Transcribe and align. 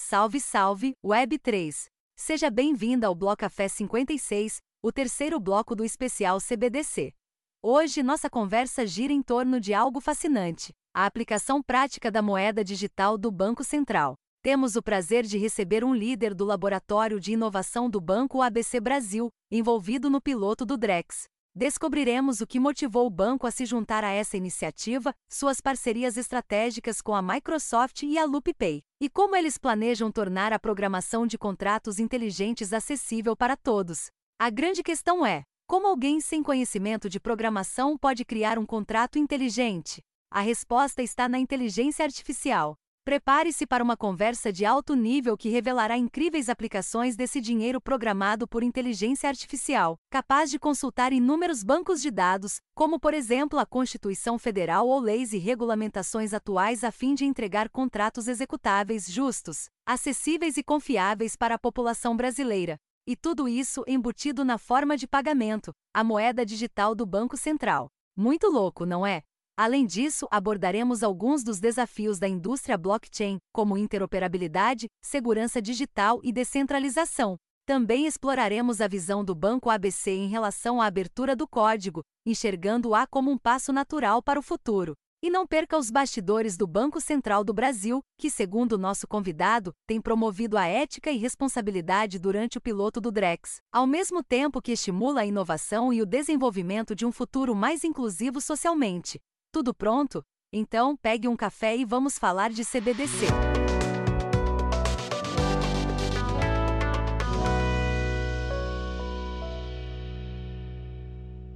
Salve, 0.00 0.38
salve, 0.38 0.94
Web3! 1.04 1.86
Seja 2.14 2.48
bem-vinda 2.48 3.08
ao 3.08 3.16
Bloco 3.16 3.38
Café 3.38 3.66
56, 3.66 4.58
o 4.80 4.92
terceiro 4.92 5.40
bloco 5.40 5.74
do 5.74 5.84
especial 5.84 6.38
CBDC. 6.38 7.12
Hoje 7.60 8.00
nossa 8.00 8.30
conversa 8.30 8.86
gira 8.86 9.12
em 9.12 9.20
torno 9.20 9.60
de 9.60 9.74
algo 9.74 10.00
fascinante: 10.00 10.72
a 10.94 11.04
aplicação 11.04 11.60
prática 11.60 12.12
da 12.12 12.22
moeda 12.22 12.62
digital 12.62 13.18
do 13.18 13.28
Banco 13.32 13.64
Central. 13.64 14.14
Temos 14.40 14.76
o 14.76 14.82
prazer 14.82 15.24
de 15.24 15.36
receber 15.36 15.82
um 15.82 15.92
líder 15.92 16.32
do 16.32 16.44
Laboratório 16.44 17.18
de 17.18 17.32
Inovação 17.32 17.90
do 17.90 18.00
Banco 18.00 18.40
ABC 18.40 18.80
Brasil, 18.80 19.30
envolvido 19.50 20.08
no 20.08 20.22
piloto 20.22 20.64
do 20.64 20.78
Drex. 20.78 21.24
Descobriremos 21.58 22.40
o 22.40 22.46
que 22.46 22.60
motivou 22.60 23.04
o 23.04 23.10
banco 23.10 23.44
a 23.44 23.50
se 23.50 23.66
juntar 23.66 24.04
a 24.04 24.12
essa 24.12 24.36
iniciativa, 24.36 25.12
suas 25.28 25.60
parcerias 25.60 26.16
estratégicas 26.16 27.02
com 27.02 27.16
a 27.16 27.20
Microsoft 27.20 28.04
e 28.04 28.16
a 28.16 28.24
LoopPay, 28.24 28.80
e 29.00 29.10
como 29.10 29.34
eles 29.34 29.58
planejam 29.58 30.12
tornar 30.12 30.52
a 30.52 30.58
programação 30.60 31.26
de 31.26 31.36
contratos 31.36 31.98
inteligentes 31.98 32.72
acessível 32.72 33.34
para 33.34 33.56
todos. 33.56 34.06
A 34.38 34.50
grande 34.50 34.84
questão 34.84 35.26
é: 35.26 35.42
como 35.66 35.88
alguém 35.88 36.20
sem 36.20 36.44
conhecimento 36.44 37.10
de 37.10 37.18
programação 37.18 37.98
pode 37.98 38.24
criar 38.24 38.56
um 38.56 38.64
contrato 38.64 39.18
inteligente? 39.18 40.00
A 40.30 40.40
resposta 40.40 41.02
está 41.02 41.28
na 41.28 41.40
inteligência 41.40 42.04
artificial. 42.04 42.76
Prepare-se 43.08 43.66
para 43.66 43.82
uma 43.82 43.96
conversa 43.96 44.52
de 44.52 44.66
alto 44.66 44.94
nível 44.94 45.34
que 45.34 45.48
revelará 45.48 45.96
incríveis 45.96 46.50
aplicações 46.50 47.16
desse 47.16 47.40
dinheiro 47.40 47.80
programado 47.80 48.46
por 48.46 48.62
inteligência 48.62 49.30
artificial, 49.30 49.98
capaz 50.10 50.50
de 50.50 50.58
consultar 50.58 51.10
inúmeros 51.10 51.64
bancos 51.64 52.02
de 52.02 52.10
dados, 52.10 52.60
como 52.74 53.00
por 53.00 53.14
exemplo 53.14 53.58
a 53.58 53.64
Constituição 53.64 54.38
Federal 54.38 54.86
ou 54.86 55.00
leis 55.00 55.32
e 55.32 55.38
regulamentações 55.38 56.34
atuais 56.34 56.84
a 56.84 56.92
fim 56.92 57.14
de 57.14 57.24
entregar 57.24 57.70
contratos 57.70 58.28
executáveis 58.28 59.10
justos, 59.10 59.70
acessíveis 59.86 60.58
e 60.58 60.62
confiáveis 60.62 61.34
para 61.34 61.54
a 61.54 61.58
população 61.58 62.14
brasileira. 62.14 62.76
E 63.06 63.16
tudo 63.16 63.48
isso 63.48 63.82
embutido 63.88 64.44
na 64.44 64.58
forma 64.58 64.98
de 64.98 65.08
pagamento, 65.08 65.72
a 65.94 66.04
moeda 66.04 66.44
digital 66.44 66.94
do 66.94 67.06
Banco 67.06 67.38
Central. 67.38 67.88
Muito 68.14 68.50
louco, 68.50 68.84
não 68.84 69.06
é? 69.06 69.22
Além 69.60 69.84
disso, 69.84 70.28
abordaremos 70.30 71.02
alguns 71.02 71.42
dos 71.42 71.58
desafios 71.58 72.20
da 72.20 72.28
indústria 72.28 72.78
blockchain, 72.78 73.38
como 73.52 73.76
interoperabilidade, 73.76 74.86
segurança 75.02 75.60
digital 75.60 76.20
e 76.22 76.30
descentralização. 76.30 77.36
Também 77.66 78.06
exploraremos 78.06 78.80
a 78.80 78.86
visão 78.86 79.24
do 79.24 79.34
Banco 79.34 79.68
ABC 79.68 80.12
em 80.12 80.28
relação 80.28 80.80
à 80.80 80.86
abertura 80.86 81.34
do 81.34 81.48
código, 81.48 82.04
enxergando-a 82.24 83.04
como 83.08 83.32
um 83.32 83.36
passo 83.36 83.72
natural 83.72 84.22
para 84.22 84.38
o 84.38 84.42
futuro. 84.44 84.94
E 85.20 85.28
não 85.28 85.44
perca 85.44 85.76
os 85.76 85.90
bastidores 85.90 86.56
do 86.56 86.64
Banco 86.64 87.00
Central 87.00 87.42
do 87.42 87.52
Brasil, 87.52 88.00
que, 88.16 88.30
segundo 88.30 88.78
nosso 88.78 89.08
convidado, 89.08 89.72
tem 89.88 90.00
promovido 90.00 90.56
a 90.56 90.66
ética 90.66 91.10
e 91.10 91.16
responsabilidade 91.16 92.20
durante 92.20 92.58
o 92.58 92.60
piloto 92.60 93.00
do 93.00 93.10
Drex, 93.10 93.56
ao 93.72 93.88
mesmo 93.88 94.22
tempo 94.22 94.62
que 94.62 94.70
estimula 94.70 95.22
a 95.22 95.26
inovação 95.26 95.92
e 95.92 96.00
o 96.00 96.06
desenvolvimento 96.06 96.94
de 96.94 97.04
um 97.04 97.10
futuro 97.10 97.56
mais 97.56 97.82
inclusivo 97.82 98.40
socialmente. 98.40 99.18
Tudo 99.50 99.72
pronto? 99.72 100.22
Então 100.52 100.94
pegue 100.96 101.26
um 101.26 101.36
café 101.36 101.74
e 101.74 101.84
vamos 101.84 102.18
falar 102.18 102.50
de 102.50 102.64
CBDC. 102.64 103.26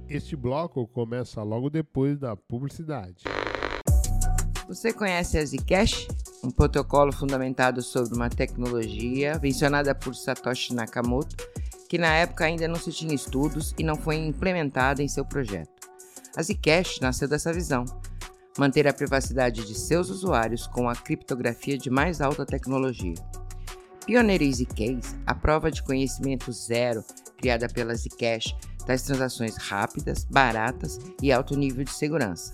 Este 0.09 0.35
bloco 0.35 0.87
começa 0.87 1.41
logo 1.43 1.69
depois 1.69 2.19
da 2.19 2.35
publicidade. 2.35 3.23
Você 4.67 4.91
conhece 4.93 5.37
a 5.37 5.45
Zcash? 5.45 6.07
Um 6.43 6.51
protocolo 6.51 7.11
fundamentado 7.11 7.81
sobre 7.81 8.15
uma 8.15 8.29
tecnologia 8.29 9.39
mencionada 9.41 9.93
por 9.95 10.15
Satoshi 10.15 10.73
Nakamoto, 10.73 11.35
que 11.87 11.97
na 11.97 12.13
época 12.15 12.45
ainda 12.45 12.67
não 12.67 12.75
se 12.75 12.91
tinha 12.91 13.13
estudos 13.13 13.73
e 13.77 13.83
não 13.83 13.95
foi 13.95 14.17
implementada 14.17 15.01
em 15.01 15.07
seu 15.07 15.23
projeto. 15.25 15.72
A 16.35 16.41
Zcash 16.41 16.99
nasceu 16.99 17.27
dessa 17.27 17.53
visão: 17.53 17.85
manter 18.57 18.87
a 18.87 18.93
privacidade 18.93 19.65
de 19.65 19.75
seus 19.75 20.09
usuários 20.09 20.65
com 20.67 20.89
a 20.89 20.95
criptografia 20.95 21.77
de 21.77 21.89
mais 21.89 22.21
alta 22.21 22.45
tecnologia. 22.45 23.15
Pioneira 24.05 24.51
Zcash, 24.51 25.15
a 25.25 25.33
prova 25.33 25.71
de 25.71 25.83
conhecimento 25.83 26.51
zero 26.51 27.03
criada 27.37 27.67
pela 27.67 27.95
Zcash, 27.95 28.55
das 28.85 29.03
transações 29.03 29.55
rápidas, 29.57 30.25
baratas 30.25 30.99
e 31.21 31.31
alto 31.31 31.55
nível 31.55 31.83
de 31.83 31.91
segurança. 31.91 32.53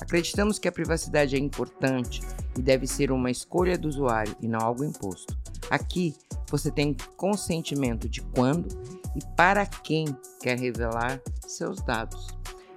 Acreditamos 0.00 0.58
que 0.58 0.68
a 0.68 0.72
privacidade 0.72 1.36
é 1.36 1.38
importante 1.38 2.20
e 2.56 2.62
deve 2.62 2.86
ser 2.86 3.10
uma 3.10 3.30
escolha 3.30 3.76
do 3.76 3.88
usuário 3.88 4.36
e 4.40 4.46
não 4.46 4.60
algo 4.60 4.84
imposto. 4.84 5.36
Aqui 5.70 6.14
você 6.48 6.70
tem 6.70 6.96
consentimento 7.16 8.08
de 8.08 8.20
quando 8.20 8.68
e 9.16 9.36
para 9.36 9.66
quem 9.66 10.06
quer 10.40 10.58
revelar 10.58 11.20
seus 11.46 11.82
dados. 11.82 12.28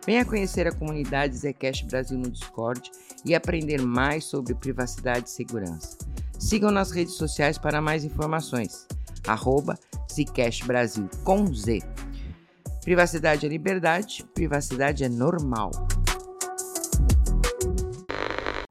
Venha 0.06 0.26
conhecer 0.26 0.66
a 0.66 0.72
comunidade 0.72 1.38
Zcash 1.38 1.82
Brasil 1.84 2.18
no 2.18 2.32
Discord 2.32 2.90
e 3.26 3.36
aprender 3.36 3.82
mais 3.82 4.26
sobre 4.26 4.56
privacidade 4.56 5.28
e 5.28 5.32
segurança. 5.32 5.98
Sigam 6.40 6.72
nas 6.72 6.92
redes 6.92 7.16
sociais 7.16 7.58
para 7.58 7.82
mais 7.82 8.04
informações. 8.04 8.88
Arroba 9.28 9.78
Zcash 10.12 10.62
Brasil 10.62 11.08
com 11.24 11.46
Z. 11.54 11.82
Privacidade 12.82 13.46
é 13.46 13.50
liberdade, 13.50 14.26
privacidade 14.34 15.04
é 15.04 15.10
normal. 15.10 15.72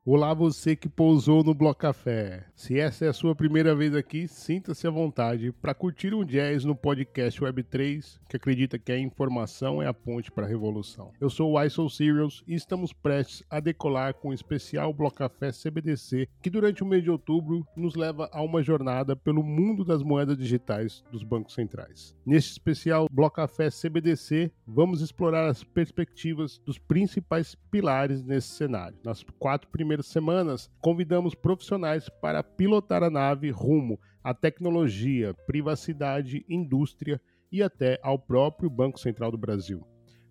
Olá, 0.04 0.32
você 0.32 0.74
que 0.74 0.88
pousou 0.88 1.44
no 1.44 1.54
Bloco 1.54 1.80
Café. 1.80 2.47
Se 2.58 2.76
essa 2.76 3.04
é 3.04 3.08
a 3.08 3.12
sua 3.12 3.36
primeira 3.36 3.72
vez 3.72 3.94
aqui, 3.94 4.26
sinta-se 4.26 4.84
à 4.84 4.90
vontade 4.90 5.52
para 5.52 5.72
curtir 5.72 6.12
um 6.12 6.24
jazz 6.24 6.64
no 6.64 6.74
podcast 6.74 7.40
Web3, 7.40 8.18
que 8.28 8.36
acredita 8.36 8.76
que 8.76 8.90
a 8.90 8.98
informação 8.98 9.80
é 9.80 9.86
a 9.86 9.94
ponte 9.94 10.28
para 10.32 10.44
a 10.44 10.48
revolução. 10.48 11.12
Eu 11.20 11.30
sou 11.30 11.52
o 11.52 11.62
ISO 11.62 11.88
Serials 11.88 12.42
e 12.48 12.56
estamos 12.56 12.92
prestes 12.92 13.44
a 13.48 13.60
decolar 13.60 14.14
com 14.14 14.30
o 14.30 14.34
especial 14.34 14.92
Bloco 14.92 15.18
Café 15.18 15.52
CBDC, 15.52 16.28
que 16.42 16.50
durante 16.50 16.82
o 16.82 16.86
mês 16.86 17.04
de 17.04 17.12
outubro 17.12 17.64
nos 17.76 17.94
leva 17.94 18.28
a 18.32 18.42
uma 18.42 18.60
jornada 18.60 19.14
pelo 19.14 19.44
mundo 19.44 19.84
das 19.84 20.02
moedas 20.02 20.36
digitais 20.36 21.04
dos 21.12 21.22
bancos 21.22 21.54
centrais. 21.54 22.12
Neste 22.26 22.50
especial 22.50 23.06
Bloco 23.08 23.36
Café 23.36 23.70
CBDC, 23.70 24.50
vamos 24.66 25.00
explorar 25.00 25.46
as 25.46 25.62
perspectivas 25.62 26.60
dos 26.66 26.76
principais 26.76 27.54
pilares 27.70 28.24
nesse 28.24 28.48
cenário. 28.48 28.98
Nas 29.04 29.22
quatro 29.38 29.70
primeiras 29.70 30.06
semanas, 30.06 30.68
convidamos 30.80 31.36
profissionais 31.36 32.08
para 32.08 32.47
pilotar 32.56 33.02
a 33.02 33.10
nave 33.10 33.50
rumo 33.50 34.00
à 34.22 34.34
tecnologia, 34.34 35.34
privacidade, 35.46 36.44
indústria 36.48 37.20
e 37.50 37.62
até 37.62 37.98
ao 38.02 38.18
próprio 38.18 38.68
Banco 38.68 38.98
Central 38.98 39.30
do 39.30 39.38
Brasil. 39.38 39.86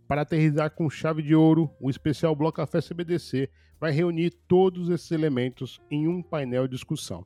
Para 0.07 0.21
aterrizar 0.21 0.71
com 0.71 0.89
chave 0.89 1.21
de 1.21 1.35
ouro, 1.35 1.69
o 1.79 1.89
especial 1.89 2.35
Bloco 2.35 2.57
Café 2.57 2.79
CBDC 2.79 3.49
vai 3.79 3.91
reunir 3.91 4.31
todos 4.47 4.89
esses 4.89 5.11
elementos 5.11 5.81
em 5.91 6.07
um 6.07 6.21
painel 6.21 6.67
de 6.67 6.75
discussão. 6.75 7.25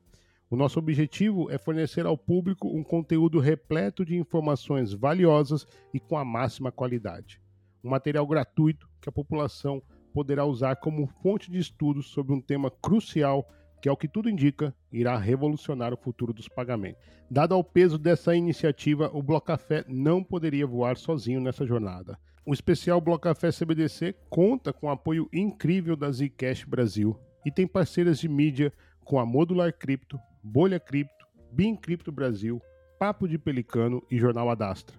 O 0.50 0.56
nosso 0.56 0.78
objetivo 0.78 1.50
é 1.50 1.56
fornecer 1.56 2.04
ao 2.04 2.18
público 2.18 2.68
um 2.68 2.82
conteúdo 2.82 3.38
repleto 3.38 4.04
de 4.04 4.16
informações 4.16 4.92
valiosas 4.92 5.66
e 5.94 6.00
com 6.00 6.18
a 6.18 6.24
máxima 6.24 6.70
qualidade. 6.70 7.40
Um 7.82 7.90
material 7.90 8.26
gratuito 8.26 8.86
que 9.00 9.08
a 9.08 9.12
população 9.12 9.82
poderá 10.12 10.44
usar 10.44 10.76
como 10.76 11.06
fonte 11.22 11.50
de 11.50 11.58
estudos 11.58 12.08
sobre 12.08 12.34
um 12.34 12.40
tema 12.40 12.70
crucial 12.70 13.48
que, 13.82 13.88
ao 13.88 13.96
que 13.96 14.06
tudo 14.06 14.30
indica, 14.30 14.72
irá 14.92 15.18
revolucionar 15.18 15.92
o 15.92 15.96
futuro 15.96 16.32
dos 16.32 16.48
pagamentos. 16.48 17.02
Dado 17.28 17.52
ao 17.52 17.64
peso 17.64 17.98
dessa 17.98 18.34
iniciativa, 18.36 19.10
o 19.12 19.20
Blocafé 19.20 19.84
não 19.88 20.22
poderia 20.22 20.64
voar 20.64 20.96
sozinho 20.96 21.40
nessa 21.40 21.66
jornada. 21.66 22.16
O 22.46 22.54
especial 22.54 23.00
Blocafé 23.00 23.50
CBDC 23.50 24.14
conta 24.30 24.72
com 24.72 24.86
o 24.86 24.90
apoio 24.90 25.28
incrível 25.32 25.96
da 25.96 26.12
Zcash 26.12 26.64
Brasil 26.64 27.18
e 27.44 27.50
tem 27.50 27.66
parceiras 27.66 28.20
de 28.20 28.28
mídia 28.28 28.72
com 29.04 29.18
a 29.18 29.26
Modular 29.26 29.76
Cripto, 29.76 30.16
Bolha 30.44 30.78
Cripto, 30.78 31.26
Bin 31.50 31.74
Cripto 31.74 32.12
Brasil, 32.12 32.62
Papo 33.00 33.26
de 33.26 33.36
Pelicano 33.36 34.00
e 34.08 34.16
Jornal 34.16 34.48
Adastra. 34.48 34.96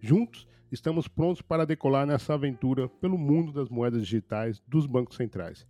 Juntos, 0.00 0.48
estamos 0.72 1.06
prontos 1.06 1.40
para 1.40 1.64
decolar 1.64 2.04
nessa 2.04 2.34
aventura 2.34 2.88
pelo 3.00 3.16
mundo 3.16 3.52
das 3.52 3.68
moedas 3.68 4.02
digitais 4.02 4.60
dos 4.66 4.86
bancos 4.86 5.16
centrais. 5.16 5.64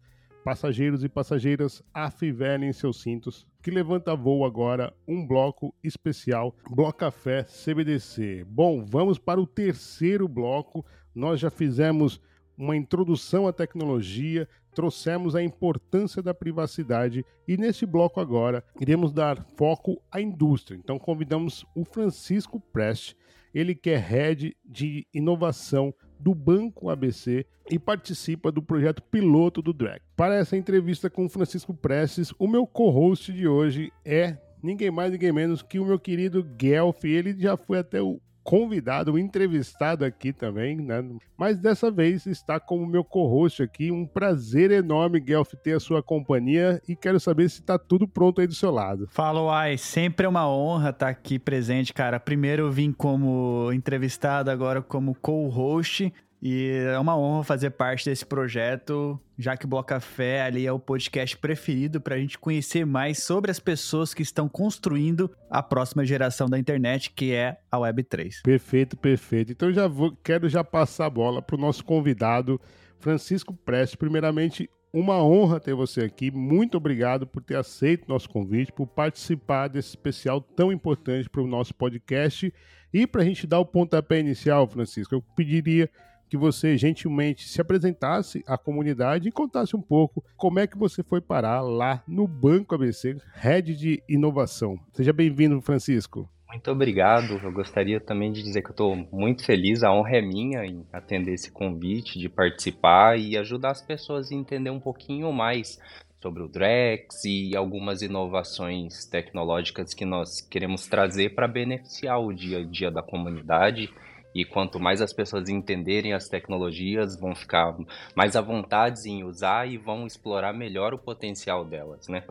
Passageiros 0.45 1.03
e 1.03 1.09
passageiras, 1.09 1.83
afivelem 1.95 2.71
seus 2.71 3.01
cintos, 3.01 3.47
que 3.63 3.71
levanta 3.71 4.15
voo 4.15 4.45
agora 4.45 4.93
um 5.09 5.27
bloco 5.27 5.75
especial, 5.83 6.55
Bloco 6.71 6.99
Café 6.99 7.45
CBDC. 7.45 8.45
Bom, 8.47 8.85
vamos 8.85 9.19
para 9.19 9.41
o 9.41 9.47
terceiro 9.47 10.29
bloco. 10.29 10.85
Nós 11.15 11.41
já 11.41 11.49
fizemos 11.49 12.21
uma 12.59 12.77
introdução 12.77 13.49
à 13.49 13.55
tecnologia, 13.55 14.47
trouxemos 14.75 15.35
a 15.35 15.43
importância 15.43 16.23
da 16.23 16.35
privacidade 16.35 17.25
e 17.49 17.57
nesse 17.57 17.87
bloco 17.87 18.21
agora 18.21 18.63
iremos 18.79 19.15
dar 19.15 19.43
foco 19.57 19.99
à 20.13 20.21
indústria. 20.21 20.77
Então 20.77 20.99
convidamos 20.99 21.65
o 21.75 21.87
Francisco 21.87 22.61
Prest, 22.61 23.17
ele 23.55 23.75
que 23.75 23.89
é 23.89 23.97
head 23.97 24.55
de 24.63 25.07
inovação 25.15 25.95
do 26.25 26.35
Banco 26.35 26.89
ABC 26.89 27.45
e 27.71 27.79
participa 27.79 28.51
do 28.51 28.63
projeto 28.63 29.03
piloto 29.03 29.61
do 29.61 29.75
Drag. 29.75 30.01
Para 30.17 30.37
essa 30.37 30.57
entrevista 30.57 31.11
com 31.11 31.29
Francisco 31.29 31.75
Prestes, 31.75 32.33
o 32.39 32.49
meu 32.49 32.67
co-host 32.67 33.31
de 33.31 33.47
hoje 33.47 33.93
é 34.07 34.39
ninguém 34.63 34.91
mais, 34.91 35.13
ninguém 35.13 35.33
menos 35.33 35.61
que 35.61 35.79
o 35.79 35.85
meu 35.85 35.99
querido 35.99 36.43
Guelph. 36.43 37.05
Ele 37.05 37.39
já 37.39 37.59
foi 37.59 37.79
até 37.79 38.01
o 38.01 38.19
convidado, 38.45 39.13
um 39.13 39.19
entrevistado 39.19 40.05
aqui 40.05 40.33
também, 40.33 40.77
né? 40.77 41.03
Mas 41.37 41.57
dessa 41.57 41.91
vez 41.91 42.27
está 42.27 42.61
como 42.61 42.87
meu 42.87 43.03
co-host 43.03 43.63
aqui. 43.63 43.91
Um 43.91 44.07
prazer 44.07 44.71
enorme, 44.71 45.19
Guelph, 45.19 45.55
ter 45.63 45.73
a 45.73 45.81
sua 45.81 46.03
companhia 46.03 46.81
e 46.87 46.95
quero 46.95 47.19
saber 47.19 47.49
se 47.49 47.61
está 47.61 47.79
tudo 47.79 48.07
pronto 48.07 48.41
aí 48.41 48.47
do 48.47 48.55
seu 48.55 48.71
lado. 48.71 49.09
Fala, 49.11 49.41
Uai. 49.41 49.79
Sempre 49.79 50.27
é 50.27 50.29
uma 50.29 50.49
honra 50.49 50.91
estar 50.91 51.09
aqui 51.09 51.39
presente, 51.39 51.93
cara. 51.93 52.21
Primeiro 52.21 52.65
eu 52.65 52.71
vim 52.71 52.93
como 52.93 53.73
entrevistado, 53.73 54.51
agora 54.51 54.83
como 54.83 55.15
co-host. 55.15 56.13
E 56.47 56.73
é 56.73 56.99
uma 56.99 57.17
honra 57.17 57.43
fazer 57.43 57.71
parte 57.71 58.05
desse 58.05 58.27
projeto, 58.27 59.19
já 59.39 59.57
que 59.57 59.65
o 59.65 59.69
Bloco 59.69 59.89
Café 59.89 60.43
ali 60.43 60.67
é 60.67 60.71
o 60.71 60.79
podcast 60.79 61.39
preferido 61.39 62.03
para 62.03 62.17
a 62.17 62.19
gente 62.19 62.39
conhecer 62.39 62.85
mais 62.85 63.23
sobre 63.23 63.51
as 63.51 63.59
pessoas 63.59 64.13
que 64.13 64.23
estão 64.23 64.47
construindo 64.47 65.35
a 65.49 65.63
próxima 65.63 66.05
geração 66.05 66.47
da 66.47 66.59
internet, 66.59 67.13
que 67.13 67.33
é 67.33 67.57
a 67.73 67.79
Web3. 67.79 68.43
Perfeito, 68.45 68.95
perfeito. 68.95 69.53
Então 69.53 69.73
já 69.73 69.89
vou, 69.89 70.15
quero 70.23 70.47
já 70.47 70.63
passar 70.63 71.07
a 71.07 71.11
bola 71.11 71.41
para 71.41 71.57
o 71.57 71.59
nosso 71.59 71.83
convidado, 71.83 72.61
Francisco 72.99 73.55
Prestes. 73.55 73.97
Primeiramente, 73.97 74.69
uma 74.93 75.25
honra 75.25 75.59
ter 75.59 75.75
você 75.75 76.03
aqui. 76.03 76.31
Muito 76.31 76.77
obrigado 76.77 77.27
por 77.27 77.43
ter 77.43 77.57
aceito 77.57 78.07
nosso 78.07 78.29
convite, 78.29 78.71
por 78.71 78.87
participar 78.87 79.69
desse 79.69 79.89
especial 79.89 80.43
tão 80.43 80.71
importante 80.71 81.27
para 81.31 81.41
o 81.41 81.47
nosso 81.47 81.75
podcast. 81.75 82.53
E 82.93 83.07
para 83.07 83.23
a 83.23 83.25
gente 83.25 83.47
dar 83.47 83.61
o 83.61 83.67
pontapé 83.67 84.21
inicial, 84.21 84.69
Francisco, 84.69 85.15
eu 85.15 85.23
pediria 85.35 85.89
que 86.35 86.37
você 86.37 86.77
gentilmente 86.77 87.49
se 87.49 87.61
apresentasse 87.61 88.43
à 88.45 88.59
comunidade 88.59 89.29
e 89.29 89.31
contasse 89.31 89.77
um 89.77 89.81
pouco 89.81 90.25
como 90.37 90.59
é 90.59 90.67
que 90.67 90.77
você 90.77 91.01
foi 91.01 91.21
parar 91.21 91.61
lá 91.61 92.03
no 92.09 92.27
Banco 92.27 92.75
ABC, 92.75 93.17
Head 93.35 93.77
de 93.77 94.03
Inovação. 94.09 94.77
Seja 94.93 95.13
bem-vindo, 95.13 95.63
Francisco. 95.63 96.29
Muito 96.49 96.69
obrigado. 96.73 97.39
Eu 97.41 97.53
gostaria 97.53 98.01
também 98.01 98.33
de 98.33 98.43
dizer 98.43 98.63
que 98.63 98.71
eu 98.71 98.73
estou 98.73 98.97
muito 99.13 99.45
feliz, 99.47 99.85
a 99.85 99.93
honra 99.93 100.17
é 100.17 100.23
minha 100.23 100.67
em 100.67 100.85
atender 100.93 101.35
esse 101.35 101.53
convite, 101.53 102.19
de 102.19 102.29
participar 102.29 103.17
e 103.17 103.37
ajudar 103.37 103.71
as 103.71 103.81
pessoas 103.81 104.33
a 104.33 104.35
entender 104.35 104.71
um 104.71 104.81
pouquinho 104.81 105.33
mais 105.33 105.79
sobre 106.21 106.43
o 106.43 106.49
Drex 106.49 107.25
e 107.25 107.55
algumas 107.55 108.03
inovações 108.03 109.07
tecnológicas 109.07 109.95
que 109.95 110.05
nós 110.05 110.41
queremos 110.41 110.89
trazer 110.89 111.37
para 111.37 111.47
beneficiar 111.47 112.21
o 112.21 112.33
dia 112.33 112.59
a 112.59 112.65
dia 112.65 112.91
da 112.91 113.05
comunidade 113.05 113.89
e 114.35 114.45
quanto 114.45 114.81
mais 114.81 115.01
as 115.01 115.13
pessoas 115.13 115.49
entenderem 115.49 116.13
as 116.13 116.29
tecnologias, 116.29 117.19
vão 117.19 117.35
ficar 117.35 117.77
mais 118.17 118.35
à 118.35 118.41
vontade 118.41 119.09
em 119.09 119.23
usar 119.23 119.69
e 119.69 119.79
vão 119.79 120.07
explorar 120.07 120.53
melhor 120.53 120.93
o 120.93 120.99
potencial 120.99 121.65
delas, 121.65 122.09
né? 122.09 122.25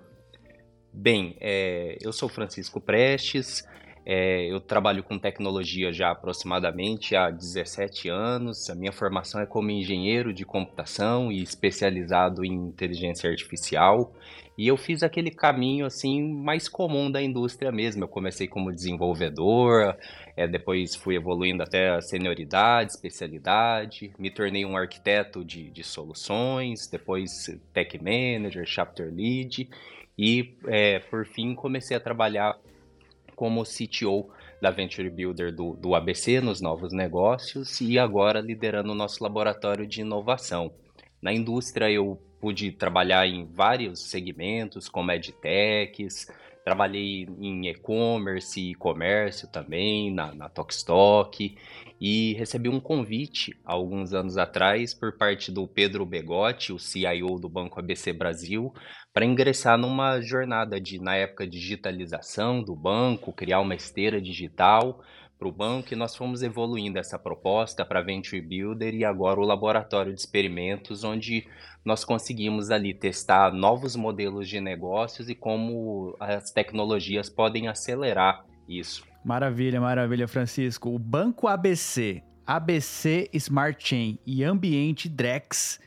Bem, 0.91 1.35
é, 1.39 1.97
eu 2.01 2.11
sou 2.11 2.29
Francisco 2.29 2.79
Prestes, 2.79 3.63
é, 4.05 4.51
eu 4.51 4.59
trabalho 4.59 5.01
com 5.01 5.17
tecnologia 5.17 5.93
já 5.93 6.11
aproximadamente 6.11 7.15
há 7.15 7.29
17 7.29 8.09
anos. 8.09 8.69
A 8.69 8.75
minha 8.75 8.91
formação 8.91 9.39
é 9.39 9.45
como 9.45 9.71
engenheiro 9.71 10.33
de 10.33 10.45
computação 10.45 11.31
e 11.31 11.41
especializado 11.41 12.43
em 12.43 12.53
inteligência 12.53 13.29
artificial. 13.29 14.13
E 14.57 14.67
eu 14.67 14.77
fiz 14.77 15.01
aquele 15.01 15.31
caminho 15.31 15.85
assim 15.85 16.21
mais 16.21 16.67
comum 16.67 17.11
da 17.11 17.21
indústria 17.21 17.71
mesmo. 17.71 18.03
Eu 18.03 18.07
comecei 18.07 18.47
como 18.47 18.71
desenvolvedor, 18.71 19.95
é, 20.37 20.47
depois 20.47 20.95
fui 20.95 21.15
evoluindo 21.15 21.63
até 21.63 21.89
a 21.89 22.01
senioridade, 22.01 22.91
especialidade, 22.91 24.13
me 24.17 24.29
tornei 24.29 24.65
um 24.65 24.77
arquiteto 24.77 25.43
de, 25.43 25.69
de 25.69 25.83
soluções, 25.83 26.87
depois 26.87 27.49
tech 27.73 27.97
manager, 27.97 28.65
chapter 28.65 29.11
lead 29.11 29.69
e 30.17 30.55
é, 30.67 30.99
por 30.99 31.25
fim 31.25 31.55
comecei 31.55 31.97
a 31.97 31.99
trabalhar 31.99 32.55
como 33.35 33.63
CTO 33.63 34.29
da 34.61 34.69
Venture 34.69 35.09
Builder 35.09 35.53
do, 35.53 35.73
do 35.73 35.95
ABC 35.95 36.39
nos 36.39 36.61
novos 36.61 36.93
negócios 36.93 37.81
e 37.81 37.97
agora 37.97 38.39
liderando 38.39 38.91
o 38.91 38.95
nosso 38.95 39.23
laboratório 39.23 39.87
de 39.87 40.01
inovação. 40.01 40.71
Na 41.21 41.33
indústria 41.33 41.89
eu 41.89 42.21
pude 42.43 42.73
trabalhar 42.73 43.25
em 43.25 43.45
vários 43.45 44.01
segmentos, 44.01 44.89
como 44.89 45.09
edtechs, 45.13 46.29
trabalhei 46.65 47.25
em 47.39 47.69
e-commerce 47.69 48.59
e 48.59 48.75
comércio 48.75 49.47
também, 49.47 50.13
na, 50.13 50.35
na 50.35 50.49
Tokstok, 50.49 51.57
e 52.01 52.33
recebi 52.33 52.67
um 52.67 52.81
convite 52.81 53.57
há 53.63 53.71
alguns 53.71 54.13
anos 54.13 54.37
atrás 54.37 54.93
por 54.93 55.17
parte 55.17 55.53
do 55.53 55.65
Pedro 55.65 56.05
Begotti, 56.05 56.73
o 56.73 56.79
CIO 56.79 57.39
do 57.39 57.47
Banco 57.47 57.79
ABC 57.79 58.11
Brasil, 58.11 58.73
para 59.13 59.23
ingressar 59.23 59.77
numa 59.77 60.19
jornada 60.19 60.81
de, 60.81 60.99
na 60.99 61.15
época, 61.15 61.47
digitalização 61.47 62.61
do 62.61 62.75
banco, 62.75 63.31
criar 63.31 63.61
uma 63.61 63.73
esteira 63.73 64.21
digital 64.21 65.01
para 65.43 65.47
o 65.47 65.51
banco 65.51 65.93
e 65.93 65.95
nós 65.95 66.15
fomos 66.15 66.41
evoluindo 66.41 66.97
essa 66.97 67.19
proposta 67.19 67.83
para 67.85 68.01
Venture 68.01 68.41
Builder 68.41 68.93
e 68.93 69.03
agora 69.03 69.39
o 69.39 69.45
laboratório 69.45 70.13
de 70.13 70.19
experimentos, 70.19 71.03
onde 71.03 71.45
nós 71.85 72.05
conseguimos 72.05 72.71
ali 72.71 72.93
testar 72.93 73.51
novos 73.51 73.95
modelos 73.95 74.47
de 74.47 74.61
negócios 74.61 75.29
e 75.29 75.35
como 75.35 76.15
as 76.19 76.51
tecnologias 76.51 77.29
podem 77.29 77.67
acelerar 77.67 78.45
isso. 78.67 79.05
Maravilha, 79.23 79.79
maravilha, 79.79 80.27
Francisco. 80.27 80.89
O 80.89 80.99
Banco 80.99 81.47
ABC, 81.47 82.23
ABC 82.45 83.29
Smart 83.33 83.85
Chain 83.85 84.19
e 84.25 84.43
Ambiente 84.43 85.09
Drex. 85.09 85.79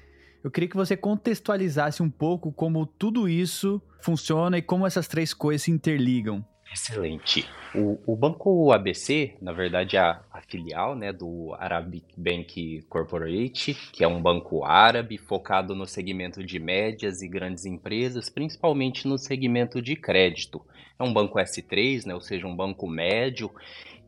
Eu 0.42 0.50
queria 0.50 0.68
que 0.68 0.76
você 0.76 0.96
contextualizasse 0.96 2.02
um 2.02 2.10
pouco 2.10 2.52
como 2.52 2.86
tudo 2.86 3.28
isso 3.28 3.80
funciona 4.00 4.58
e 4.58 4.62
como 4.62 4.86
essas 4.86 5.08
três 5.08 5.34
coisas 5.34 5.62
se 5.62 5.70
interligam. 5.70 6.44
Excelente. 6.72 7.46
O, 7.74 7.98
o, 8.06 8.16
Banco 8.16 8.72
ABC, 8.72 9.34
na 9.40 9.52
verdade, 9.52 9.96
é 9.96 10.00
a, 10.00 10.20
a, 10.32 10.40
filial 10.42 10.94
né, 10.94 11.12
do 11.12 11.54
Arabic 11.58 12.06
Bank 12.16 12.84
Corporate, 12.88 13.74
que 13.92 14.02
é 14.02 14.08
um 14.08 14.20
banco 14.20 14.64
árabe 14.64 15.16
focado 15.16 15.74
no 15.74 15.86
segmento 15.86 16.44
de 16.44 16.58
médias 16.58 17.22
e 17.22 17.28
grandes 17.28 17.64
empresas, 17.64 18.28
principalmente 18.28 19.06
no 19.06 19.16
segmento 19.16 19.80
de 19.80 19.96
crédito. 19.96 20.60
É 20.98 21.02
um 21.02 21.12
banco 21.12 21.38
S3, 21.38 22.06
né, 22.06 22.14
ou 22.14 22.20
seja, 22.20 22.46
um 22.46 22.56
banco 22.56 22.86
médio. 22.86 23.50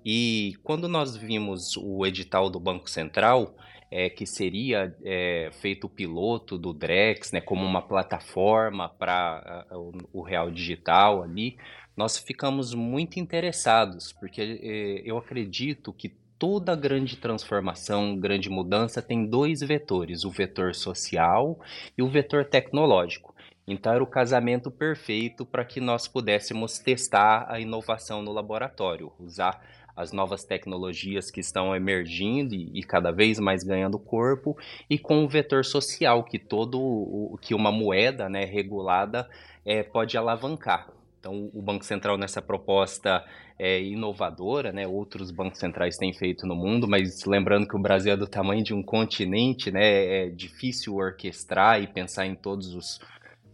E 0.05 0.55
quando 0.63 0.89
nós 0.89 1.17
vimos 1.17 1.77
o 1.77 2.05
edital 2.07 2.51
do 2.51 2.59
Banco 2.59 2.89
Central, 2.89 3.55
é, 3.91 4.11
que 4.11 4.27
seria 4.27 4.95
é, 5.03 5.51
feito 5.53 5.89
piloto 5.89 6.59
do 6.59 6.73
Drex, 6.73 7.33
né, 7.33 7.41
como 7.41 7.65
uma 7.65 7.83
plataforma 7.83 8.89
para 8.89 9.67
o, 9.73 9.93
o 10.13 10.23
real 10.23 10.51
digital 10.51 11.23
ali, 11.23 11.57
nós 11.99 12.17
ficamos 12.17 12.75
muito 12.75 13.19
interessados, 13.19 14.13
porque 14.13 14.41
eh, 14.41 15.03
eu 15.05 15.19
acredito 15.19 15.93
que 15.93 16.15
toda 16.39 16.77
grande 16.77 17.17
transformação, 17.17 18.17
grande 18.17 18.49
mudança 18.49 19.03
tem 19.03 19.27
dois 19.27 19.63
vetores, 19.63 20.25
o 20.25 20.31
vetor 20.31 20.77
social 20.77 21.59
e 21.99 22.03
o 22.03 22.09
vetor 22.09 22.45
tecnológico. 22.45 23.35
Então 23.67 23.93
era 23.93 24.03
o 24.03 24.07
casamento 24.07 24.71
perfeito 24.71 25.45
para 25.45 25.65
que 25.65 25.81
nós 25.81 26.07
pudéssemos 26.07 26.79
testar 26.79 27.47
a 27.49 27.59
inovação 27.59 28.23
no 28.23 28.31
laboratório, 28.31 29.11
usar 29.19 29.61
as 29.97 30.13
novas 30.13 30.45
tecnologias 30.45 31.33
que 31.33 31.41
estão 31.41 31.75
emergindo 31.75 32.55
e, 32.55 32.79
e, 32.79 32.85
cada 32.85 33.11
vez 33.11 33.41
mais 33.41 33.65
ganhando 33.65 33.99
corpo, 33.99 34.57
e 34.89 35.01
com 35.01 35.25
o 35.25 35.29
vetor 35.29 35.65
social 35.65 36.23
que 36.23 36.39
todo 36.39 37.37
que 37.43 37.57
uma 37.57 37.73
moeda 37.73 38.29
né, 38.29 38.45
regulada 38.45 39.29
é, 39.67 39.83
pode 39.83 40.17
alavancar. 40.17 40.97
Então, 41.19 41.51
o 41.53 41.61
Banco 41.61 41.85
Central 41.85 42.17
nessa 42.17 42.41
proposta 42.41 43.25
é 43.59 43.83
inovadora, 43.83 44.73
né? 44.73 44.87
Outros 44.87 45.31
bancos 45.33 45.59
centrais 45.59 45.97
têm 45.97 46.13
feito 46.13 46.47
no 46.47 46.55
mundo, 46.55 46.87
mas 46.87 47.25
lembrando 47.25 47.67
que 47.67 47.77
o 47.77 47.81
Brasil 47.81 48.13
é 48.13 48.17
do 48.17 48.27
tamanho 48.27 48.63
de 48.63 48.73
um 48.73 48.83
continente, 48.83 49.71
né? 49.71 50.27
É 50.27 50.29
difícil 50.31 50.95
orquestrar 50.95 51.83
e 51.83 51.89
pensar 51.89 52.25
em 52.27 52.37
todos 52.37 52.73
os 52.75 53.01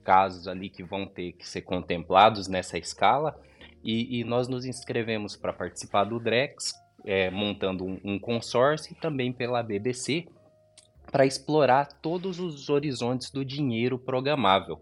casos 0.05 0.47
ali 0.47 0.69
que 0.69 0.83
vão 0.83 1.07
ter 1.07 1.33
que 1.33 1.49
ser 1.49 1.63
contemplados 1.63 2.49
nessa 2.49 2.77
escala. 2.77 3.35
E, 3.83 4.21
e 4.21 4.25
nós 4.25 4.47
nos 4.47 4.67
inscrevemos 4.67 5.35
para 5.35 5.53
participar 5.53 6.05
do 6.05 6.19
DREX, 6.19 6.75
é, 7.05 7.31
montando 7.31 7.85
um, 7.85 7.99
um 8.05 8.19
consórcio 8.19 8.93
e 8.93 8.95
também 8.95 9.33
pela 9.33 9.63
BBC 9.63 10.27
para 11.11 11.27
explorar 11.27 11.87
todos 12.01 12.41
os 12.41 12.69
horizontes 12.69 13.31
do 13.31 13.45
dinheiro 13.45 13.99
programável. 13.99 14.81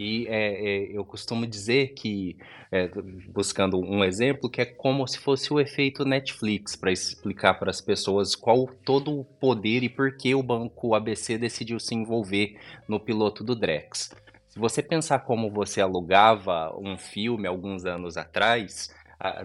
E 0.00 0.26
é, 0.28 0.32
é, 0.32 0.96
eu 0.96 1.04
costumo 1.04 1.46
dizer 1.46 1.88
que, 1.88 2.34
é, 2.72 2.88
buscando 3.28 3.78
um 3.78 4.02
exemplo, 4.02 4.48
que 4.48 4.62
é 4.62 4.64
como 4.64 5.06
se 5.06 5.18
fosse 5.18 5.52
o 5.52 5.60
efeito 5.60 6.06
Netflix, 6.06 6.74
para 6.74 6.90
explicar 6.90 7.52
para 7.58 7.68
as 7.68 7.82
pessoas 7.82 8.34
qual 8.34 8.66
todo 8.82 9.20
o 9.20 9.26
poder 9.26 9.82
e 9.82 9.90
por 9.90 10.16
que 10.16 10.34
o 10.34 10.42
banco 10.42 10.94
ABC 10.94 11.36
decidiu 11.36 11.78
se 11.78 11.94
envolver 11.94 12.58
no 12.88 12.98
piloto 12.98 13.44
do 13.44 13.54
Drex. 13.54 14.10
Se 14.48 14.58
você 14.58 14.82
pensar 14.82 15.18
como 15.18 15.50
você 15.50 15.82
alugava 15.82 16.74
um 16.78 16.96
filme 16.96 17.46
alguns 17.46 17.84
anos 17.84 18.16
atrás, 18.16 18.88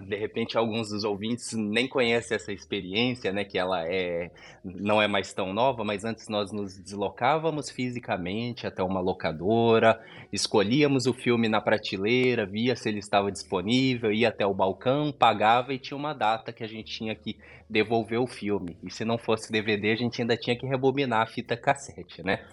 de 0.06 0.16
repente 0.16 0.56
alguns 0.56 0.88
dos 0.88 1.04
ouvintes 1.04 1.52
nem 1.52 1.86
conhecem 1.86 2.34
essa 2.34 2.50
experiência, 2.50 3.30
né, 3.30 3.44
que 3.44 3.58
ela 3.58 3.86
é 3.86 4.30
não 4.64 5.02
é 5.02 5.06
mais 5.06 5.34
tão 5.34 5.52
nova, 5.52 5.84
mas 5.84 6.02
antes 6.02 6.28
nós 6.28 6.50
nos 6.50 6.78
deslocávamos 6.78 7.70
fisicamente 7.70 8.66
até 8.66 8.82
uma 8.82 9.00
locadora, 9.00 10.00
escolhíamos 10.32 11.06
o 11.06 11.12
filme 11.12 11.46
na 11.46 11.60
prateleira, 11.60 12.46
via 12.46 12.74
se 12.74 12.88
ele 12.88 13.00
estava 13.00 13.30
disponível, 13.30 14.10
ia 14.10 14.28
até 14.28 14.46
o 14.46 14.54
balcão, 14.54 15.12
pagava 15.12 15.74
e 15.74 15.78
tinha 15.78 15.96
uma 15.96 16.14
data 16.14 16.52
que 16.52 16.64
a 16.64 16.68
gente 16.68 16.90
tinha 16.90 17.14
que 17.14 17.38
devolver 17.68 18.18
o 18.18 18.26
filme. 18.26 18.78
E 18.82 18.90
se 18.90 19.04
não 19.04 19.18
fosse 19.18 19.52
DVD, 19.52 19.92
a 19.92 19.96
gente 19.96 20.22
ainda 20.22 20.36
tinha 20.36 20.56
que 20.56 20.66
rebobinar 20.66 21.20
a 21.20 21.26
fita 21.26 21.56
cassete, 21.56 22.22
né? 22.22 22.44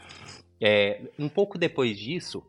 É, 0.61 1.01
um 1.17 1.29
pouco 1.29 1.57
depois 1.57 1.97
disso, 1.97 2.43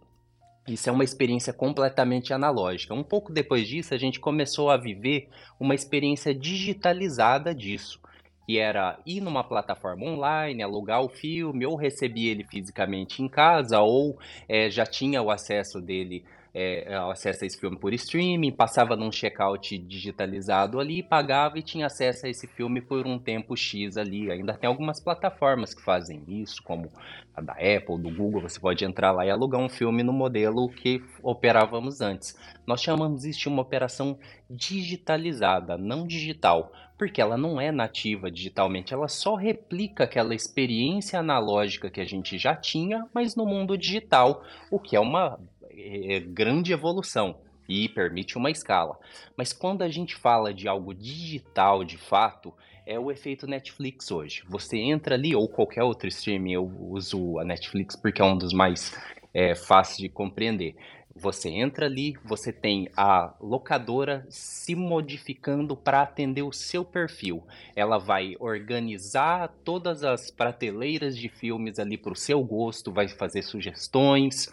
isso 0.66 0.88
é 0.88 0.92
uma 0.92 1.04
experiência 1.04 1.52
completamente 1.52 2.32
analógica. 2.32 2.94
Um 2.94 3.02
pouco 3.02 3.32
depois 3.32 3.68
disso, 3.68 3.92
a 3.92 3.98
gente 3.98 4.18
começou 4.18 4.70
a 4.70 4.76
viver 4.76 5.28
uma 5.60 5.74
experiência 5.74 6.34
digitalizada 6.34 7.54
disso, 7.54 8.00
que 8.46 8.58
era 8.58 8.98
ir 9.04 9.20
numa 9.20 9.44
plataforma 9.44 10.06
online, 10.06 10.62
alugar 10.62 11.02
o 11.02 11.08
filme, 11.08 11.66
ou 11.66 11.76
receber 11.76 12.28
ele 12.28 12.44
fisicamente 12.44 13.22
em 13.22 13.28
casa, 13.28 13.80
ou 13.80 14.18
é, 14.48 14.70
já 14.70 14.86
tinha 14.86 15.22
o 15.22 15.30
acesso 15.30 15.80
dele 15.80 16.24
é, 16.54 16.94
acesso 17.10 17.42
a 17.42 17.46
esse 17.48 17.58
filme 17.58 17.76
por 17.76 17.92
streaming, 17.92 18.52
passava 18.52 18.94
num 18.94 19.10
checkout 19.10 19.76
digitalizado 19.76 20.78
ali, 20.78 21.02
pagava 21.02 21.58
e 21.58 21.62
tinha 21.62 21.86
acesso 21.86 22.26
a 22.26 22.28
esse 22.28 22.46
filme 22.46 22.80
por 22.80 23.06
um 23.06 23.18
tempo 23.18 23.56
X 23.56 23.96
ali. 23.96 24.30
Ainda 24.30 24.54
tem 24.54 24.68
algumas 24.68 25.00
plataformas 25.00 25.74
que 25.74 25.82
fazem 25.82 26.22
isso, 26.28 26.62
como 26.62 26.88
a 27.34 27.40
da 27.40 27.54
Apple, 27.54 27.98
do 27.98 28.14
Google, 28.14 28.42
você 28.42 28.60
pode 28.60 28.84
entrar 28.84 29.10
lá 29.10 29.26
e 29.26 29.30
alugar 29.30 29.60
um 29.60 29.68
filme 29.68 30.04
no 30.04 30.12
modelo 30.12 30.68
que 30.68 31.02
operávamos 31.20 32.00
antes. 32.00 32.38
Nós 32.64 32.80
chamamos 32.80 33.24
isso 33.24 33.40
de 33.40 33.48
uma 33.48 33.62
operação 33.62 34.16
digitalizada, 34.48 35.76
não 35.76 36.06
digital, 36.06 36.70
porque 36.96 37.20
ela 37.20 37.36
não 37.36 37.60
é 37.60 37.72
nativa 37.72 38.30
digitalmente, 38.30 38.94
ela 38.94 39.08
só 39.08 39.34
replica 39.34 40.04
aquela 40.04 40.34
experiência 40.34 41.18
analógica 41.18 41.90
que 41.90 42.00
a 42.00 42.04
gente 42.04 42.38
já 42.38 42.54
tinha, 42.54 43.04
mas 43.12 43.34
no 43.34 43.44
mundo 43.44 43.76
digital, 43.76 44.44
o 44.70 44.78
que 44.78 44.94
é 44.94 45.00
uma 45.00 45.38
é, 45.76 46.20
grande 46.20 46.72
evolução 46.72 47.36
e 47.68 47.88
permite 47.88 48.36
uma 48.36 48.50
escala. 48.50 48.98
Mas 49.36 49.52
quando 49.52 49.82
a 49.82 49.88
gente 49.88 50.14
fala 50.14 50.52
de 50.52 50.68
algo 50.68 50.94
digital 50.94 51.84
de 51.84 51.96
fato, 51.96 52.52
é 52.86 52.98
o 52.98 53.10
efeito 53.10 53.46
Netflix 53.46 54.10
hoje. 54.10 54.42
Você 54.48 54.76
entra 54.76 55.14
ali, 55.14 55.34
ou 55.34 55.48
qualquer 55.48 55.82
outro 55.82 56.08
streaming, 56.08 56.52
eu 56.52 56.64
uso 56.64 57.38
a 57.38 57.44
Netflix 57.44 57.96
porque 57.96 58.20
é 58.20 58.24
um 58.24 58.36
dos 58.36 58.52
mais 58.52 58.94
é, 59.32 59.54
fáceis 59.54 59.98
de 59.98 60.08
compreender. 60.08 60.76
Você 61.16 61.48
entra 61.48 61.86
ali, 61.86 62.16
você 62.24 62.52
tem 62.52 62.88
a 62.96 63.32
locadora 63.40 64.26
se 64.28 64.74
modificando 64.74 65.76
para 65.76 66.02
atender 66.02 66.42
o 66.42 66.52
seu 66.52 66.84
perfil. 66.84 67.44
Ela 67.76 67.98
vai 67.98 68.34
organizar 68.40 69.48
todas 69.64 70.02
as 70.02 70.28
prateleiras 70.28 71.16
de 71.16 71.28
filmes 71.28 71.78
ali 71.78 71.96
para 71.96 72.12
o 72.12 72.16
seu 72.16 72.42
gosto, 72.42 72.92
vai 72.92 73.06
fazer 73.06 73.42
sugestões 73.42 74.52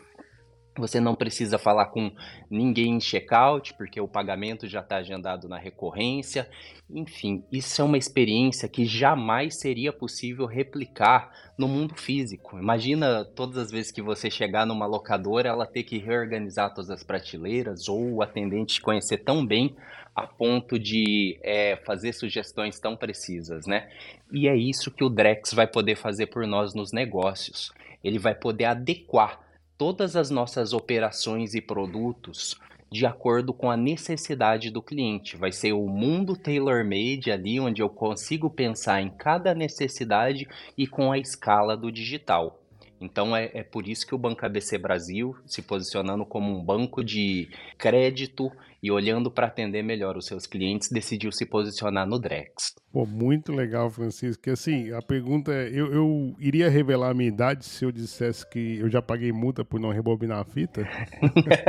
você 0.77 0.99
não 0.99 1.15
precisa 1.15 1.57
falar 1.57 1.87
com 1.87 2.11
ninguém 2.49 2.95
em 2.95 2.99
checkout, 2.99 3.73
porque 3.73 3.99
o 3.99 4.07
pagamento 4.07 4.67
já 4.67 4.79
está 4.79 4.97
agendado 4.97 5.49
na 5.49 5.57
recorrência. 5.57 6.49
Enfim, 6.89 7.43
isso 7.51 7.81
é 7.81 7.85
uma 7.85 7.97
experiência 7.97 8.69
que 8.69 8.85
jamais 8.85 9.59
seria 9.59 9.91
possível 9.91 10.45
replicar 10.45 11.31
no 11.57 11.67
mundo 11.67 11.95
físico. 11.95 12.57
Imagina 12.57 13.25
todas 13.25 13.57
as 13.57 13.71
vezes 13.71 13.91
que 13.91 14.01
você 14.01 14.29
chegar 14.29 14.65
numa 14.65 14.85
locadora, 14.85 15.49
ela 15.49 15.65
ter 15.65 15.83
que 15.83 15.97
reorganizar 15.97 16.73
todas 16.73 16.89
as 16.89 17.03
prateleiras, 17.03 17.89
ou 17.89 18.15
o 18.15 18.21
atendente 18.21 18.75
te 18.75 18.81
conhecer 18.81 19.17
tão 19.17 19.45
bem 19.45 19.75
a 20.15 20.27
ponto 20.27 20.77
de 20.77 21.37
é, 21.41 21.77
fazer 21.85 22.13
sugestões 22.13 22.79
tão 22.79 22.95
precisas, 22.95 23.65
né? 23.65 23.89
E 24.31 24.47
é 24.47 24.55
isso 24.55 24.91
que 24.91 25.03
o 25.03 25.09
Drex 25.09 25.53
vai 25.53 25.67
poder 25.67 25.95
fazer 25.95 26.27
por 26.27 26.45
nós 26.45 26.73
nos 26.73 26.91
negócios. 26.91 27.71
Ele 28.03 28.19
vai 28.19 28.35
poder 28.35 28.65
adequar 28.65 29.50
todas 29.81 30.15
as 30.15 30.29
nossas 30.29 30.73
operações 30.73 31.55
e 31.55 31.59
produtos 31.59 32.55
de 32.91 33.03
acordo 33.03 33.51
com 33.51 33.71
a 33.71 33.75
necessidade 33.75 34.69
do 34.69 34.79
cliente. 34.79 35.35
Vai 35.35 35.51
ser 35.51 35.73
o 35.73 35.88
mundo 35.88 36.38
tailor-made 36.38 37.31
ali, 37.31 37.59
onde 37.59 37.81
eu 37.81 37.89
consigo 37.89 38.47
pensar 38.47 39.01
em 39.01 39.09
cada 39.09 39.55
necessidade 39.55 40.47
e 40.77 40.85
com 40.85 41.11
a 41.11 41.17
escala 41.17 41.75
do 41.75 41.91
digital. 41.91 42.60
Então 43.01 43.36
é, 43.36 43.50
é 43.53 43.63
por 43.63 43.88
isso 43.88 44.05
que 44.05 44.15
o 44.15 44.17
Banco 44.17 44.46
ABC 44.46 44.77
Brasil, 44.77 45.36
se 45.46 45.62
posicionando 45.62 46.25
como 46.25 46.55
um 46.55 46.63
banco 46.63 47.03
de 47.03 47.50
crédito 47.77 48.51
e 48.84 48.89
olhando 48.91 49.29
para 49.29 49.48
atender 49.48 49.84
melhor 49.84 50.17
os 50.17 50.25
seus 50.25 50.48
clientes, 50.48 50.89
decidiu 50.89 51.31
se 51.31 51.46
posicionar 51.46 52.08
no 52.08 52.20
Drex. 52.20 52.74
Pô, 52.91 53.05
muito 53.05 53.51
legal, 53.51 53.89
Francisco. 53.89 54.50
Assim, 54.50 54.91
a 54.91 55.01
pergunta 55.01 55.51
é: 55.53 55.70
eu, 55.70 55.93
eu, 55.93 56.36
iria 56.39 56.70
revelar 56.70 57.12
a 57.12 57.13
minha 57.13 57.29
idade 57.29 57.65
se 57.65 57.86
eu 57.86 57.91
dissesse 57.91 58.48
que 58.50 58.77
eu 58.77 58.89
já 58.89 59.01
paguei 59.01 59.31
multa 59.31 59.63
por 59.63 59.79
não 59.79 59.91
rebobinar 59.91 60.39
a 60.39 60.46
fita? 60.46 60.88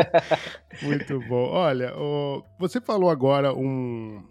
muito 0.82 1.20
bom. 1.28 1.50
Olha, 1.50 1.92
você 2.58 2.80
falou 2.80 3.10
agora 3.10 3.54
um, 3.54 4.22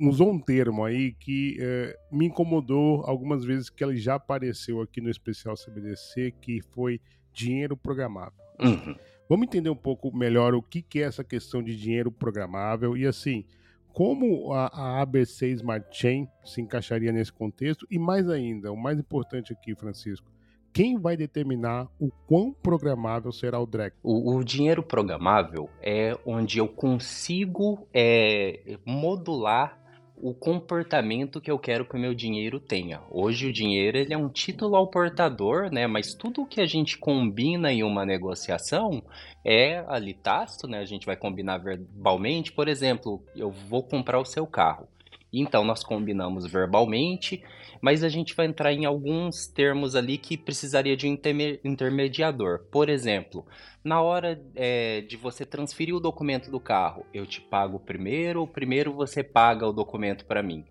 usou 0.00 0.32
um 0.32 0.40
termo 0.40 0.84
aí 0.84 1.12
que 1.12 1.56
é, 1.60 1.96
me 2.10 2.26
incomodou 2.26 3.02
algumas 3.06 3.44
vezes 3.44 3.70
que 3.70 3.84
ele 3.84 3.96
já 3.96 4.16
apareceu 4.16 4.80
aqui 4.80 5.00
no 5.00 5.08
especial 5.08 5.54
CBDC, 5.54 6.34
que 6.40 6.60
foi 6.70 7.00
dinheiro 7.32 7.76
programável. 7.76 8.38
Uhum. 8.60 8.96
Vamos 9.28 9.46
entender 9.46 9.70
um 9.70 9.76
pouco 9.76 10.14
melhor 10.16 10.54
o 10.54 10.62
que, 10.62 10.82
que 10.82 11.00
é 11.00 11.02
essa 11.02 11.22
questão 11.22 11.62
de 11.62 11.76
dinheiro 11.76 12.10
programável 12.10 12.96
e 12.96 13.06
assim, 13.06 13.44
como 13.92 14.52
a, 14.52 14.66
a, 14.66 15.02
ABC 15.02 15.48
Smart 15.52 15.86
Chain 15.92 16.26
se 16.44 16.60
encaixaria 16.60 17.12
nesse 17.12 17.32
contexto 17.32 17.86
e 17.90 17.98
mais 17.98 18.28
ainda, 18.28 18.72
o 18.72 18.76
mais 18.76 18.98
importante 18.98 19.52
aqui, 19.52 19.74
Francisco, 19.74 20.32
quem 20.78 20.96
vai 20.96 21.16
determinar 21.16 21.88
o 21.98 22.08
quão 22.28 22.52
programável 22.52 23.32
será 23.32 23.58
o 23.58 23.66
DREC? 23.66 23.96
O, 24.00 24.36
o 24.36 24.44
dinheiro 24.44 24.80
programável 24.80 25.68
é 25.82 26.16
onde 26.24 26.58
eu 26.58 26.68
consigo 26.68 27.84
é, 27.92 28.78
modular 28.86 29.76
o 30.14 30.32
comportamento 30.32 31.40
que 31.40 31.50
eu 31.50 31.58
quero 31.58 31.84
que 31.84 31.96
o 31.96 31.98
meu 31.98 32.14
dinheiro 32.14 32.60
tenha. 32.60 33.00
Hoje 33.10 33.48
o 33.48 33.52
dinheiro 33.52 33.98
ele 33.98 34.14
é 34.14 34.16
um 34.16 34.28
título 34.28 34.76
ao 34.76 34.86
portador, 34.86 35.68
né? 35.68 35.88
Mas 35.88 36.14
tudo 36.14 36.46
que 36.46 36.60
a 36.60 36.66
gente 36.66 36.96
combina 36.96 37.72
em 37.72 37.82
uma 37.82 38.06
negociação 38.06 39.02
é 39.44 39.84
ali 39.88 40.14
tácito, 40.14 40.68
né? 40.68 40.78
A 40.78 40.84
gente 40.84 41.06
vai 41.06 41.16
combinar 41.16 41.58
verbalmente. 41.58 42.52
Por 42.52 42.68
exemplo, 42.68 43.20
eu 43.34 43.50
vou 43.50 43.82
comprar 43.82 44.20
o 44.20 44.24
seu 44.24 44.46
carro. 44.46 44.86
Então 45.32 45.64
nós 45.64 45.82
combinamos 45.82 46.46
verbalmente, 46.46 47.42
mas 47.80 48.02
a 48.02 48.08
gente 48.08 48.34
vai 48.34 48.46
entrar 48.46 48.72
em 48.72 48.84
alguns 48.84 49.46
termos 49.46 49.94
ali 49.94 50.18
que 50.18 50.36
precisaria 50.36 50.96
de 50.96 51.06
um 51.06 51.18
intermediador. 51.64 52.60
Por 52.70 52.88
exemplo, 52.88 53.46
na 53.82 54.00
hora 54.00 54.40
é, 54.54 55.00
de 55.02 55.16
você 55.16 55.44
transferir 55.44 55.94
o 55.94 56.00
documento 56.00 56.50
do 56.50 56.60
carro, 56.60 57.06
eu 57.12 57.26
te 57.26 57.40
pago 57.40 57.78
primeiro 57.78 58.40
ou 58.40 58.46
primeiro 58.46 58.92
você 58.92 59.22
paga 59.22 59.66
o 59.66 59.72
documento 59.72 60.24
para 60.24 60.42
mim? 60.42 60.64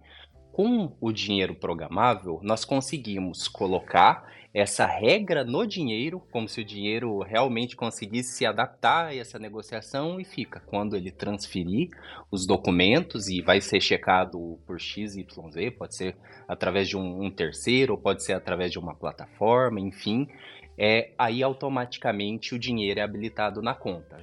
Com 0.58 0.92
o 1.00 1.12
dinheiro 1.12 1.54
programável, 1.54 2.40
nós 2.42 2.66
conseguimos 2.66 3.48
colocar 3.48 4.28
essa 4.52 4.88
regra 4.88 5.44
no 5.44 5.68
dinheiro, 5.68 6.20
como 6.32 6.50
se 6.50 6.62
o 6.62 6.66
dinheiro 6.66 7.20
realmente 7.20 7.76
conseguisse 7.76 8.36
se 8.36 8.44
adaptar 8.44 9.06
a 9.06 9.16
essa 9.16 9.38
negociação 9.38 10.20
e 10.20 10.26
fica. 10.26 10.60
Quando 10.62 10.96
ele 10.96 11.12
transferir 11.12 11.90
os 12.32 12.48
documentos 12.48 13.28
e 13.28 13.40
vai 13.40 13.62
ser 13.62 13.80
checado 13.80 14.58
por 14.66 14.80
XYZ, 14.80 15.28
pode 15.78 15.96
ser 15.96 16.18
através 16.48 16.90
de 16.90 16.98
um, 16.98 17.26
um 17.26 17.30
terceiro, 17.30 17.94
ou 17.94 18.00
pode 18.00 18.24
ser 18.24 18.34
através 18.34 18.72
de 18.72 18.80
uma 18.80 18.96
plataforma, 18.96 19.80
enfim, 19.80 20.28
é, 20.76 21.12
aí 21.20 21.44
automaticamente 21.44 22.56
o 22.56 22.60
dinheiro 22.60 23.00
é 23.00 23.04
habilitado 23.04 23.62
na 23.62 23.76
conta. 23.76 24.18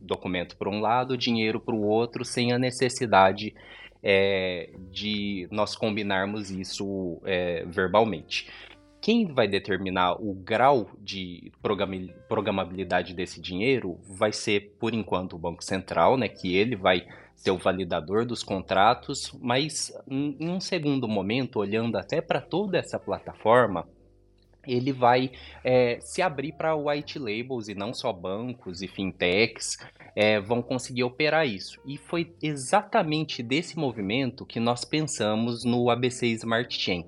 Documento 0.00 0.56
para 0.56 0.70
um 0.70 0.80
lado, 0.80 1.14
dinheiro 1.14 1.60
para 1.60 1.74
o 1.74 1.82
outro, 1.82 2.24
sem 2.24 2.52
a 2.52 2.58
necessidade 2.58 3.54
é, 4.04 4.68
de 4.92 5.48
nós 5.50 5.74
combinarmos 5.74 6.50
isso 6.50 7.18
é, 7.24 7.64
verbalmente. 7.64 8.50
Quem 9.00 9.26
vai 9.26 9.48
determinar 9.48 10.14
o 10.14 10.34
grau 10.34 10.90
de 11.00 11.50
programabilidade 12.28 13.14
desse 13.14 13.40
dinheiro 13.40 13.98
vai 14.08 14.32
ser, 14.32 14.76
por 14.78 14.94
enquanto, 14.94 15.36
o 15.36 15.38
Banco 15.38 15.64
Central, 15.64 16.16
né, 16.16 16.28
que 16.28 16.54
ele 16.54 16.76
vai 16.76 17.06
ser 17.34 17.50
o 17.50 17.58
validador 17.58 18.24
dos 18.24 18.42
contratos, 18.42 19.36
mas 19.42 19.92
em 20.08 20.48
um 20.48 20.60
segundo 20.60 21.08
momento, 21.08 21.58
olhando 21.58 21.96
até 21.96 22.20
para 22.20 22.40
toda 22.40 22.78
essa 22.78 22.98
plataforma, 22.98 23.86
ele 24.66 24.92
vai 24.92 25.30
é, 25.62 25.98
se 26.00 26.22
abrir 26.22 26.52
para 26.52 26.76
white 26.76 27.18
labels 27.18 27.68
e 27.68 27.74
não 27.74 27.92
só 27.92 28.12
bancos 28.12 28.82
e 28.82 28.88
fintechs 28.88 29.78
é, 30.16 30.40
vão 30.40 30.62
conseguir 30.62 31.04
operar 31.04 31.46
isso. 31.46 31.80
E 31.86 31.96
foi 31.98 32.34
exatamente 32.42 33.42
desse 33.42 33.78
movimento 33.78 34.46
que 34.46 34.60
nós 34.60 34.84
pensamos 34.84 35.64
no 35.64 35.90
ABC 35.90 36.26
Smart 36.28 36.74
Chain. 36.74 37.06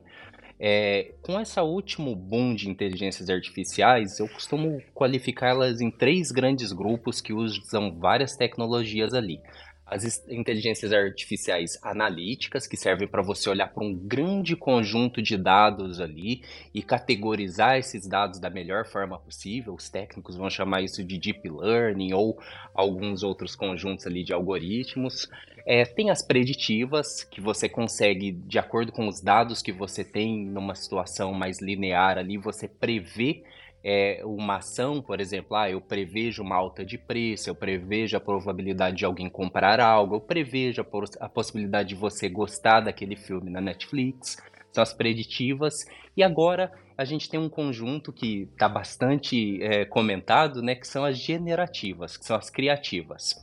É, 0.58 1.12
com 1.20 1.38
essa 1.38 1.62
último 1.62 2.16
boom 2.16 2.54
de 2.54 2.70
inteligências 2.70 3.28
artificiais, 3.28 4.18
eu 4.18 4.28
costumo 4.28 4.82
qualificá-las 4.94 5.82
em 5.82 5.90
três 5.90 6.30
grandes 6.32 6.72
grupos 6.72 7.20
que 7.20 7.32
usam 7.32 7.94
várias 7.98 8.36
tecnologias 8.36 9.12
ali. 9.12 9.38
As 9.87 10.26
inteligências 10.28 10.93
artificiais 10.93 11.78
analíticas, 11.81 12.66
que 12.66 12.76
servem 12.76 13.07
para 13.07 13.23
você 13.23 13.49
olhar 13.49 13.69
para 13.69 13.85
um 13.85 13.95
grande 13.95 14.57
conjunto 14.57 15.23
de 15.23 15.37
dados 15.37 16.00
ali 16.00 16.43
e 16.75 16.83
categorizar 16.83 17.78
esses 17.78 18.05
dados 18.05 18.40
da 18.40 18.50
melhor 18.50 18.85
forma 18.85 19.16
possível. 19.16 19.75
Os 19.75 19.88
técnicos 19.88 20.37
vão 20.37 20.50
chamar 20.50 20.83
isso 20.83 21.05
de 21.05 21.16
deep 21.16 21.49
learning 21.49 22.12
ou 22.14 22.37
alguns 22.75 23.23
outros 23.23 23.55
conjuntos 23.55 24.07
ali 24.09 24.25
de 24.25 24.33
algoritmos. 24.33 25.31
É, 25.64 25.85
tem 25.85 26.11
as 26.11 26.21
preditivas, 26.21 27.23
que 27.23 27.40
você 27.40 27.69
consegue, 27.69 28.33
de 28.33 28.59
acordo 28.59 28.90
com 28.90 29.07
os 29.07 29.21
dados 29.21 29.62
que 29.62 29.73
você 29.73 30.05
tem 30.05 30.45
numa 30.45 30.75
situação 30.75 31.33
mais 31.33 31.61
linear 31.61 32.19
ali, 32.19 32.37
você 32.37 32.66
prevê 32.66 33.45
é, 33.88 34.21
uma 34.25 34.57
ação, 34.57 35.00
por 35.00 35.21
exemplo, 35.21 35.57
ah, 35.57 35.71
eu 35.71 35.81
prevejo 35.81 36.43
uma 36.43 36.57
alta 36.57 36.85
de 36.85 36.99
preço, 36.99 37.49
eu 37.49 37.55
prevejo 37.55 38.16
a 38.16 38.21
probabilidade 38.21 38.97
de 38.97 39.05
alguém 39.05 39.31
comprar 39.31 39.78
algo, 39.78 40.16
eu 40.16 40.21
prevejo 40.21 40.83
a, 40.83 41.25
a 41.25 41.28
possibilidade 41.28 41.90
de 41.90 41.95
você 41.95 42.28
gostar 42.28 42.81
daquele 42.81 43.14
filme 43.14 43.49
na 43.49 43.61
Netflix, 43.61 44.43
são 44.73 44.83
as 44.83 44.93
preditivas. 44.93 45.73
E 46.16 46.25
agora 46.25 46.73
a 46.99 47.05
gente 47.05 47.31
tem 47.31 47.38
um 47.38 47.49
conjunto 47.49 48.12
que 48.12 48.49
está 48.52 48.69
bastante 48.69 49.62
é, 49.62 49.85
comentado, 49.85 50.61
né, 50.61 50.75
que 50.75 50.88
são 50.88 51.05
as 51.05 51.16
generativas, 51.16 52.16
que 52.16 52.25
são 52.25 52.37
as 52.37 52.50
criativas. 52.50 53.37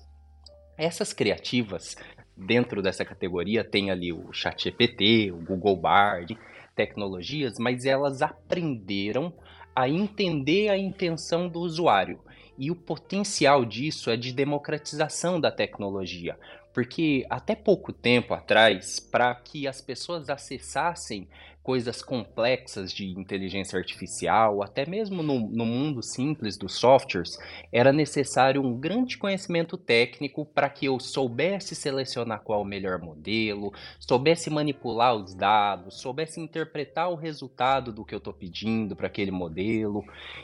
Essas 0.78 1.14
criativas, 1.14 1.96
dentro 2.36 2.82
dessa 2.82 3.06
categoria, 3.06 3.64
tem 3.64 3.92
ali 3.92 4.12
o 4.12 4.34
ChatGPT, 4.34 5.32
o 5.32 5.38
Google 5.38 5.78
Bard, 5.78 6.38
tecnologias, 6.76 7.54
mas 7.60 7.86
elas 7.86 8.22
aprenderam 8.22 9.34
a 9.76 9.90
entender 9.90 10.70
a 10.70 10.78
intenção 10.78 11.48
do 11.48 11.60
usuário. 11.60 12.20
E 12.58 12.70
o 12.70 12.76
potencial 12.76 13.66
disso 13.66 14.10
é 14.10 14.18
de 14.18 14.32
democratização 14.32 15.40
da 15.40 15.52
tecnologia, 15.52 16.38
porque 16.72 17.26
até 17.30 17.56
pouco 17.56 17.92
tempo 17.92 18.34
atrás, 18.34 19.00
para 19.00 19.34
que 19.36 19.68
as 19.68 19.82
pessoas 19.82 20.30
acessassem 20.30 21.28
coisas 21.64 22.02
complexas 22.02 22.92
de 22.92 23.06
inteligência 23.18 23.80
artificial, 23.80 24.62
até 24.62 24.86
mesmo 24.86 25.24
no, 25.24 25.40
no, 25.40 25.66
mundo 25.66 26.04
simples 26.04 26.58
dos 26.58 26.76
softwares, 26.76 27.40
era 27.72 27.94
necessário 27.94 28.62
um 28.62 28.78
grande 28.78 29.18
conhecimento 29.18 29.78
técnico 29.78 30.46
para 30.46 30.70
que 30.70 30.86
eu 30.86 31.00
soubesse 31.00 31.74
selecionar 31.74 32.42
qual 32.44 32.62
o 32.62 32.66
melhor 32.66 33.00
modelo, 33.00 33.72
soubesse 33.98 34.50
manipular 34.50 35.16
os 35.16 35.34
dados, 35.34 36.02
soubesse 36.02 36.42
interpretar 36.42 37.10
o 37.10 37.16
resultado 37.16 37.94
do 37.94 38.04
que 38.04 38.14
eu 38.14 38.18
estou 38.18 38.34
pedindo 38.34 38.94
para 38.94 39.08
aquele 39.08 39.32
modelo. 39.32 40.04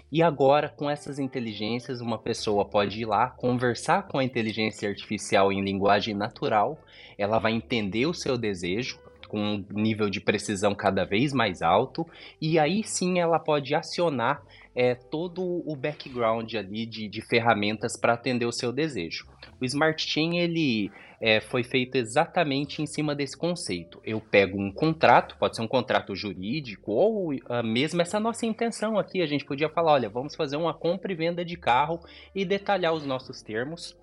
E 0.09 0.23
agora, 0.23 0.69
com 0.69 0.89
essas 0.89 1.19
inteligências, 1.19 1.99
uma 1.99 2.17
pessoa 2.17 2.63
pode 2.63 3.01
ir 3.01 3.05
lá, 3.05 3.29
conversar 3.31 4.07
com 4.07 4.19
a 4.19 4.23
inteligência 4.23 4.87
artificial 4.87 5.51
em 5.51 5.61
linguagem 5.61 6.15
natural, 6.15 6.81
ela 7.17 7.39
vai 7.39 7.51
entender 7.51 8.05
o 8.05 8.13
seu 8.13 8.37
desejo 8.37 9.08
com 9.29 9.39
um 9.39 9.65
nível 9.69 10.09
de 10.09 10.19
precisão 10.19 10.75
cada 10.75 11.05
vez 11.05 11.31
mais 11.31 11.61
alto, 11.61 12.05
e 12.41 12.59
aí 12.59 12.83
sim 12.83 13.19
ela 13.19 13.39
pode 13.39 13.73
acionar 13.73 14.41
é, 14.75 14.95
todo 14.95 15.41
o 15.41 15.75
background 15.75 16.53
ali 16.55 16.85
de, 16.85 17.07
de 17.07 17.21
ferramentas 17.21 17.95
para 17.95 18.13
atender 18.13 18.45
o 18.45 18.51
seu 18.51 18.71
desejo. 18.73 19.25
O 19.61 19.65
Smart 19.65 20.01
Chain 20.01 20.39
ele 20.39 20.91
é, 21.21 21.41
foi 21.41 21.63
feito 21.63 21.95
exatamente 21.95 22.81
em 22.81 22.85
cima 22.85 23.13
desse 23.13 23.37
conceito. 23.37 24.01
Eu 24.05 24.21
pego 24.21 24.59
um 24.59 24.71
contrato, 24.71 25.35
pode 25.37 25.55
ser 25.55 25.61
um 25.61 25.67
contrato 25.67 26.15
jurídico 26.15 26.91
ou 26.91 27.33
uh, 27.33 27.63
mesmo 27.63 28.01
essa 28.01 28.19
nossa 28.19 28.45
intenção 28.45 28.97
aqui. 28.97 29.21
A 29.21 29.27
gente 29.27 29.45
podia 29.45 29.69
falar, 29.69 29.93
olha, 29.93 30.09
vamos 30.09 30.35
fazer 30.35 30.55
uma 30.55 30.73
compra 30.73 31.11
e 31.11 31.15
venda 31.15 31.43
de 31.43 31.57
carro 31.57 31.99
e 32.33 32.45
detalhar 32.45 32.93
os 32.93 33.05
nossos 33.05 33.41
termos. 33.41 33.97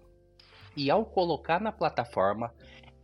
E 0.76 0.90
ao 0.90 1.06
colocar 1.06 1.58
na 1.58 1.72
plataforma, 1.72 2.52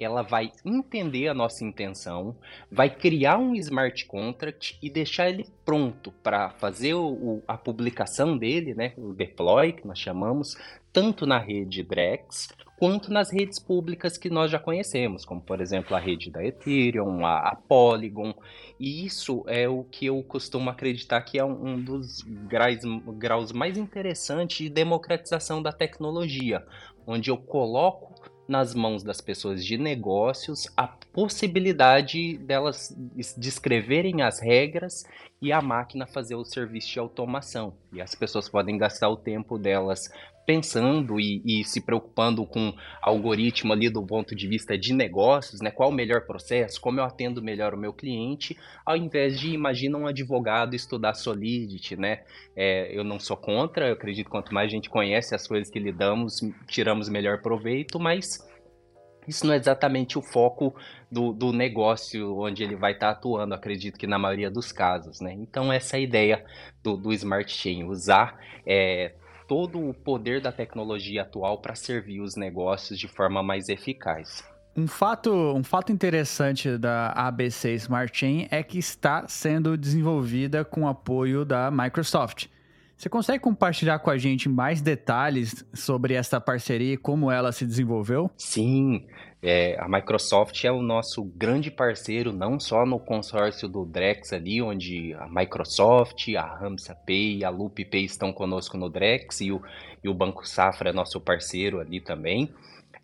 ela 0.02 0.22
vai 0.22 0.52
entender 0.64 1.28
a 1.28 1.34
nossa 1.34 1.64
intenção, 1.64 2.36
vai 2.70 2.90
criar 2.90 3.38
um 3.38 3.54
smart 3.54 4.04
contract 4.06 4.78
e 4.82 4.90
deixar 4.90 5.28
ele 5.28 5.46
pronto 5.64 6.12
para 6.22 6.50
fazer 6.50 6.94
o, 6.94 7.06
o, 7.06 7.42
a 7.46 7.56
publicação 7.56 8.36
dele, 8.36 8.74
né, 8.74 8.92
o 8.96 9.12
deploy, 9.12 9.72
que 9.72 9.86
nós 9.86 9.98
chamamos, 9.98 10.56
tanto 10.92 11.26
na 11.26 11.38
rede 11.38 11.82
Drex 11.82 12.48
quanto 12.82 13.12
nas 13.12 13.32
redes 13.32 13.60
públicas 13.60 14.18
que 14.18 14.28
nós 14.28 14.50
já 14.50 14.58
conhecemos, 14.58 15.24
como 15.24 15.40
por 15.40 15.60
exemplo 15.60 15.94
a 15.94 16.00
rede 16.00 16.32
da 16.32 16.44
Ethereum, 16.44 17.24
a, 17.24 17.50
a 17.50 17.54
Polygon. 17.54 18.34
E 18.76 19.06
isso 19.06 19.44
é 19.46 19.68
o 19.68 19.84
que 19.84 20.06
eu 20.06 20.20
costumo 20.24 20.68
acreditar 20.68 21.20
que 21.22 21.38
é 21.38 21.44
um, 21.44 21.64
um 21.64 21.80
dos 21.80 22.22
graus, 22.22 22.80
graus 23.18 23.52
mais 23.52 23.78
interessantes 23.78 24.58
de 24.58 24.68
democratização 24.68 25.62
da 25.62 25.70
tecnologia, 25.70 26.66
onde 27.06 27.30
eu 27.30 27.36
coloco 27.36 28.11
nas 28.48 28.74
mãos 28.74 29.02
das 29.02 29.20
pessoas 29.20 29.64
de 29.64 29.78
negócios 29.78 30.66
a 30.76 30.86
possibilidade 30.86 32.36
delas 32.38 32.94
descreverem 33.36 34.22
as 34.22 34.40
regras 34.40 35.04
e 35.40 35.52
a 35.52 35.60
máquina 35.60 36.06
fazer 36.06 36.34
o 36.34 36.44
serviço 36.44 36.92
de 36.92 36.98
automação. 36.98 37.74
E 37.92 38.00
as 38.00 38.14
pessoas 38.14 38.48
podem 38.48 38.78
gastar 38.78 39.08
o 39.08 39.16
tempo 39.16 39.58
delas 39.58 40.10
pensando 40.46 41.20
e, 41.20 41.42
e, 41.44 41.64
se 41.64 41.80
preocupando 41.80 42.44
com 42.44 42.74
algoritmo 43.00 43.72
ali 43.72 43.88
do 43.88 44.04
ponto 44.04 44.34
de 44.34 44.48
vista 44.48 44.76
de 44.76 44.92
negócios, 44.92 45.60
né? 45.60 45.70
Qual 45.70 45.90
o 45.90 45.92
melhor 45.92 46.26
processo, 46.26 46.80
como 46.80 47.00
eu 47.00 47.04
atendo 47.04 47.42
melhor 47.42 47.74
o 47.74 47.78
meu 47.78 47.92
cliente, 47.92 48.56
ao 48.84 48.96
invés 48.96 49.38
de, 49.38 49.52
imagina 49.52 49.96
um 49.96 50.06
advogado 50.06 50.74
estudar 50.74 51.14
Solidity, 51.14 51.96
né? 51.96 52.22
É, 52.56 52.96
eu 52.96 53.04
não 53.04 53.20
sou 53.20 53.36
contra, 53.36 53.88
eu 53.88 53.94
acredito 53.94 54.26
que 54.26 54.32
quanto 54.32 54.52
mais 54.52 54.68
a 54.68 54.74
gente 54.74 54.90
conhece 54.90 55.34
as 55.34 55.46
coisas 55.46 55.70
que 55.70 55.78
lidamos, 55.78 56.40
tiramos 56.66 57.08
melhor 57.08 57.40
proveito, 57.40 58.00
mas 58.00 58.38
isso 59.26 59.46
não 59.46 59.54
é 59.54 59.56
exatamente 59.56 60.18
o 60.18 60.22
foco 60.22 60.74
do, 61.10 61.32
do 61.32 61.52
negócio 61.52 62.36
onde 62.38 62.64
ele 62.64 62.74
vai 62.74 62.92
estar 62.92 63.12
tá 63.12 63.12
atuando, 63.12 63.54
acredito 63.54 63.98
que 63.98 64.06
na 64.06 64.18
maioria 64.18 64.50
dos 64.50 64.72
casos, 64.72 65.20
né? 65.20 65.32
Então 65.34 65.72
essa 65.72 65.96
é 65.96 66.00
a 66.00 66.02
ideia 66.02 66.44
do, 66.82 66.96
do 66.96 67.12
Smart 67.12 67.50
Chain, 67.50 67.84
usar 67.84 68.38
é, 68.66 69.14
todo 69.52 69.86
o 69.86 69.92
poder 69.92 70.40
da 70.40 70.50
tecnologia 70.50 71.20
atual 71.20 71.58
para 71.58 71.74
servir 71.74 72.22
os 72.22 72.36
negócios 72.36 72.98
de 72.98 73.06
forma 73.06 73.42
mais 73.42 73.68
eficaz. 73.68 74.42
Um 74.74 74.86
fato, 74.86 75.30
um 75.30 75.62
fato 75.62 75.92
interessante 75.92 76.78
da 76.78 77.08
ABC 77.08 77.74
Smart 77.74 78.18
Chain 78.18 78.48
é 78.50 78.62
que 78.62 78.78
está 78.78 79.28
sendo 79.28 79.76
desenvolvida 79.76 80.64
com 80.64 80.88
apoio 80.88 81.44
da 81.44 81.70
Microsoft. 81.70 82.46
Você 82.96 83.10
consegue 83.10 83.40
compartilhar 83.40 83.98
com 83.98 84.08
a 84.08 84.16
gente 84.16 84.48
mais 84.48 84.80
detalhes 84.80 85.62
sobre 85.74 86.14
essa 86.14 86.40
parceria 86.40 86.94
e 86.94 86.96
como 86.96 87.30
ela 87.30 87.52
se 87.52 87.66
desenvolveu? 87.66 88.30
Sim, 88.38 89.04
é, 89.42 89.76
a 89.80 89.88
Microsoft 89.88 90.64
é 90.64 90.70
o 90.70 90.80
nosso 90.80 91.24
grande 91.24 91.68
parceiro, 91.68 92.32
não 92.32 92.60
só 92.60 92.86
no 92.86 93.00
consórcio 93.00 93.68
do 93.68 93.84
Drex 93.84 94.32
ali, 94.32 94.62
onde 94.62 95.14
a 95.14 95.26
Microsoft, 95.28 96.28
a 96.36 96.42
Ramsa 96.42 96.94
Pay 96.94 97.38
e 97.38 97.44
a 97.44 97.50
Loop 97.50 97.84
Pay 97.84 98.04
estão 98.04 98.32
conosco 98.32 98.78
no 98.78 98.88
Drex 98.88 99.40
e 99.40 99.50
o, 99.50 99.60
e 100.04 100.08
o 100.08 100.14
Banco 100.14 100.46
Safra 100.46 100.90
é 100.90 100.92
nosso 100.92 101.20
parceiro 101.20 101.80
ali 101.80 102.00
também. 102.00 102.52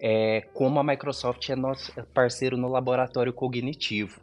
É, 0.01 0.43
como 0.55 0.79
a 0.79 0.85
Microsoft 0.85 1.49
é 1.51 1.57
nosso 1.57 1.93
parceiro 2.15 2.57
no 2.57 2.69
laboratório 2.69 3.33
cognitivo. 3.33 4.21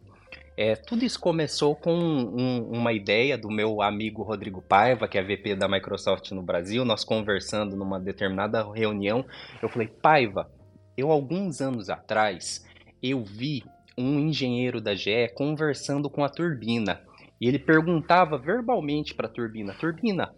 É, 0.57 0.73
tudo 0.73 1.03
isso 1.03 1.19
começou 1.19 1.75
com 1.75 1.93
um, 1.93 2.69
uma 2.71 2.93
ideia 2.93 3.37
do 3.37 3.51
meu 3.51 3.81
amigo 3.81 4.23
Rodrigo 4.23 4.61
Paiva, 4.61 5.05
que 5.05 5.17
é 5.17 5.21
VP 5.21 5.53
da 5.55 5.67
Microsoft 5.67 6.31
no 6.31 6.41
Brasil. 6.41 6.85
Nós 6.85 7.03
conversando 7.03 7.75
numa 7.75 7.99
determinada 7.99 8.63
reunião, 8.71 9.25
eu 9.61 9.67
falei: 9.67 9.89
Paiva, 9.89 10.49
eu 10.97 11.11
alguns 11.11 11.61
anos 11.61 11.89
atrás 11.89 12.65
eu 13.01 13.23
vi 13.23 13.63
um 13.97 14.19
engenheiro 14.19 14.81
da 14.81 14.93
GE 14.93 15.29
conversando 15.35 16.09
com 16.09 16.23
a 16.23 16.29
turbina 16.29 17.01
e 17.39 17.47
ele 17.47 17.59
perguntava 17.59 18.37
verbalmente 18.37 19.13
para 19.13 19.27
a 19.27 19.31
turbina: 19.31 19.73
Turbina, 19.73 20.33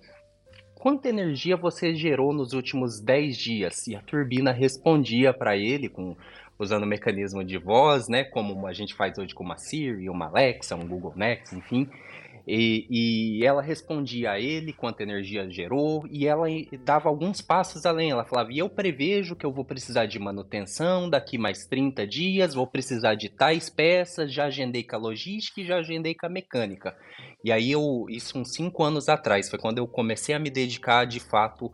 quanta 0.76 1.10
energia 1.10 1.56
você 1.56 1.96
gerou 1.96 2.34
nos 2.34 2.54
últimos 2.54 3.00
10 3.00 3.38
dias? 3.38 3.88
E 3.88 3.96
a 3.96 4.02
turbina 4.02 4.52
respondia 4.52 5.34
para 5.34 5.56
ele 5.56 5.90
com 5.90 6.16
usando 6.60 6.84
o 6.84 6.88
mecanismo 6.88 7.44
de 7.44 7.58
voz, 7.58 8.08
né, 8.08 8.24
como 8.24 8.66
a 8.66 8.74
gente 8.74 8.96
faz 8.96 9.18
hoje 9.18 9.34
com 9.34 9.44
uma 9.44 9.58
Siri, 9.58 10.10
uma 10.10 10.26
Alexa, 10.26 10.76
um 10.76 10.88
Google 10.88 11.14
Next, 11.16 11.56
enfim. 11.56 11.88
E, 12.48 12.88
e, 12.90 13.46
ela 13.46 13.62
respondia 13.62 14.32
a 14.32 14.40
ele 14.40 14.72
quanta 14.72 15.04
energia 15.04 15.50
gerou 15.50 16.08
e 16.10 16.26
ela 16.26 16.48
dava 16.86 17.10
alguns 17.10 17.42
passos 17.42 17.86
além. 17.86 18.12
Ela 18.12 18.24
falava: 18.24 18.54
e 18.54 18.58
eu 18.58 18.70
prevejo 18.70 19.36
que 19.36 19.46
eu 19.46 19.52
vou 19.52 19.66
precisar 19.66 20.06
de 20.06 20.18
manutenção 20.18 21.10
daqui 21.10 21.38
mais 21.38 21.66
30 21.66 22.08
dias, 22.08 22.54
vou 22.54 22.66
precisar 22.66 23.16
de 23.16 23.28
tais 23.28 23.70
peças, 23.70 24.32
já 24.32 24.46
agendei 24.46 24.82
com 24.82 24.96
a 24.96 25.00
logística 25.00 25.60
e 25.60 25.66
já 25.66 25.80
agendei 25.80 26.16
com 26.16 26.26
a 26.26 26.30
mecânica. 26.30 26.96
E 27.44 27.52
aí, 27.52 27.70
eu, 27.70 28.06
isso 28.08 28.40
uns 28.40 28.54
5 28.54 28.82
anos 28.82 29.10
atrás, 29.10 29.50
foi 29.50 29.60
quando 29.60 29.80
eu 29.80 29.88
comecei 29.88 30.34
a 30.34 30.40
me 30.40 30.50
dedicar 30.50 31.06
de 31.06 31.20
fato 31.20 31.70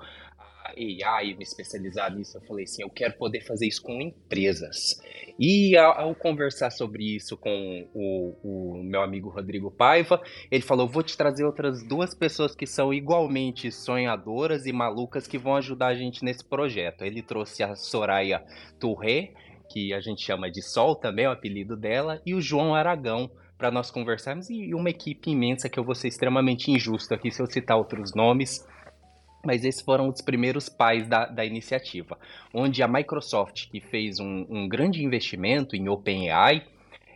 AI, 0.78 1.34
me 1.36 1.44
especializar 1.44 2.14
nisso, 2.14 2.38
eu 2.38 2.42
falei 2.42 2.64
assim, 2.64 2.84
eu 2.84 2.90
quero 2.90 3.16
poder 3.18 3.42
fazer 3.42 3.68
isso 3.68 3.82
com 3.82 4.02
empresas. 4.02 5.02
E 5.40 5.76
ao, 5.78 6.00
ao 6.00 6.16
conversar 6.16 6.72
sobre 6.72 7.16
isso 7.16 7.36
com 7.38 7.88
o, 7.94 8.36
o, 8.44 8.84
meu 8.84 9.02
amigo 9.02 9.30
Rodrigo 9.30 9.72
Paiva, 9.72 10.22
ele 10.52 10.64
falou, 10.64 10.88
vou 10.88 11.04
te 11.04 11.18
trazer 11.18 11.44
outras 11.44 11.84
duas 11.84 12.14
pessoas 12.14 12.56
que 12.56 12.68
são 12.68 12.94
igualmente 12.94 13.72
sonhadoras 13.72 14.66
e 14.66 14.72
malucas 14.72 15.28
que 15.28 15.38
vão 15.38 15.56
ajudar 15.56 15.88
a 15.88 15.96
gente 15.96 16.24
nesse 16.24 16.44
projeto. 16.44 17.04
Ele 17.04 17.22
trouxe 17.22 17.64
a 17.64 17.76
Soraya 17.76 18.44
Touré, 18.80 19.34
que 19.70 19.94
a 19.94 20.00
gente 20.00 20.24
chama 20.24 20.52
de 20.52 20.62
Sol 20.62 20.96
também, 20.96 21.26
é 21.26 21.30
o 21.30 21.32
apelido 21.32 21.76
dela, 21.76 22.22
e 22.26 22.36
o 22.36 22.42
João 22.42 22.76
Aragão, 22.76 23.32
para 23.58 23.72
nós 23.72 23.90
conversarmos, 23.90 24.50
e 24.50 24.74
uma 24.74 24.90
equipe 24.90 25.32
imensa 25.32 25.70
que 25.70 25.80
eu 25.80 25.84
vou 25.84 25.96
ser 25.96 26.10
extremamente 26.10 26.70
injusto 26.70 27.14
aqui 27.14 27.32
se 27.32 27.42
eu 27.42 27.48
citar 27.48 27.78
outros 27.78 28.14
nomes, 28.14 28.66
mas 29.46 29.66
esses 29.66 29.82
foram 29.82 30.08
os 30.08 30.22
primeiros 30.22 30.70
pais 30.70 31.08
da, 31.08 31.26
da 31.26 31.44
iniciativa, 31.44 32.18
onde 32.54 32.82
a 32.82 32.88
Microsoft, 32.88 33.70
que 33.70 33.80
fez 33.80 34.20
um, 34.20 34.46
um 34.50 34.68
grande 34.68 35.04
investimento 35.04 35.76
em 35.76 35.90
OpenAI, 35.90 36.64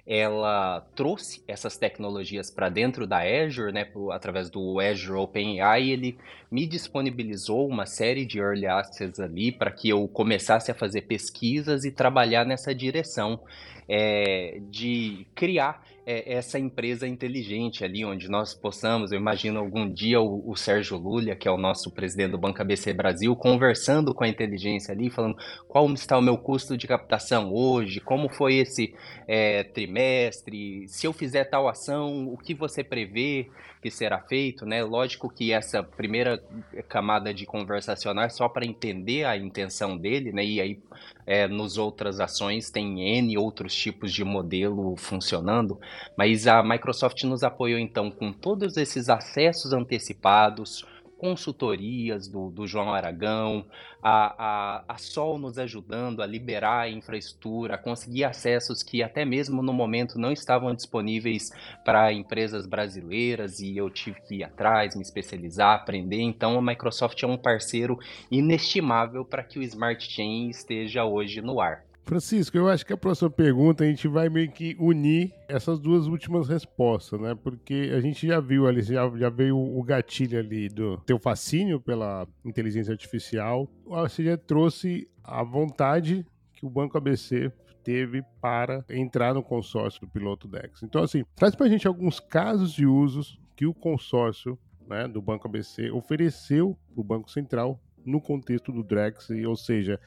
ela 0.09 0.87
trouxe 0.95 1.43
essas 1.45 1.77
tecnologias 1.77 2.49
para 2.49 2.69
dentro 2.69 3.05
da 3.05 3.19
Azure, 3.19 3.73
né, 3.73 3.85
através 4.13 4.49
do 4.49 4.79
Azure 4.79 5.19
OpenAI, 5.19 5.89
ele 5.89 6.17
me 6.49 6.65
disponibilizou 6.65 7.67
uma 7.67 7.85
série 7.85 8.25
de 8.25 8.39
early 8.39 8.67
access 8.67 9.21
ali 9.21 9.51
para 9.51 9.69
que 9.69 9.89
eu 9.89 10.07
começasse 10.07 10.71
a 10.71 10.73
fazer 10.73 11.01
pesquisas 11.01 11.83
e 11.83 11.91
trabalhar 11.91 12.45
nessa 12.45 12.73
direção 12.73 13.41
é, 13.87 14.59
de 14.69 15.27
criar 15.35 15.83
é, 16.09 16.35
essa 16.35 16.57
empresa 16.57 17.05
inteligente 17.05 17.83
ali, 17.83 18.05
onde 18.05 18.29
nós 18.29 18.53
possamos, 18.53 19.11
eu 19.11 19.19
imagino 19.19 19.59
algum 19.59 19.91
dia 19.91 20.21
o, 20.21 20.49
o, 20.49 20.55
Sérgio 20.55 20.97
Lulha, 20.97 21.35
que 21.35 21.49
é 21.49 21.51
o 21.51 21.57
nosso 21.57 21.91
presidente 21.91 22.31
do 22.31 22.37
Banco 22.37 22.61
ABC 22.61 22.93
Brasil, 22.93 23.35
conversando 23.35 24.13
com 24.13 24.23
a 24.23 24.29
inteligência 24.29 24.93
ali, 24.93 25.09
falando 25.09 25.35
qual 25.67 25.85
está 25.91 26.17
o 26.17 26.21
meu 26.21 26.37
custo 26.37 26.77
de 26.77 26.87
captação 26.87 27.53
hoje, 27.53 27.99
como 27.99 28.29
foi 28.29 28.55
esse 28.55 28.95
é, 29.27 29.65
trimestre, 29.65 30.87
se 30.87 31.05
eu 31.05 31.11
fizer 31.11 31.43
tal 31.43 31.67
ação, 31.67 32.29
o 32.29 32.37
que 32.37 32.53
você 32.53 32.85
prevê 32.85 33.49
que 33.87 33.91
será 33.91 34.19
feito, 34.19 34.65
né? 34.65 34.83
Lógico 34.83 35.29
que 35.29 35.53
essa 35.53 35.81
primeira 35.81 36.43
camada 36.89 37.33
de 37.33 37.45
conversacional 37.45 38.25
é 38.25 38.29
só 38.29 38.49
para 38.49 38.65
entender 38.65 39.23
a 39.23 39.37
intenção 39.37 39.97
dele, 39.97 40.33
né? 40.33 40.43
E 40.43 40.59
aí 40.59 40.79
é, 41.25 41.47
nos 41.47 41.77
outras 41.77 42.19
ações 42.19 42.69
tem 42.69 43.17
N 43.17 43.37
outros 43.37 43.73
tipos 43.73 44.11
de 44.11 44.25
modelo 44.25 44.95
funcionando, 44.97 45.79
mas 46.17 46.47
a 46.47 46.61
Microsoft 46.61 47.23
nos 47.23 47.43
apoiou 47.43 47.79
então 47.79 48.11
com 48.11 48.33
todos 48.33 48.75
esses 48.75 49.07
acessos 49.07 49.71
antecipados, 49.71 50.85
consultorias 51.17 52.27
do, 52.27 52.49
do 52.49 52.67
João 52.67 52.93
Aragão, 52.93 53.65
a, 54.01 54.35
a, 54.37 54.83
a 54.87 54.97
Sol 54.97 55.39
nos 55.39 55.57
ajudando 55.57 56.21
a 56.21 56.25
liberar 56.25 56.81
a 56.81 56.89
infraestrutura, 56.89 57.75
a 57.75 57.77
conseguir 57.77 58.23
acessos 58.23 58.83
que 58.83 59.01
até 59.01 59.25
mesmo 59.25 59.61
no 59.61 59.73
momento 59.73 60.19
não 60.19 60.31
estavam 60.31 60.73
disponíveis 60.73 61.49
para 61.83 62.13
empresas 62.13 62.67
brasileiras 62.67 63.59
e 63.59 63.75
eu 63.75 63.89
tive 63.89 64.21
que 64.21 64.35
ir 64.35 64.43
atrás, 64.43 64.95
me 64.95 65.01
especializar, 65.01 65.75
aprender. 65.75 66.21
Então 66.21 66.57
a 66.57 66.61
Microsoft 66.61 67.21
é 67.23 67.27
um 67.27 67.37
parceiro 67.37 67.97
inestimável 68.29 69.25
para 69.25 69.43
que 69.43 69.59
o 69.59 69.63
Smart 69.63 70.05
Chain 70.09 70.49
esteja 70.49 71.03
hoje 71.03 71.41
no 71.41 71.59
ar. 71.59 71.86
Francisco, 72.07 72.57
eu 72.57 72.69
acho 72.69 72.85
que 72.85 72.93
a 72.93 72.97
próxima 72.97 73.29
pergunta 73.29 73.83
a 73.83 73.87
gente 73.87 74.07
vai 74.07 74.29
meio 74.29 74.49
que 74.49 74.77
unir 74.79 75.33
essas 75.45 75.77
duas 75.77 76.07
últimas 76.07 76.47
respostas, 76.47 77.19
né? 77.19 77.35
Porque 77.35 77.91
a 77.93 77.99
gente 77.99 78.25
já 78.25 78.39
viu 78.39 78.65
ali, 78.65 78.81
já, 78.81 79.09
já 79.17 79.29
veio 79.29 79.57
o 79.57 79.83
gatilho 79.83 80.39
ali 80.39 80.69
do 80.69 80.97
teu 80.99 81.19
fascínio 81.19 81.81
pela 81.81 82.25
inteligência 82.45 82.93
artificial. 82.93 83.69
Você 83.85 84.23
já 84.23 84.37
trouxe 84.37 85.05
a 85.21 85.43
vontade 85.43 86.25
que 86.53 86.65
o 86.65 86.69
Banco 86.69 86.97
ABC 86.97 87.51
teve 87.83 88.23
para 88.39 88.85
entrar 88.89 89.33
no 89.33 89.43
consórcio 89.43 89.99
do 89.99 90.07
piloto 90.07 90.47
Dex. 90.47 90.81
Então, 90.83 91.03
assim, 91.03 91.25
traz 91.35 91.55
para 91.55 91.65
a 91.65 91.69
gente 91.69 91.89
alguns 91.89 92.21
casos 92.21 92.71
de 92.71 92.85
usos 92.85 93.37
que 93.53 93.65
o 93.65 93.73
consórcio 93.73 94.57
né, 94.87 95.09
do 95.09 95.21
Banco 95.21 95.45
ABC 95.45 95.91
ofereceu 95.91 96.77
para 96.93 97.01
o 97.01 97.03
Banco 97.03 97.29
Central 97.29 97.77
no 98.05 98.21
contexto 98.21 98.71
do 98.71 98.81
Drex, 98.81 99.29
ou 99.45 99.55
seja, 99.57 99.99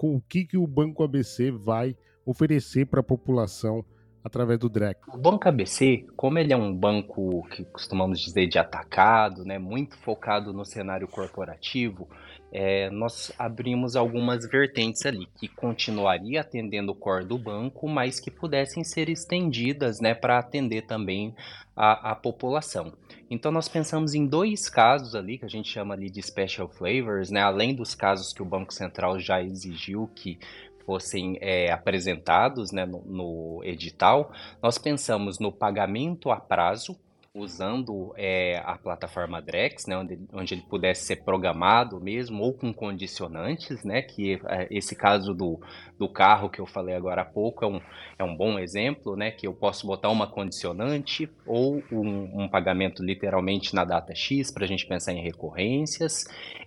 o 0.00 0.20
que, 0.20 0.44
que 0.44 0.56
o 0.56 0.66
Banco 0.66 1.02
ABC 1.02 1.50
vai 1.50 1.96
oferecer 2.24 2.86
para 2.86 3.00
a 3.00 3.04
população 3.04 3.84
através 4.22 4.58
do 4.58 4.68
DREC? 4.68 4.98
O 5.08 5.16
Banco 5.16 5.48
ABC, 5.48 6.04
como 6.16 6.38
ele 6.38 6.52
é 6.52 6.56
um 6.56 6.74
banco 6.74 7.46
que 7.48 7.64
costumamos 7.64 8.20
dizer 8.20 8.48
de 8.48 8.58
atacado, 8.58 9.44
né, 9.44 9.58
muito 9.58 9.96
focado 9.98 10.52
no 10.52 10.64
cenário 10.64 11.06
corporativo, 11.06 12.08
é, 12.58 12.88
nós 12.88 13.30
abrimos 13.38 13.96
algumas 13.96 14.48
vertentes 14.48 15.04
ali 15.04 15.28
que 15.38 15.46
continuaria 15.46 16.40
atendendo 16.40 16.90
o 16.90 16.94
core 16.94 17.26
do 17.26 17.36
banco, 17.36 17.86
mas 17.86 18.18
que 18.18 18.30
pudessem 18.30 18.82
ser 18.82 19.10
estendidas 19.10 20.00
né, 20.00 20.14
para 20.14 20.38
atender 20.38 20.86
também 20.86 21.34
a, 21.76 22.12
a, 22.12 22.14
população. 22.14 22.94
Então 23.30 23.52
nós 23.52 23.68
pensamos 23.68 24.14
em 24.14 24.24
dois 24.24 24.70
casos 24.70 25.14
ali 25.14 25.36
que 25.36 25.44
a 25.44 25.50
gente 25.50 25.70
chama 25.70 25.92
ali 25.92 26.08
de 26.08 26.22
special 26.22 26.66
flavors, 26.66 27.30
né, 27.30 27.42
além 27.42 27.74
dos 27.74 27.94
casos 27.94 28.32
que 28.32 28.40
o 28.40 28.46
Banco 28.46 28.72
Central 28.72 29.20
já 29.20 29.42
exigiu 29.42 30.10
que 30.14 30.38
fossem 30.86 31.36
é, 31.42 31.70
apresentados 31.70 32.72
né, 32.72 32.86
no, 32.86 33.02
no 33.02 33.60
edital, 33.64 34.32
nós 34.62 34.78
pensamos 34.78 35.38
no 35.38 35.52
pagamento 35.52 36.30
a 36.30 36.40
prazo, 36.40 36.98
usando 37.36 38.14
é, 38.16 38.62
a 38.64 38.78
plataforma 38.78 39.42
Drex, 39.42 39.86
né, 39.86 39.96
onde, 39.96 40.18
onde, 40.32 40.54
ele 40.54 40.62
pudesse 40.62 41.04
ser 41.04 41.16
programado 41.16 42.00
mesmo, 42.00 42.42
ou 42.42 42.54
com 42.54 42.72
condicionantes, 42.72 43.84
né, 43.84 44.00
que 44.00 44.40
é, 44.48 44.66
esse 44.70 44.96
caso 44.96 45.34
do, 45.34 45.60
do 45.98 46.08
carro 46.08 46.48
que 46.48 46.60
eu 46.60 46.66
falei 46.66 46.94
agora 46.94 47.22
há 47.22 47.24
pouco 47.24 47.64
é 47.64 47.68
um, 47.68 47.80
é 48.18 48.24
um 48.24 48.34
bom 48.34 48.58
exemplo, 48.58 49.16
né, 49.16 49.30
que 49.30 49.46
eu 49.46 49.52
posso 49.52 49.86
botar 49.86 50.08
uma 50.08 50.26
condicionante 50.26 51.28
ou 51.46 51.82
um, 51.92 52.44
um 52.44 52.48
pagamento 52.48 53.04
literalmente 53.04 53.74
na 53.74 53.84
data 53.84 54.14
X 54.14 54.50
para 54.50 54.64
a 54.64 54.68
gente 54.68 54.86
pensar 54.86 55.12
em 55.12 55.22
recorrências, 55.22 56.24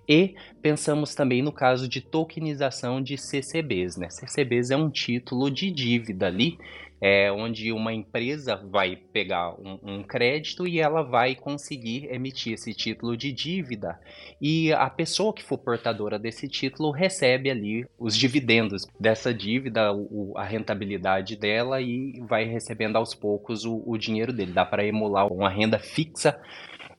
e 0.08 0.36
pensamos 0.62 1.14
também 1.16 1.42
no 1.42 1.52
caso 1.52 1.88
de 1.88 2.02
tokenização 2.02 3.02
de 3.02 3.18
CCBs, 3.18 3.98
né, 3.98 4.10
CCBs 4.10 4.70
é 4.70 4.78
um 4.78 4.90
título 4.90 5.50
de 5.50 5.72
dívida 5.72 6.28
ali, 6.28 6.58
é, 7.02 7.32
onde 7.32 7.72
uma 7.72 7.94
empresa 7.94 8.56
vai 8.56 8.96
pegar 8.96 9.52
um, 9.54 9.80
um, 9.84 10.04
crédito 10.04 10.68
e 10.68 10.80
ela 10.80 11.02
vai 11.02 11.36
conseguir 11.36 12.08
emitir 12.12 12.54
esse 12.54 12.74
título 12.74 13.16
de 13.16 13.32
dívida 13.32 14.00
e 14.42 14.74
a 14.74 14.90
pessoa 14.90 15.34
que 15.34 15.44
for 15.44 15.58
portadora 15.58 16.20
desse 16.20 16.48
título 16.48 16.92
recebe 16.92 17.50
ali 17.50 17.86
os 17.98 18.16
dividendos 18.16 18.86
dessa 19.00 19.34
dívida, 19.34 19.94
o, 19.94 20.34
a 20.36 20.44
rentabilidade 20.44 21.36
dela 21.36 21.82
e 21.82 22.20
vai 22.28 22.44
recebendo 22.44 22.98
aos 22.98 23.14
poucos 23.14 23.66
o, 23.66 23.82
o 23.86 23.98
dinheiro 23.98 24.34
dele. 24.34 24.52
Dá 24.52 24.66
para 24.66 24.86
emular 24.86 25.32
uma 25.32 25.50
renda 25.50 25.80
fixa 25.80 26.40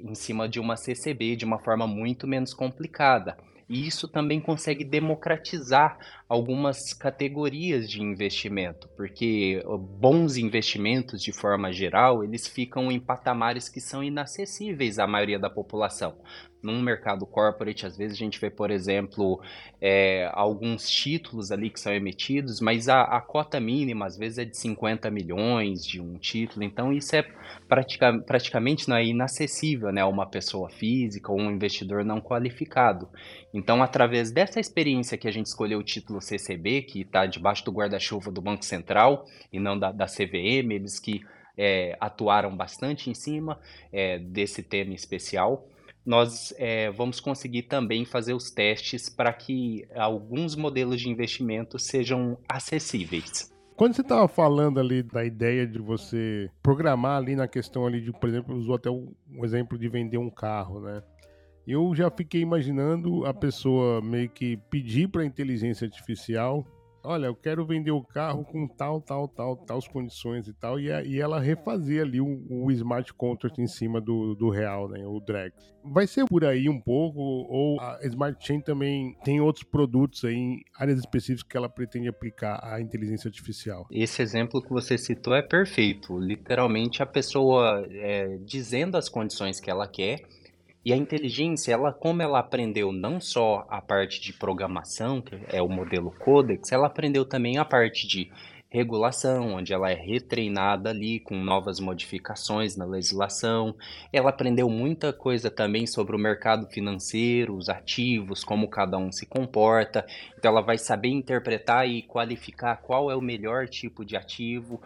em 0.01 0.15
cima 0.15 0.49
de 0.49 0.59
uma 0.59 0.77
CCB 0.77 1.37
de 1.37 1.45
uma 1.45 1.59
forma 1.59 1.87
muito 1.87 2.27
menos 2.27 2.55
complicada. 2.55 3.37
E 3.71 3.87
isso 3.87 4.09
também 4.09 4.41
consegue 4.41 4.83
democratizar 4.83 5.97
algumas 6.29 6.93
categorias 6.93 7.89
de 7.89 8.03
investimento, 8.03 8.89
porque 8.97 9.63
bons 9.79 10.37
investimentos, 10.37 11.23
de 11.23 11.33
forma 11.33 11.73
geral, 11.73 12.25
eles 12.25 12.49
ficam 12.49 12.91
em 12.91 12.99
patamares 12.99 13.69
que 13.69 13.81
são 13.81 14.03
inacessíveis 14.03 14.99
à 14.99 15.07
maioria 15.07 15.39
da 15.39 15.49
população 15.49 16.17
num 16.63 16.81
mercado 16.83 17.27
corporate, 17.27 17.87
às 17.87 17.97
vezes 17.97 18.17
a 18.17 18.19
gente 18.19 18.41
vê, 18.41 18.51
por 18.51 18.71
exemplo, 18.71 19.41
é, 19.81 20.31
alguns 20.33 20.89
títulos 20.89 21.51
ali 21.51 21.71
que 21.71 21.81
são 21.81 21.93
emitidos, 21.93 22.61
mas 22.61 22.89
a, 22.89 23.03
a, 23.03 23.21
cota 23.21 23.59
mínima 23.59 24.07
às 24.07 24.17
vezes 24.17 24.39
é 24.39 24.45
de 24.45 24.57
50 24.57 25.11
milhões 25.11 25.85
de 25.85 26.01
um 26.01 26.19
título, 26.19 26.65
então 26.65 26.93
isso 26.93 27.17
é 27.17 27.23
pratica, 27.69 28.19
praticamente 28.27 28.89
não 28.89 28.97
é 28.97 29.05
inacessível 29.05 29.91
né, 29.91 30.03
a 30.03 30.07
uma 30.07 30.27
pessoa 30.27 30.69
física 30.69 31.33
ou 31.33 31.39
um 31.39 31.51
investidor 31.51 32.05
não 32.05 32.21
qualificado. 32.21 33.09
Então, 33.53 33.83
através 33.83 34.31
dessa 34.31 34.61
experiência 34.61 35.19
que 35.19 35.27
a 35.27 35.33
gente 35.33 35.47
escolheu 35.47 35.79
o 35.79 35.85
título 35.85 36.21
CCB, 36.21 36.83
que 36.83 37.01
está 37.01 37.27
debaixo 37.27 37.65
do 37.65 37.73
guarda-chuva 37.73 38.31
do 38.31 38.41
Banco 38.41 38.65
Central 38.65 39.27
e 39.53 39.59
não 39.59 39.79
da, 39.79 39.91
da 39.91 40.07
CVM, 40.07 40.73
eles 40.73 40.99
que 40.99 41.23
é, 41.57 41.97
atuaram 42.01 42.57
bastante 42.57 43.11
em 43.11 43.15
cima 43.15 43.61
é, 43.93 44.19
desse 44.19 44.63
tema 44.63 44.95
especial 44.95 45.67
nós 46.05 46.53
é, 46.57 46.91
vamos 46.91 47.21
conseguir 47.21 47.63
também 47.63 48.05
fazer 48.05 48.35
os 48.35 48.51
testes 48.51 49.09
para 49.09 49.33
que 49.33 49.87
alguns 49.95 50.57
modelos 50.57 51.01
de 51.01 51.09
investimento 51.09 51.79
sejam 51.79 52.39
acessíveis. 52.49 53.51
Quando 53.77 53.95
você 53.95 54.03
estava 54.03 54.29
falando 54.29 54.79
ali 54.79 55.03
da 55.03 55.25
ideia 55.25 55.67
de 55.67 55.79
você 55.79 56.51
programar 56.63 57.17
ali 57.17 57.35
na 57.35 57.49
questão 57.49 57.87
ali 57.87 58.01
de, 58.01 58.13
por 58.13 58.29
exemplo, 58.29 58.55
usou 58.55 58.75
até 58.75 58.91
um 58.91 59.15
exemplo 59.43 59.79
de 59.79 59.89
vender 59.89 60.19
um 60.19 60.29
carro, 60.29 60.81
né? 60.81 61.03
Eu 61.67 61.95
já 61.95 62.11
fiquei 62.11 62.41
imaginando 62.41 63.25
a 63.25 63.33
pessoa 63.33 64.03
meio 64.03 64.29
que 64.29 64.57
pedir 64.69 65.09
para 65.09 65.23
a 65.23 65.25
inteligência 65.25 65.87
artificial 65.87 66.67
olha, 67.03 67.27
eu 67.27 67.35
quero 67.35 67.65
vender 67.65 67.91
o 67.91 68.03
carro 68.03 68.45
com 68.45 68.67
tal, 68.67 69.01
tal, 69.01 69.29
tal, 69.29 69.57
tal 69.57 69.81
condições 69.91 70.47
e 70.47 70.53
tal, 70.53 70.79
e, 70.79 70.87
e 70.87 71.21
ela 71.21 71.41
refazer 71.41 72.03
ali 72.03 72.21
o, 72.21 72.47
o, 72.49 72.71
smart 72.71 73.13
contract 73.15 73.61
em 73.61 73.67
cima 73.67 74.01
do, 74.01 74.35
do 74.35 74.51
real, 74.51 74.89
né, 74.89 75.07
o 75.07 75.21
drag. 75.21 75.53
Vai 75.83 76.07
ser 76.07 76.27
por 76.27 76.45
aí 76.45 76.69
um 76.69 76.81
pouco, 76.81 77.19
ou 77.19 77.81
a 77.81 77.99
Smart 78.05 78.37
Chain 78.45 78.61
também 78.61 79.17
tem 79.25 79.41
outros 79.41 79.65
produtos 79.65 80.25
aí 80.25 80.35
em 80.35 80.63
áreas 80.79 80.99
específicas 80.99 81.43
que 81.43 81.57
ela 81.57 81.71
pretende 81.71 82.07
aplicar 82.09 82.61
a 82.63 82.81
inteligência 82.81 83.29
artificial? 83.29 83.87
Esse 83.91 84.21
exemplo 84.21 84.61
que 84.61 84.69
você 84.69 84.99
citou 84.99 85.35
é 85.35 85.41
perfeito. 85.41 86.19
Literalmente 86.19 87.03
a 87.03 87.07
pessoa 87.07 87.87
é, 87.91 88.39
dizendo 88.45 88.97
as 88.97 89.09
condições 89.09 89.59
que 89.59 89.71
ela 89.71 89.87
quer, 89.87 90.21
E 90.85 90.93
a 90.93 90.97
inteligência, 90.97 91.73
ela 91.73 91.93
como 91.93 92.23
ela 92.23 92.39
aprendeu 92.39 92.91
não 92.91 93.21
só 93.21 93.67
a 93.69 93.83
parte 93.83 94.21
de 94.21 94.33
programação, 94.33 95.21
que 95.21 95.39
é 95.49 95.61
o 95.61 95.69
modelo 95.69 96.11
Codex, 96.11 96.73
ela 96.73 96.87
aprendeu 96.87 97.25
também 97.25 97.59
a 97.59 97.65
parte 97.65 98.07
de 98.07 98.31
regulação, 98.71 99.55
onde 99.55 99.75
ela 99.75 99.91
é 99.91 99.95
retreinada 99.95 100.91
ali 100.91 101.19
com 101.19 101.35
novas 101.35 101.81
modificações 101.81 102.77
na 102.77 102.85
legislação. 102.85 103.75
Ela 104.13 104.31
aprendeu 104.31 104.71
muita 104.71 105.13
coisa 105.13 105.51
também 105.51 105.87
sobre 105.89 106.15
o 106.15 106.19
mercado 106.19 106.67
financeiro, 106.69 107.57
os 107.57 107.69
ativos, 107.69 108.45
como 108.45 108.69
cada 108.69 108.97
um 108.97 109.11
se 109.11 109.27
comporta. 109.27 110.07
Então 110.39 110.53
ela 110.53 110.63
vai 110.63 110.79
saber 110.79 111.09
interpretar 111.09 111.89
e 111.89 112.03
qualificar 112.03 112.77
qual 112.77 113.11
é 113.11 113.17
o 113.17 113.21
melhor 113.21 113.67
tipo 113.69 114.05
de 114.05 114.17
ativo. 114.17 114.81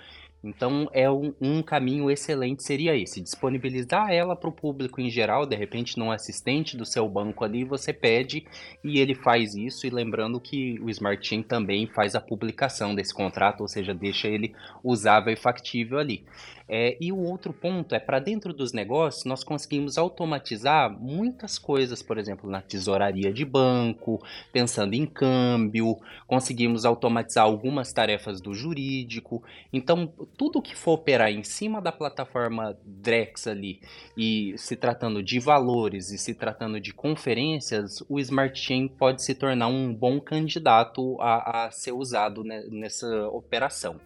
Então, 0.45 0.89
é 0.93 1.11
um, 1.11 1.33
um, 1.41 1.63
caminho 1.63 2.11
excelente 2.11 2.63
seria 2.63 2.95
esse, 2.95 3.21
disponibilizar 3.21 4.13
ela 4.13 4.37
para 4.37 4.51
o 4.51 4.53
público 4.53 5.01
em 5.01 5.11
geral, 5.11 5.47
de 5.47 5.57
repente 5.57 5.99
num 5.99 6.13
assistente 6.13 6.77
do 6.77 6.85
seu 6.85 7.09
banco 7.09 7.45
ali, 7.45 7.65
você 7.65 7.93
pede 7.93 8.47
e 8.83 8.99
ele 8.99 9.15
faz 9.15 9.55
isso, 9.55 9.87
e 9.87 9.91
lembrando 9.91 10.39
que 10.39 10.79
o 10.81 10.91
Smart 10.91 11.27
Chain 11.27 11.43
também 11.43 11.87
faz 11.87 12.15
a 12.15 12.21
publicação 12.21 12.95
desse 12.95 13.15
contrato, 13.15 13.63
ou 13.63 13.69
seja, 13.69 13.95
deixa 13.95 14.29
ele 14.29 14.55
usável 14.83 15.33
e 15.33 15.37
factível 15.37 15.99
ali. 15.99 16.25
É, 16.67 16.97
e 16.99 17.13
o 17.13 17.19
outro 17.19 17.53
ponto 17.53 17.95
é 17.95 17.99
para 17.99 18.19
dentro 18.19 18.55
dos 18.55 18.73
negócios 18.73 19.27
nós 19.27 19.45
conseguimos 19.45 19.99
automatizar 19.99 20.91
muitas 20.91 21.59
coisas, 21.59 22.03
por 22.03 22.17
exemplo, 22.17 22.49
na 22.49 22.63
tesouraria 22.63 23.31
de 23.31 23.45
banco, 23.45 24.23
pensando 24.51 24.95
em 24.95 25.05
câmbio, 25.05 25.99
conseguimos 26.27 26.87
automatizar 26.87 27.45
algumas 27.45 27.93
tarefas 27.93 28.41
do 28.41 28.55
jurídico. 28.55 29.43
Então, 29.73 30.11
tudo 30.37 30.63
que 30.63 30.75
for 30.75 30.93
operar 30.93 31.31
em 31.31 31.43
cima 31.43 31.81
da 31.81 31.93
plataforma 31.93 32.77
Drex 32.85 33.47
ali 33.47 33.81
e 34.17 34.55
se 34.57 34.77
tratando 34.77 35.23
de 35.23 35.39
valores 35.39 36.11
e 36.11 36.19
se 36.19 36.35
tratando 36.35 36.81
de 36.81 36.93
conferências, 36.93 38.03
o 38.09 38.19
Smart 38.21 38.59
Chain 38.59 38.89
pode 38.89 39.23
se 39.23 39.35
tornar 39.35 39.69
um 39.69 39.95
bom 39.95 40.21
candidato 40.21 41.17
a, 41.21 41.67
a 41.67 41.71
ser 41.71 41.93
usado 41.93 42.43
nessa 42.45 43.29
operação. 43.29 44.01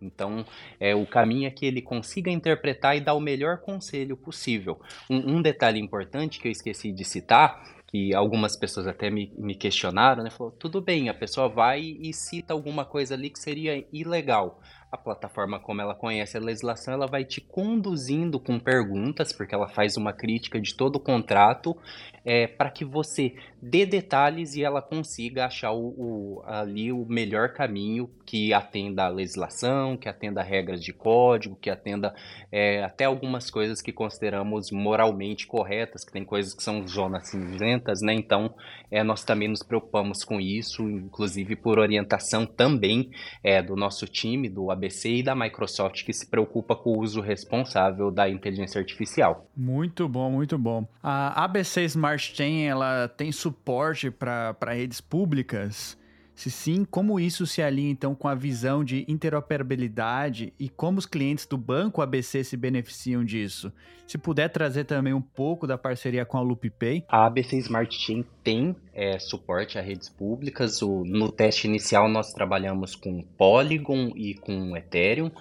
Então, 0.00 0.44
é, 0.78 0.94
o 0.94 1.04
caminho 1.04 1.48
é 1.48 1.50
que 1.50 1.66
ele 1.66 1.82
consiga 1.82 2.30
interpretar 2.30 2.96
e 2.96 3.00
dar 3.00 3.14
o 3.14 3.20
melhor 3.20 3.58
conselho 3.58 4.16
possível. 4.16 4.80
Um, 5.10 5.36
um 5.36 5.42
detalhe 5.42 5.80
importante 5.80 6.38
que 6.38 6.46
eu 6.46 6.52
esqueci 6.52 6.92
de 6.92 7.04
citar, 7.04 7.78
que 7.88 8.14
algumas 8.14 8.54
pessoas 8.54 8.86
até 8.86 9.10
me, 9.10 9.32
me 9.36 9.54
questionaram, 9.54 10.22
né? 10.22 10.30
Falou, 10.30 10.52
tudo 10.52 10.80
bem, 10.80 11.08
a 11.08 11.14
pessoa 11.14 11.48
vai 11.48 11.80
e 11.80 12.12
cita 12.12 12.52
alguma 12.52 12.84
coisa 12.84 13.14
ali 13.14 13.30
que 13.30 13.40
seria 13.40 13.84
ilegal 13.92 14.60
a 14.90 14.96
plataforma, 14.96 15.60
como 15.60 15.82
ela 15.82 15.94
conhece 15.94 16.36
a 16.36 16.40
legislação, 16.40 16.94
ela 16.94 17.06
vai 17.06 17.24
te 17.24 17.40
conduzindo 17.40 18.40
com 18.40 18.58
perguntas, 18.58 19.32
porque 19.32 19.54
ela 19.54 19.68
faz 19.68 19.96
uma 19.96 20.12
crítica 20.12 20.60
de 20.60 20.74
todo 20.74 20.96
o 20.96 21.00
contrato, 21.00 21.76
é, 22.24 22.46
para 22.46 22.70
que 22.70 22.84
você 22.84 23.34
dê 23.60 23.84
detalhes 23.84 24.54
e 24.54 24.64
ela 24.64 24.80
consiga 24.80 25.46
achar 25.46 25.72
o, 25.72 25.88
o, 25.88 26.42
ali 26.46 26.90
o 26.90 27.04
melhor 27.06 27.52
caminho 27.52 28.10
que 28.28 28.52
atenda 28.52 29.04
à 29.04 29.08
legislação, 29.08 29.96
que 29.96 30.06
atenda 30.06 30.42
a 30.42 30.44
regras 30.44 30.84
de 30.84 30.92
código, 30.92 31.56
que 31.56 31.70
atenda 31.70 32.14
é, 32.52 32.84
até 32.84 33.06
algumas 33.06 33.50
coisas 33.50 33.80
que 33.80 33.90
consideramos 33.90 34.70
moralmente 34.70 35.46
corretas, 35.46 36.04
que 36.04 36.12
tem 36.12 36.26
coisas 36.26 36.52
que 36.52 36.62
são 36.62 36.86
zonas 36.86 37.28
cinzentas, 37.28 38.02
né? 38.02 38.12
Então, 38.12 38.54
é, 38.90 39.02
nós 39.02 39.24
também 39.24 39.48
nos 39.48 39.62
preocupamos 39.62 40.24
com 40.24 40.38
isso, 40.38 40.82
inclusive 40.82 41.56
por 41.56 41.78
orientação 41.78 42.44
também 42.44 43.08
é, 43.42 43.62
do 43.62 43.74
nosso 43.74 44.04
time, 44.04 44.46
do 44.46 44.70
ABC 44.70 45.08
e 45.08 45.22
da 45.22 45.34
Microsoft, 45.34 46.04
que 46.04 46.12
se 46.12 46.28
preocupa 46.28 46.76
com 46.76 46.90
o 46.90 47.00
uso 47.00 47.22
responsável 47.22 48.10
da 48.10 48.28
inteligência 48.28 48.78
artificial. 48.78 49.48
Muito 49.56 50.06
bom, 50.06 50.30
muito 50.30 50.58
bom. 50.58 50.86
A 51.02 51.44
ABC 51.44 51.82
Smart 51.84 52.36
Chain, 52.36 52.66
ela 52.66 53.08
tem 53.08 53.32
suporte 53.32 54.10
para 54.10 54.54
redes 54.66 55.00
públicas? 55.00 55.97
Se 56.38 56.52
sim, 56.52 56.84
como 56.84 57.18
isso 57.18 57.44
se 57.48 57.60
alinha 57.60 57.90
então 57.90 58.14
com 58.14 58.28
a 58.28 58.34
visão 58.36 58.84
de 58.84 59.04
interoperabilidade 59.08 60.52
e 60.56 60.68
como 60.68 61.00
os 61.00 61.04
clientes 61.04 61.44
do 61.44 61.58
banco 61.58 62.00
ABC 62.00 62.44
se 62.44 62.56
beneficiam 62.56 63.24
disso? 63.24 63.72
Se 64.06 64.16
puder 64.16 64.48
trazer 64.48 64.84
também 64.84 65.12
um 65.12 65.20
pouco 65.20 65.66
da 65.66 65.76
parceria 65.76 66.24
com 66.24 66.38
a 66.38 66.40
LoopPay. 66.40 67.04
A 67.08 67.26
ABC 67.26 67.56
Smart 67.56 67.92
Chain 67.92 68.24
tem 68.44 68.76
é, 68.94 69.18
suporte 69.18 69.80
a 69.80 69.82
redes 69.82 70.08
públicas. 70.08 70.80
O, 70.80 71.02
no 71.04 71.32
teste 71.32 71.66
inicial 71.66 72.08
nós 72.08 72.32
trabalhamos 72.32 72.94
com 72.94 73.20
Polygon 73.36 74.12
e 74.14 74.34
com 74.34 74.76
Ethereum. 74.76 75.32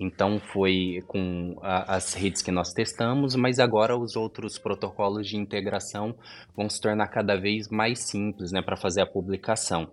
Então 0.00 0.40
foi 0.40 1.04
com 1.06 1.58
a, 1.60 1.96
as 1.96 2.14
redes 2.14 2.40
que 2.40 2.50
nós 2.50 2.72
testamos, 2.72 3.34
mas 3.34 3.58
agora 3.58 3.98
os 3.98 4.16
outros 4.16 4.56
protocolos 4.58 5.28
de 5.28 5.36
integração 5.36 6.14
vão 6.56 6.70
se 6.70 6.80
tornar 6.80 7.08
cada 7.08 7.36
vez 7.36 7.68
mais 7.68 7.98
simples 7.98 8.50
né, 8.50 8.62
para 8.62 8.78
fazer 8.78 9.02
a 9.02 9.06
publicação. 9.06 9.90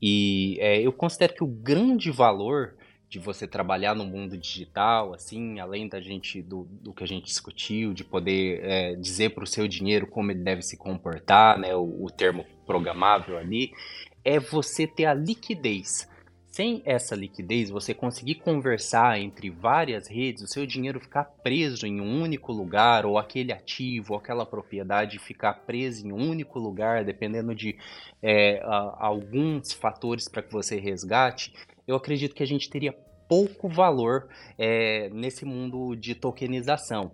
E 0.00 0.56
é, 0.60 0.80
eu 0.80 0.92
considero 0.92 1.34
que 1.34 1.44
o 1.44 1.46
grande 1.46 2.10
valor 2.10 2.74
de 3.08 3.18
você 3.18 3.46
trabalhar 3.46 3.94
no 3.94 4.04
mundo 4.04 4.36
digital, 4.36 5.14
assim, 5.14 5.58
além 5.58 5.88
da 5.88 6.00
gente 6.00 6.42
do, 6.42 6.68
do 6.70 6.92
que 6.92 7.02
a 7.02 7.06
gente 7.06 7.24
discutiu, 7.24 7.94
de 7.94 8.04
poder 8.04 8.60
é, 8.62 8.94
dizer 8.94 9.30
para 9.30 9.44
o 9.44 9.46
seu 9.46 9.66
dinheiro 9.66 10.06
como 10.06 10.30
ele 10.30 10.40
deve 10.40 10.62
se 10.62 10.76
comportar, 10.76 11.58
né, 11.58 11.74
o, 11.74 12.04
o 12.04 12.10
termo 12.10 12.44
programável 12.66 13.38
ali, 13.38 13.72
é 14.22 14.38
você 14.38 14.86
ter 14.86 15.06
a 15.06 15.14
liquidez 15.14 16.06
sem 16.58 16.82
essa 16.84 17.14
liquidez, 17.14 17.70
você 17.70 17.94
conseguir 17.94 18.34
conversar 18.34 19.20
entre 19.20 19.48
várias 19.48 20.08
redes, 20.08 20.42
o 20.42 20.48
seu 20.48 20.66
dinheiro 20.66 20.98
ficar 20.98 21.22
preso 21.40 21.86
em 21.86 22.00
um 22.00 22.20
único 22.20 22.50
lugar, 22.50 23.06
ou 23.06 23.16
aquele 23.16 23.52
ativo, 23.52 24.14
ou 24.14 24.18
aquela 24.18 24.44
propriedade 24.44 25.20
ficar 25.20 25.54
preso 25.64 26.04
em 26.04 26.10
um 26.10 26.16
único 26.16 26.58
lugar, 26.58 27.04
dependendo 27.04 27.54
de 27.54 27.78
é, 28.20 28.60
a, 28.64 29.06
alguns 29.06 29.72
fatores 29.72 30.28
para 30.28 30.42
que 30.42 30.52
você 30.52 30.80
resgate, 30.80 31.54
eu 31.86 31.94
acredito 31.94 32.34
que 32.34 32.42
a 32.42 32.46
gente 32.46 32.68
teria 32.68 32.92
pouco 33.28 33.68
valor 33.68 34.26
é, 34.58 35.08
nesse 35.10 35.44
mundo 35.44 35.94
de 35.94 36.16
tokenização. 36.16 37.12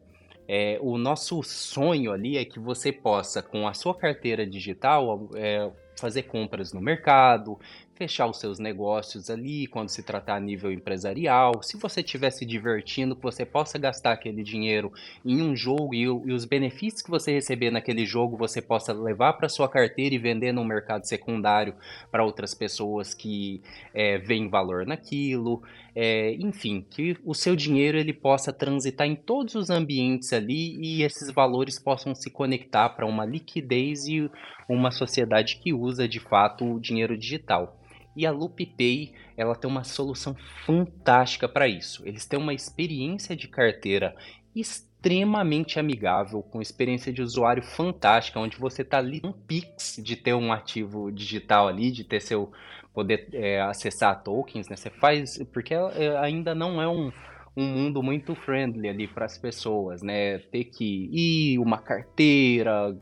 É, 0.48 0.78
o 0.80 0.96
nosso 0.96 1.42
sonho 1.42 2.12
ali 2.12 2.38
é 2.38 2.46
que 2.46 2.59
você 2.59 2.90
possa, 2.90 3.42
com 3.42 3.68
a 3.68 3.74
sua 3.74 3.94
carteira 3.94 4.46
digital, 4.46 5.28
é, 5.35 5.70
fazer 5.96 6.24
compras 6.24 6.72
no 6.72 6.80
mercado, 6.80 7.59
fechar 7.94 8.26
os 8.26 8.38
seus 8.38 8.59
negócios 8.59 9.30
ali 9.30 9.66
quando 9.66 9.88
se 9.88 10.02
tratar 10.02 10.37
a 10.37 10.40
nível 10.40 10.72
empresarial. 10.72 11.62
Se 11.62 11.76
você 11.76 12.00
estiver 12.00 12.30
se 12.30 12.44
divertindo, 12.44 13.14
que 13.14 13.22
você 13.22 13.44
possa 13.44 13.78
gastar 13.78 14.12
aquele 14.12 14.42
dinheiro 14.42 14.92
em 15.24 15.40
um 15.40 15.54
jogo 15.57 15.94
e, 15.94 16.02
e 16.02 16.33
os 16.33 16.44
benefícios 16.44 17.02
que 17.02 17.11
você 17.11 17.33
receber 17.33 17.70
naquele 17.70 18.04
jogo 18.04 18.37
você 18.37 18.61
possa 18.61 18.92
levar 18.92 19.35
para 19.35 19.48
sua 19.48 19.68
carteira 19.68 20.14
e 20.14 20.18
vender 20.18 20.52
no 20.52 20.64
mercado 20.64 21.04
secundário 21.04 21.74
para 22.11 22.24
outras 22.24 22.54
pessoas 22.54 23.14
que 23.14 23.62
é, 23.92 24.18
veem 24.18 24.48
valor 24.48 24.85
naquilo. 24.87 25.62
É, 25.96 26.35
enfim, 26.35 26.85
que 26.90 27.16
o 27.24 27.35
seu 27.35 27.54
dinheiro 27.54 27.96
ele 27.96 28.12
possa 28.12 28.52
transitar 28.52 29.07
em 29.07 29.14
todos 29.14 29.54
os 29.54 29.70
ambientes 29.70 30.33
ali 30.33 30.76
e 30.80 31.02
esses 31.04 31.30
valores 31.30 31.78
possam 31.78 32.14
se 32.14 32.30
conectar 32.30 32.88
para 32.90 33.07
uma 33.07 33.24
liquidez 33.24 34.07
e 34.07 34.28
uma 34.68 34.90
sociedade 34.90 35.61
que 35.62 35.72
usa 35.72 36.09
de 36.09 36.18
fato 36.18 36.64
o 36.64 36.80
dinheiro 36.80 37.16
digital. 37.16 37.80
E 38.16 38.26
a 38.26 38.30
LoopPay, 38.30 39.12
ela 39.37 39.57
tem 39.57 39.68
uma 39.68 39.85
solução 39.85 40.37
fantástica 40.64 41.48
para 41.48 41.68
isso. 41.68 42.02
Eles 42.07 42.26
têm 42.26 42.38
uma 42.38 42.54
experiência 42.54 43.37
de 43.37 43.48
carteira 43.48 44.14
extremamente 44.54 45.80
amigável, 45.80 46.42
com 46.42 46.62
experiência 46.62 47.12
de 47.12 47.20
usuário 47.20 47.62
fantástica, 47.62 48.38
onde 48.38 48.57
você 48.57 48.83
está 48.83 48.98
ali 48.98 49.20
um 49.24 49.33
pix 49.33 50.00
de 50.02 50.16
ter 50.16 50.33
um 50.33 50.52
ativo 50.52 51.11
digital 51.11 51.66
ali, 51.66 51.90
de 51.90 52.04
ter 52.04 52.20
seu 52.20 52.52
poder 52.94 53.28
é, 53.33 53.61
acessar 53.61 54.22
tokens, 54.22 54.68
né? 54.68 54.76
Você 54.76 54.88
faz 54.88 55.42
porque 55.52 55.74
é, 55.74 56.16
ainda 56.18 56.54
não 56.54 56.80
é 56.80 56.88
um 56.88 57.12
um 57.57 57.64
mundo 57.64 58.02
muito 58.02 58.35
friendly 58.35 58.88
ali 58.88 59.07
para 59.07 59.26
as 59.26 59.38
pessoas, 59.38 60.02
né? 60.02 60.38
Ter 60.38 60.64
que 60.64 61.09
ir, 61.12 61.59
uma 61.59 61.78
carteira, 61.78 62.96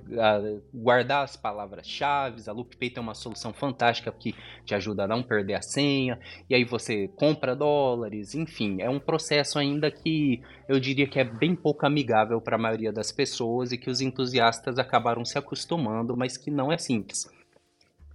guardar 0.74 1.24
as 1.24 1.36
palavras-chave. 1.36 2.42
A 2.46 2.52
LoopPay 2.52 2.90
tem 2.90 3.02
uma 3.02 3.14
solução 3.14 3.52
fantástica 3.52 4.12
que 4.12 4.34
te 4.64 4.74
ajuda 4.74 5.04
a 5.04 5.08
não 5.08 5.22
perder 5.22 5.54
a 5.54 5.62
senha. 5.62 6.18
E 6.50 6.54
aí 6.54 6.64
você 6.64 7.08
compra 7.16 7.56
dólares, 7.56 8.34
enfim, 8.34 8.82
é 8.82 8.90
um 8.90 9.00
processo 9.00 9.58
ainda 9.58 9.90
que 9.90 10.42
eu 10.68 10.78
diria 10.78 11.06
que 11.06 11.18
é 11.18 11.24
bem 11.24 11.54
pouco 11.54 11.86
amigável 11.86 12.40
para 12.40 12.56
a 12.56 12.60
maioria 12.60 12.92
das 12.92 13.10
pessoas 13.10 13.72
e 13.72 13.78
que 13.78 13.88
os 13.88 14.00
entusiastas 14.02 14.78
acabaram 14.78 15.24
se 15.24 15.38
acostumando, 15.38 16.16
mas 16.16 16.36
que 16.36 16.50
não 16.50 16.70
é 16.70 16.76
simples. 16.76 17.26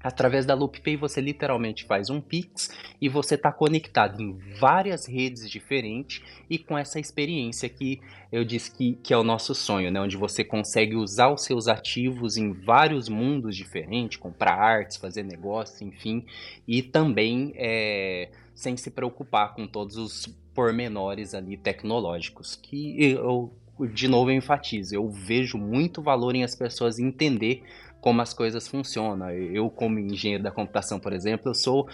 Através 0.02 0.46
da 0.46 0.54
LoopPay 0.54 0.96
você 0.96 1.20
literalmente 1.20 1.86
faz 1.86 2.10
um 2.10 2.22
Pix 2.22 2.70
e 3.02 3.10
você 3.10 3.36
está 3.36 3.52
conectado 3.52 4.22
em 4.22 4.38
várias 4.60 5.06
redes 5.06 5.50
diferentes 5.50 6.22
e 6.50 6.58
com 6.58 6.78
essa 6.78 7.00
experiência 7.00 7.68
que 7.68 8.00
eu 8.32 8.44
disse 8.46 8.72
que, 8.72 8.94
que 9.04 9.14
é 9.14 9.18
o 9.18 9.24
nosso 9.24 9.56
sonho, 9.56 9.92
né? 9.92 10.00
onde 10.00 10.16
você 10.16 10.44
consegue 10.44 10.96
usar 10.96 11.30
os 11.32 11.44
seus 11.44 11.68
ativos 11.68 12.38
em 12.38 12.54
vários 12.54 13.10
mundos 13.10 13.56
diferentes, 13.56 14.18
comprar 14.18 14.56
artes, 14.56 14.98
fazer 14.98 15.24
negócio, 15.24 15.86
enfim, 15.86 16.26
e 16.68 16.82
também 16.82 17.54
é, 17.56 18.30
sem 18.54 18.78
se 18.78 18.92
preocupar 18.92 19.56
com 19.56 19.68
todos 19.68 19.98
os 19.98 20.28
pormenores 20.54 21.34
ali 21.34 21.58
tecnológicos, 21.58 22.56
que 22.56 23.02
eu 23.02 23.54
de 23.86 24.08
novo 24.08 24.32
eu 24.32 24.36
enfatizo, 24.36 24.96
eu 24.96 25.08
vejo 25.08 25.58
muito 25.58 26.02
valor 26.02 26.36
em 26.36 26.44
as 26.44 26.56
pessoas 26.56 26.98
entender 26.98 27.64
como 28.02 28.22
as 28.22 28.34
coisas 28.34 28.68
funcionam. 28.68 29.30
Eu, 29.32 29.70
como 29.70 30.00
engenheiro 30.00 30.44
da 30.44 30.52
computação, 30.52 31.00
por 31.00 31.14
exemplo, 31.14 31.50
eu 31.50 31.56
sou 31.56 31.88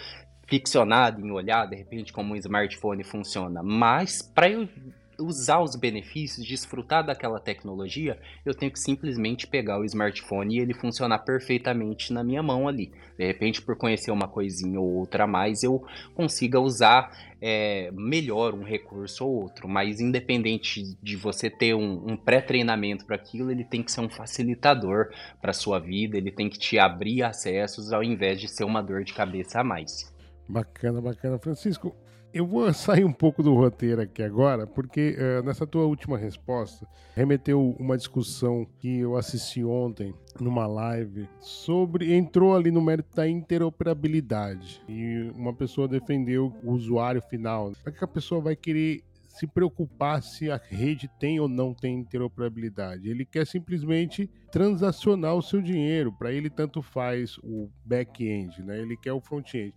ficcionado 0.46 1.24
em 1.24 1.30
olhar, 1.30 1.66
de 1.66 1.76
repente, 1.76 2.12
como 2.12 2.34
um 2.34 2.36
smartphone 2.36 3.02
funciona. 3.02 3.62
Mas, 3.62 4.22
para 4.22 4.48
eu 4.48 4.68
usar 5.18 5.60
os 5.60 5.76
benefícios, 5.76 6.46
desfrutar 6.46 7.04
daquela 7.04 7.40
tecnologia, 7.40 8.18
eu 8.44 8.54
tenho 8.54 8.72
que 8.72 8.78
simplesmente 8.78 9.46
pegar 9.46 9.78
o 9.78 9.84
smartphone 9.84 10.56
e 10.56 10.60
ele 10.60 10.74
funcionar 10.74 11.20
perfeitamente 11.20 12.12
na 12.12 12.24
minha 12.24 12.42
mão 12.42 12.68
ali. 12.68 12.92
De 13.16 13.26
repente, 13.26 13.62
por 13.62 13.76
conhecer 13.76 14.10
uma 14.10 14.26
coisinha 14.26 14.80
ou 14.80 14.94
outra 14.94 15.24
a 15.24 15.26
mais, 15.26 15.62
eu 15.62 15.84
consiga 16.14 16.58
usar 16.60 17.12
é, 17.40 17.90
melhor 17.92 18.54
um 18.54 18.64
recurso 18.64 19.24
ou 19.24 19.42
outro. 19.42 19.68
Mas 19.68 20.00
independente 20.00 20.96
de 21.02 21.16
você 21.16 21.48
ter 21.48 21.74
um, 21.74 22.12
um 22.12 22.16
pré-treinamento 22.16 23.04
para 23.04 23.16
aquilo, 23.16 23.50
ele 23.50 23.64
tem 23.64 23.82
que 23.82 23.92
ser 23.92 24.00
um 24.00 24.08
facilitador 24.08 25.10
para 25.40 25.52
sua 25.52 25.78
vida, 25.78 26.16
ele 26.16 26.32
tem 26.32 26.48
que 26.48 26.58
te 26.58 26.78
abrir 26.78 27.22
acessos 27.22 27.92
ao 27.92 28.02
invés 28.02 28.40
de 28.40 28.48
ser 28.48 28.64
uma 28.64 28.82
dor 28.82 29.04
de 29.04 29.12
cabeça 29.12 29.60
a 29.60 29.64
mais. 29.64 30.12
Bacana, 30.48 31.00
bacana. 31.00 31.38
Francisco, 31.38 31.94
eu 32.34 32.44
vou 32.44 32.70
sair 32.74 33.04
um 33.04 33.12
pouco 33.12 33.42
do 33.42 33.54
roteiro 33.54 34.02
aqui 34.02 34.22
agora, 34.22 34.66
porque 34.66 35.16
uh, 35.16 35.44
nessa 35.44 35.64
tua 35.66 35.84
última 35.84 36.18
resposta, 36.18 36.86
remeteu 37.14 37.76
uma 37.78 37.96
discussão 37.96 38.66
que 38.80 38.98
eu 38.98 39.16
assisti 39.16 39.64
ontem 39.64 40.12
numa 40.40 40.66
live 40.66 41.28
sobre. 41.40 42.12
entrou 42.12 42.56
ali 42.56 42.72
no 42.72 42.82
mérito 42.82 43.14
da 43.14 43.28
interoperabilidade. 43.28 44.82
E 44.88 45.30
uma 45.34 45.54
pessoa 45.54 45.86
defendeu 45.86 46.52
o 46.64 46.72
usuário 46.72 47.22
final. 47.22 47.72
Para 47.82 47.92
que 47.92 48.02
a 48.02 48.08
pessoa 48.08 48.40
vai 48.40 48.56
querer 48.56 49.04
se 49.28 49.48
preocupar 49.48 50.22
se 50.22 50.48
a 50.48 50.60
rede 50.70 51.10
tem 51.18 51.40
ou 51.40 51.48
não 51.48 51.74
tem 51.74 51.98
interoperabilidade. 51.98 53.08
Ele 53.08 53.24
quer 53.24 53.44
simplesmente 53.44 54.30
transacionar 54.50 55.34
o 55.34 55.42
seu 55.42 55.60
dinheiro. 55.60 56.12
Para 56.12 56.32
ele, 56.32 56.48
tanto 56.48 56.80
faz 56.80 57.36
o 57.38 57.68
back-end, 57.84 58.62
né? 58.62 58.80
ele 58.80 58.96
quer 58.96 59.12
o 59.12 59.20
front-end. 59.20 59.74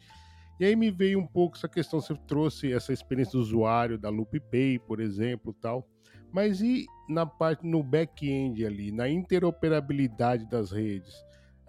E 0.59 0.65
aí 0.65 0.75
me 0.75 0.89
veio 0.89 1.19
um 1.19 1.27
pouco 1.27 1.55
essa 1.55 1.67
questão, 1.67 2.01
você 2.01 2.15
trouxe 2.27 2.73
essa 2.73 2.91
experiência 2.91 3.33
do 3.33 3.39
usuário 3.39 3.97
da 3.97 4.09
LoopPay, 4.09 4.79
por 4.79 4.99
exemplo, 4.99 5.53
tal. 5.53 5.87
Mas 6.31 6.61
e 6.61 6.85
na 7.07 7.25
parte 7.25 7.65
no 7.65 7.83
back-end 7.83 8.65
ali, 8.65 8.91
na 8.91 9.07
interoperabilidade 9.07 10.45
das 10.49 10.71
redes? 10.71 11.13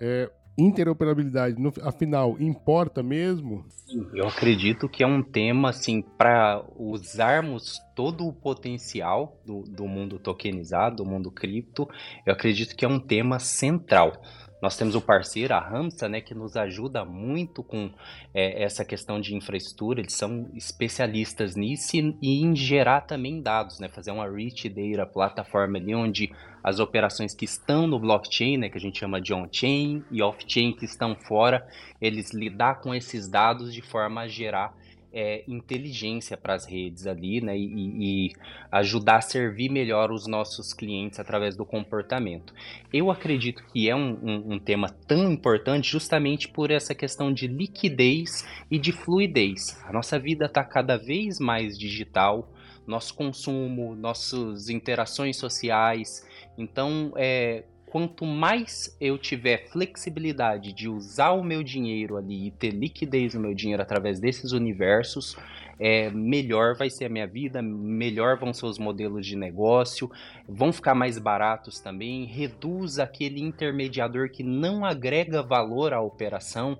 É, 0.00 0.30
interoperabilidade, 0.58 1.60
no, 1.60 1.72
afinal, 1.82 2.36
importa 2.40 3.00
mesmo? 3.02 3.64
Eu 4.12 4.26
acredito 4.26 4.88
que 4.88 5.04
é 5.04 5.06
um 5.06 5.22
tema 5.22 5.70
assim 5.70 6.02
para 6.02 6.64
usarmos 6.76 7.80
todo 7.94 8.26
o 8.26 8.32
potencial 8.32 9.40
do, 9.46 9.62
do 9.62 9.86
mundo 9.86 10.18
tokenizado, 10.18 10.96
do 10.96 11.06
mundo 11.06 11.30
cripto. 11.30 11.88
Eu 12.26 12.32
acredito 12.32 12.74
que 12.74 12.84
é 12.84 12.88
um 12.88 12.98
tema 12.98 13.38
central. 13.38 14.20
Nós 14.60 14.76
temos 14.76 14.94
o 14.94 15.00
parceiro, 15.00 15.54
a 15.54 15.60
Ramsa, 15.60 16.08
né, 16.08 16.20
que 16.20 16.34
nos 16.34 16.56
ajuda 16.56 17.04
muito 17.04 17.62
com 17.62 17.90
é, 18.34 18.62
essa 18.62 18.84
questão 18.84 19.20
de 19.20 19.34
infraestrutura. 19.34 20.00
Eles 20.00 20.14
são 20.14 20.50
especialistas 20.54 21.54
nisso 21.54 21.96
e, 21.96 22.16
e, 22.20 22.42
em 22.42 22.56
gerar 22.56 23.02
também 23.02 23.40
dados, 23.40 23.78
né, 23.78 23.88
fazer 23.88 24.10
uma 24.10 24.28
rich 24.28 24.68
data 24.68 25.06
plataforma 25.06 25.78
ali 25.78 25.94
onde 25.94 26.32
as 26.62 26.80
operações 26.80 27.34
que 27.34 27.44
estão 27.44 27.86
no 27.86 28.00
blockchain, 28.00 28.56
né, 28.56 28.68
que 28.68 28.76
a 28.76 28.80
gente 28.80 28.98
chama 28.98 29.20
de 29.20 29.32
on-chain 29.32 30.04
e 30.10 30.20
off-chain 30.20 30.72
que 30.72 30.84
estão 30.84 31.14
fora, 31.14 31.66
eles 32.00 32.32
lidar 32.32 32.80
com 32.80 32.94
esses 32.94 33.28
dados 33.28 33.72
de 33.72 33.80
forma 33.80 34.22
a 34.22 34.28
gerar 34.28 34.74
é, 35.12 35.42
inteligência 35.48 36.36
para 36.36 36.54
as 36.54 36.64
redes 36.64 37.06
ali, 37.06 37.40
né? 37.40 37.56
E, 37.56 38.28
e, 38.28 38.32
ajudar 38.70 39.16
a 39.16 39.20
servir 39.20 39.70
melhor 39.70 40.10
os 40.10 40.26
nossos 40.26 40.72
clientes 40.72 41.18
através 41.18 41.56
do 41.56 41.64
comportamento. 41.64 42.52
Eu 42.92 43.10
acredito 43.10 43.64
que 43.72 43.88
é 43.88 43.96
um, 43.96 44.18
um, 44.22 44.52
um 44.54 44.58
tema 44.58 44.88
tão 45.06 45.32
importante 45.32 45.90
justamente 45.90 46.48
por 46.48 46.70
essa 46.70 46.94
questão 46.94 47.32
de 47.32 47.46
liquidez 47.46 48.46
e 48.70 48.78
de 48.78 48.92
fluidez. 48.92 49.82
A 49.84 49.92
nossa 49.92 50.18
vida 50.18 50.46
está 50.46 50.62
cada 50.62 50.96
vez 50.96 51.38
mais 51.38 51.78
digital, 51.78 52.52
nosso 52.86 53.14
consumo, 53.14 53.94
nossas 53.94 54.68
interações 54.68 55.36
sociais. 55.36 56.26
Então, 56.56 57.12
é, 57.16 57.64
quanto 57.90 58.24
mais 58.24 58.96
eu 59.00 59.18
tiver 59.18 59.68
flexibilidade 59.68 60.72
de 60.72 60.88
usar 60.88 61.32
o 61.32 61.42
meu 61.42 61.62
dinheiro 61.62 62.16
ali 62.16 62.46
e 62.46 62.50
ter 62.50 62.70
liquidez 62.70 63.34
no 63.34 63.40
meu 63.40 63.54
dinheiro 63.54 63.82
através 63.82 64.20
desses 64.20 64.52
universos, 64.52 65.36
é, 65.80 66.10
melhor 66.10 66.74
vai 66.76 66.90
ser 66.90 67.06
a 67.06 67.08
minha 67.08 67.26
vida, 67.26 67.62
melhor 67.62 68.36
vão 68.36 68.52
ser 68.52 68.66
os 68.66 68.78
modelos 68.78 69.24
de 69.24 69.36
negócio, 69.36 70.10
vão 70.46 70.72
ficar 70.72 70.94
mais 70.94 71.18
baratos 71.18 71.78
também, 71.78 72.24
reduz 72.24 72.98
aquele 72.98 73.40
intermediador 73.40 74.30
que 74.30 74.42
não 74.42 74.84
agrega 74.84 75.42
valor 75.42 75.92
à 75.92 76.00
operação. 76.00 76.78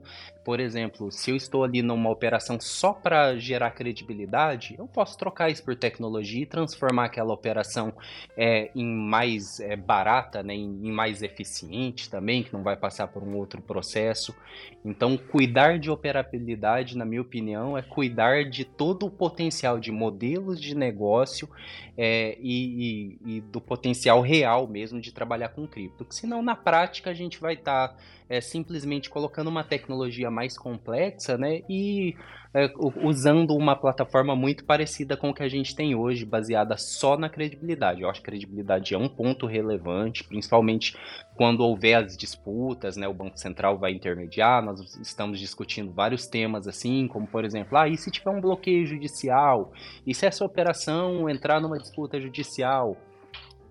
Por 0.48 0.60
exemplo, 0.60 1.12
se 1.12 1.30
eu 1.30 1.36
estou 1.36 1.62
ali 1.62 1.82
numa 1.82 2.08
operação 2.08 2.58
só 2.58 2.94
para 2.94 3.36
gerar 3.36 3.70
credibilidade, 3.72 4.74
eu 4.78 4.86
posso 4.86 5.18
trocar 5.18 5.50
isso 5.50 5.62
por 5.62 5.76
tecnologia 5.76 6.42
e 6.42 6.46
transformar 6.46 7.04
aquela 7.04 7.34
operação 7.34 7.92
é, 8.34 8.70
em 8.74 8.86
mais 8.86 9.60
é, 9.60 9.76
barata, 9.76 10.42
né, 10.42 10.54
em, 10.54 10.90
mais 10.90 11.22
eficiente 11.22 12.08
também, 12.08 12.42
que 12.42 12.50
não 12.50 12.62
vai 12.62 12.78
passar 12.78 13.08
por 13.08 13.22
um 13.22 13.36
outro 13.36 13.60
processo. 13.60 14.34
Então, 14.82 15.18
cuidar 15.18 15.78
de 15.78 15.90
operabilidade, 15.90 16.96
na 16.96 17.04
minha 17.04 17.20
opinião, 17.20 17.76
é 17.76 17.82
cuidar 17.82 18.48
de 18.48 18.64
todo 18.64 19.04
o 19.04 19.10
potencial 19.10 19.78
de 19.78 19.92
modelos 19.92 20.58
de 20.58 20.74
negócio 20.74 21.46
é, 21.94 22.38
e, 22.40 23.18
e, 23.26 23.36
e, 23.36 23.40
do 23.42 23.60
potencial 23.60 24.22
real 24.22 24.66
mesmo 24.66 24.98
de 24.98 25.12
trabalhar 25.12 25.50
com 25.50 25.66
cripto. 25.66 26.06
Porque 26.06 26.14
senão, 26.14 26.40
na 26.40 26.56
prática, 26.56 27.10
a 27.10 27.14
gente 27.14 27.38
vai 27.38 27.52
estar. 27.52 27.88
Tá 27.88 27.96
é, 28.28 28.40
simplesmente 28.40 29.08
colocando 29.08 29.48
uma 29.48 29.64
tecnologia 29.64 30.30
mais 30.30 30.56
complexa, 30.56 31.38
né? 31.38 31.62
E 31.68 32.14
é, 32.52 32.70
usando 33.02 33.54
uma 33.54 33.76
plataforma 33.76 34.34
muito 34.34 34.64
parecida 34.64 35.16
com 35.16 35.30
o 35.30 35.34
que 35.34 35.42
a 35.42 35.48
gente 35.48 35.74
tem 35.74 35.94
hoje, 35.94 36.24
baseada 36.24 36.76
só 36.76 37.16
na 37.16 37.28
credibilidade. 37.28 38.02
Eu 38.02 38.10
acho 38.10 38.20
que 38.20 38.26
credibilidade 38.26 38.94
é 38.94 38.98
um 38.98 39.08
ponto 39.08 39.46
relevante, 39.46 40.24
principalmente 40.24 40.96
quando 41.36 41.60
houver 41.60 41.94
as 41.94 42.16
disputas, 42.16 42.96
né? 42.96 43.08
O 43.08 43.14
Banco 43.14 43.38
Central 43.38 43.78
vai 43.78 43.92
intermediar, 43.92 44.62
nós 44.62 44.96
estamos 44.96 45.38
discutindo 45.38 45.92
vários 45.92 46.26
temas 46.26 46.66
assim, 46.66 47.06
como 47.08 47.26
por 47.26 47.44
exemplo, 47.44 47.78
ah, 47.78 47.88
e 47.88 47.96
se 47.96 48.10
tiver 48.10 48.30
um 48.30 48.40
bloqueio 48.40 48.86
judicial? 48.86 49.72
E 50.06 50.14
se 50.14 50.26
essa 50.26 50.44
operação 50.44 51.28
entrar 51.28 51.60
numa 51.60 51.78
disputa 51.78 52.20
judicial? 52.20 52.96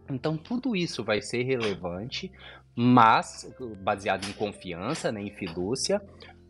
Então, 0.10 0.38
tudo 0.38 0.76
isso 0.76 1.04
vai 1.04 1.22
ser 1.22 1.44
relevante, 1.44 2.32
mas 2.80 3.52
baseado 3.82 4.30
em 4.30 4.34
confiança, 4.34 5.12
né, 5.12 5.20
em 5.20 5.32
fidúcia, 5.32 6.00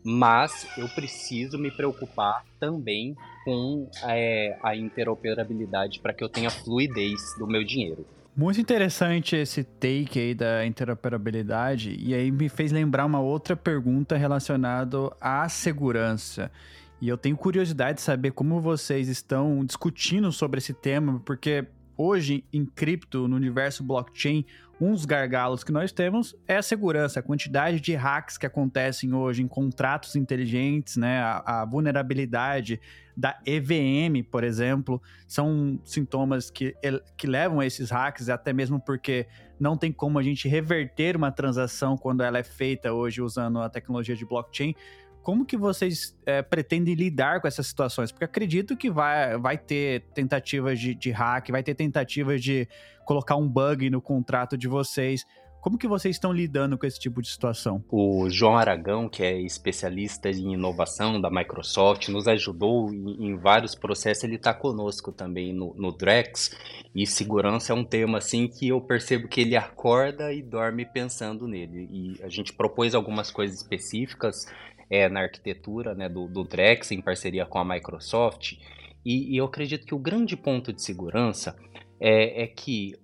mas 0.04 0.68
eu 0.76 0.86
preciso 0.90 1.58
me 1.58 1.70
preocupar 1.70 2.44
também 2.60 3.16
com 3.46 3.88
é, 4.04 4.58
a 4.62 4.76
interoperabilidade 4.76 6.00
para 6.00 6.12
que 6.12 6.22
eu 6.22 6.28
tenha 6.28 6.50
fluidez 6.50 7.18
do 7.38 7.46
meu 7.46 7.64
dinheiro. 7.64 8.06
Muito 8.36 8.60
interessante 8.60 9.36
esse 9.36 9.64
take 9.64 10.18
aí 10.20 10.34
da 10.34 10.66
interoperabilidade 10.66 11.96
e 11.98 12.14
aí 12.14 12.30
me 12.30 12.50
fez 12.50 12.70
lembrar 12.72 13.06
uma 13.06 13.20
outra 13.20 13.56
pergunta 13.56 14.14
relacionada 14.14 15.10
à 15.18 15.48
segurança. 15.48 16.50
E 17.00 17.08
eu 17.08 17.16
tenho 17.16 17.36
curiosidade 17.36 17.96
de 17.96 18.02
saber 18.02 18.32
como 18.32 18.60
vocês 18.60 19.08
estão 19.08 19.64
discutindo 19.64 20.30
sobre 20.30 20.58
esse 20.58 20.74
tema, 20.74 21.20
porque 21.24 21.66
hoje 21.96 22.44
em 22.52 22.64
cripto, 22.64 23.26
no 23.26 23.34
universo 23.34 23.82
blockchain, 23.82 24.44
um 24.80 24.92
dos 24.92 25.04
gargalos 25.04 25.64
que 25.64 25.72
nós 25.72 25.90
temos 25.90 26.36
é 26.46 26.56
a 26.56 26.62
segurança, 26.62 27.18
a 27.18 27.22
quantidade 27.22 27.80
de 27.80 27.94
hacks 27.94 28.38
que 28.38 28.46
acontecem 28.46 29.12
hoje 29.12 29.42
em 29.42 29.48
contratos 29.48 30.14
inteligentes, 30.14 30.96
né? 30.96 31.20
A, 31.20 31.62
a, 31.62 31.64
vulnerabilidade 31.64 32.80
da 33.16 33.38
EVM, 33.44 34.22
por 34.30 34.44
exemplo, 34.44 35.02
são 35.26 35.80
sintomas 35.84 36.50
que, 36.50 36.76
que 37.16 37.26
levam 37.26 37.58
a 37.58 37.66
esses 37.66 37.90
hacks, 37.90 38.28
até 38.28 38.52
mesmo 38.52 38.80
porque 38.80 39.26
não 39.58 39.76
tem 39.76 39.90
como 39.90 40.18
a 40.18 40.22
gente 40.22 40.48
reverter 40.48 41.16
uma 41.16 41.32
transação 41.32 41.96
quando 41.96 42.22
ela 42.22 42.38
é 42.38 42.44
feita 42.44 42.92
hoje 42.92 43.20
usando 43.20 43.60
a 43.60 43.68
tecnologia 43.68 44.14
de 44.14 44.24
blockchain. 44.24 44.74
Como 45.20 45.44
que 45.44 45.56
vocês 45.56 46.16
é, 46.24 46.40
pretendem 46.40 46.94
lidar 46.94 47.40
com 47.40 47.48
essas 47.48 47.66
situações? 47.66 48.12
Porque 48.12 48.24
acredito 48.24 48.76
que 48.76 48.90
vai, 48.90 49.36
vai 49.36 49.58
ter 49.58 50.04
tentativas 50.14 50.78
de, 50.78 50.94
de 50.94 51.10
hack, 51.10 51.50
vai 51.50 51.62
ter 51.62 51.74
tentativas 51.74 52.40
de 52.40 52.66
colocar 53.08 53.36
um 53.36 53.48
bug 53.48 53.88
no 53.88 54.02
contrato 54.02 54.58
de 54.58 54.68
vocês. 54.68 55.24
Como 55.62 55.78
que 55.78 55.88
vocês 55.88 56.14
estão 56.14 56.30
lidando 56.30 56.76
com 56.76 56.86
esse 56.86 57.00
tipo 57.00 57.22
de 57.22 57.28
situação? 57.28 57.82
O 57.90 58.28
João 58.28 58.56
Aragão, 58.56 59.08
que 59.08 59.22
é 59.22 59.40
especialista 59.40 60.30
em 60.30 60.52
inovação 60.52 61.18
da 61.18 61.30
Microsoft, 61.30 62.08
nos 62.10 62.28
ajudou 62.28 62.92
em, 62.92 63.28
em 63.28 63.36
vários 63.36 63.74
processos. 63.74 64.24
Ele 64.24 64.36
está 64.36 64.52
conosco 64.52 65.10
também 65.10 65.54
no, 65.54 65.74
no, 65.74 65.90
Drex. 65.90 66.50
E 66.94 67.06
segurança 67.06 67.72
é 67.72 67.74
um 67.74 67.82
tema 67.82 68.18
assim 68.18 68.46
que 68.46 68.68
eu 68.68 68.80
percebo 68.80 69.26
que 69.26 69.40
ele 69.40 69.56
acorda 69.56 70.30
e 70.30 70.42
dorme 70.42 70.84
pensando 70.84 71.48
nele. 71.48 71.88
E 71.90 72.22
a 72.22 72.28
gente 72.28 72.52
propôs 72.52 72.94
algumas 72.94 73.30
coisas 73.30 73.56
específicas 73.56 74.46
é, 74.90 75.08
na 75.08 75.22
arquitetura 75.22 75.94
né, 75.94 76.10
do, 76.10 76.28
do 76.28 76.44
Drex, 76.44 76.92
em 76.92 77.00
parceria 77.00 77.46
com 77.46 77.58
a 77.58 77.64
Microsoft. 77.64 78.52
E, 79.04 79.34
e, 79.34 79.36
eu 79.38 79.46
acredito 79.46 79.86
que 79.86 79.94
o 79.94 79.98
grande 79.98 80.36
ponto 80.36 80.72
de 80.72 80.82
segurança 80.82 81.56
é, 82.00 82.42
é 82.42 82.46
que 82.46 82.94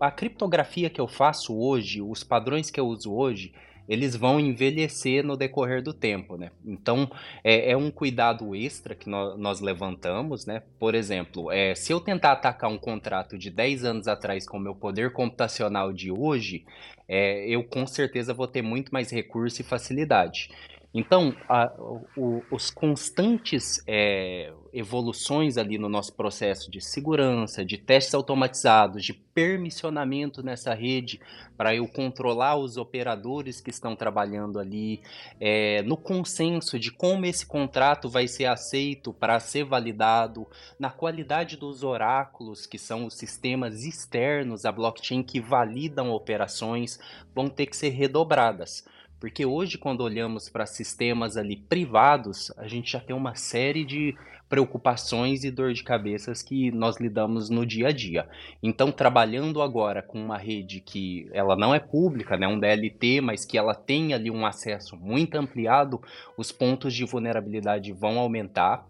a 0.00 0.10
criptografia 0.10 0.90
que 0.90 1.00
eu 1.00 1.08
faço 1.08 1.56
hoje, 1.56 2.02
os 2.02 2.22
padrões 2.22 2.70
que 2.70 2.78
eu 2.78 2.86
uso 2.86 3.12
hoje, 3.12 3.52
eles 3.88 4.14
vão 4.14 4.38
envelhecer 4.38 5.24
no 5.24 5.34
decorrer 5.34 5.82
do 5.82 5.94
tempo, 5.94 6.36
né? 6.36 6.50
Então, 6.64 7.10
é, 7.42 7.70
é 7.70 7.76
um 7.76 7.90
cuidado 7.90 8.54
extra 8.54 8.94
que 8.94 9.08
nós, 9.08 9.38
nós 9.38 9.60
levantamos, 9.60 10.44
né? 10.44 10.62
Por 10.78 10.94
exemplo, 10.94 11.50
é, 11.50 11.74
se 11.74 11.90
eu 11.90 11.98
tentar 11.98 12.32
atacar 12.32 12.70
um 12.70 12.76
contrato 12.76 13.38
de 13.38 13.50
10 13.50 13.84
anos 13.84 14.06
atrás 14.06 14.46
com 14.46 14.58
o 14.58 14.60
meu 14.60 14.74
poder 14.74 15.12
computacional 15.14 15.90
de 15.90 16.12
hoje, 16.12 16.66
é, 17.08 17.48
eu 17.48 17.64
com 17.64 17.86
certeza 17.86 18.34
vou 18.34 18.46
ter 18.46 18.60
muito 18.60 18.92
mais 18.92 19.10
recurso 19.10 19.62
e 19.62 19.64
facilidade. 19.64 20.50
Então, 20.92 21.34
a, 21.46 21.70
o, 22.16 22.42
os 22.50 22.70
constantes 22.70 23.82
é, 23.86 24.52
evoluções 24.72 25.58
ali 25.58 25.76
no 25.76 25.88
nosso 25.88 26.14
processo 26.14 26.70
de 26.70 26.80
segurança, 26.80 27.62
de 27.62 27.76
testes 27.76 28.14
automatizados, 28.14 29.04
de 29.04 29.12
permissionamento 29.12 30.42
nessa 30.42 30.72
rede, 30.72 31.20
para 31.58 31.74
eu 31.74 31.86
controlar 31.86 32.56
os 32.56 32.78
operadores 32.78 33.60
que 33.60 33.68
estão 33.68 33.94
trabalhando 33.94 34.58
ali, 34.58 35.02
é, 35.38 35.82
no 35.82 35.96
consenso 35.96 36.78
de 36.78 36.90
como 36.90 37.26
esse 37.26 37.44
contrato 37.44 38.08
vai 38.08 38.26
ser 38.26 38.46
aceito 38.46 39.12
para 39.12 39.38
ser 39.40 39.64
validado, 39.64 40.46
na 40.78 40.90
qualidade 40.90 41.58
dos 41.58 41.82
oráculos, 41.82 42.64
que 42.64 42.78
são 42.78 43.04
os 43.04 43.14
sistemas 43.14 43.84
externos 43.84 44.64
à 44.64 44.72
blockchain 44.72 45.22
que 45.22 45.38
validam 45.38 46.10
operações, 46.10 46.98
vão 47.34 47.48
ter 47.48 47.66
que 47.66 47.76
ser 47.76 47.90
redobradas. 47.90 48.84
Porque 49.20 49.44
hoje, 49.44 49.76
quando 49.76 50.02
olhamos 50.02 50.48
para 50.48 50.64
sistemas 50.66 51.36
ali 51.36 51.56
privados, 51.56 52.52
a 52.56 52.68
gente 52.68 52.92
já 52.92 53.00
tem 53.00 53.14
uma 53.14 53.34
série 53.34 53.84
de 53.84 54.16
preocupações 54.48 55.44
e 55.44 55.50
dor 55.50 55.72
de 55.72 55.82
cabeças 55.82 56.42
que 56.42 56.70
nós 56.70 56.98
lidamos 56.98 57.50
no 57.50 57.66
dia 57.66 57.88
a 57.88 57.92
dia. 57.92 58.26
Então, 58.62 58.90
trabalhando 58.90 59.60
agora 59.60 60.02
com 60.02 60.18
uma 60.18 60.38
rede 60.38 60.80
que 60.80 61.28
ela 61.32 61.54
não 61.54 61.74
é 61.74 61.78
pública, 61.78 62.36
né, 62.36 62.48
um 62.48 62.58
DLT, 62.58 63.20
mas 63.20 63.44
que 63.44 63.58
ela 63.58 63.74
tem 63.74 64.14
ali 64.14 64.30
um 64.30 64.46
acesso 64.46 64.96
muito 64.96 65.34
ampliado, 65.36 66.00
os 66.36 66.50
pontos 66.50 66.94
de 66.94 67.04
vulnerabilidade 67.04 67.92
vão 67.92 68.18
aumentar. 68.18 68.86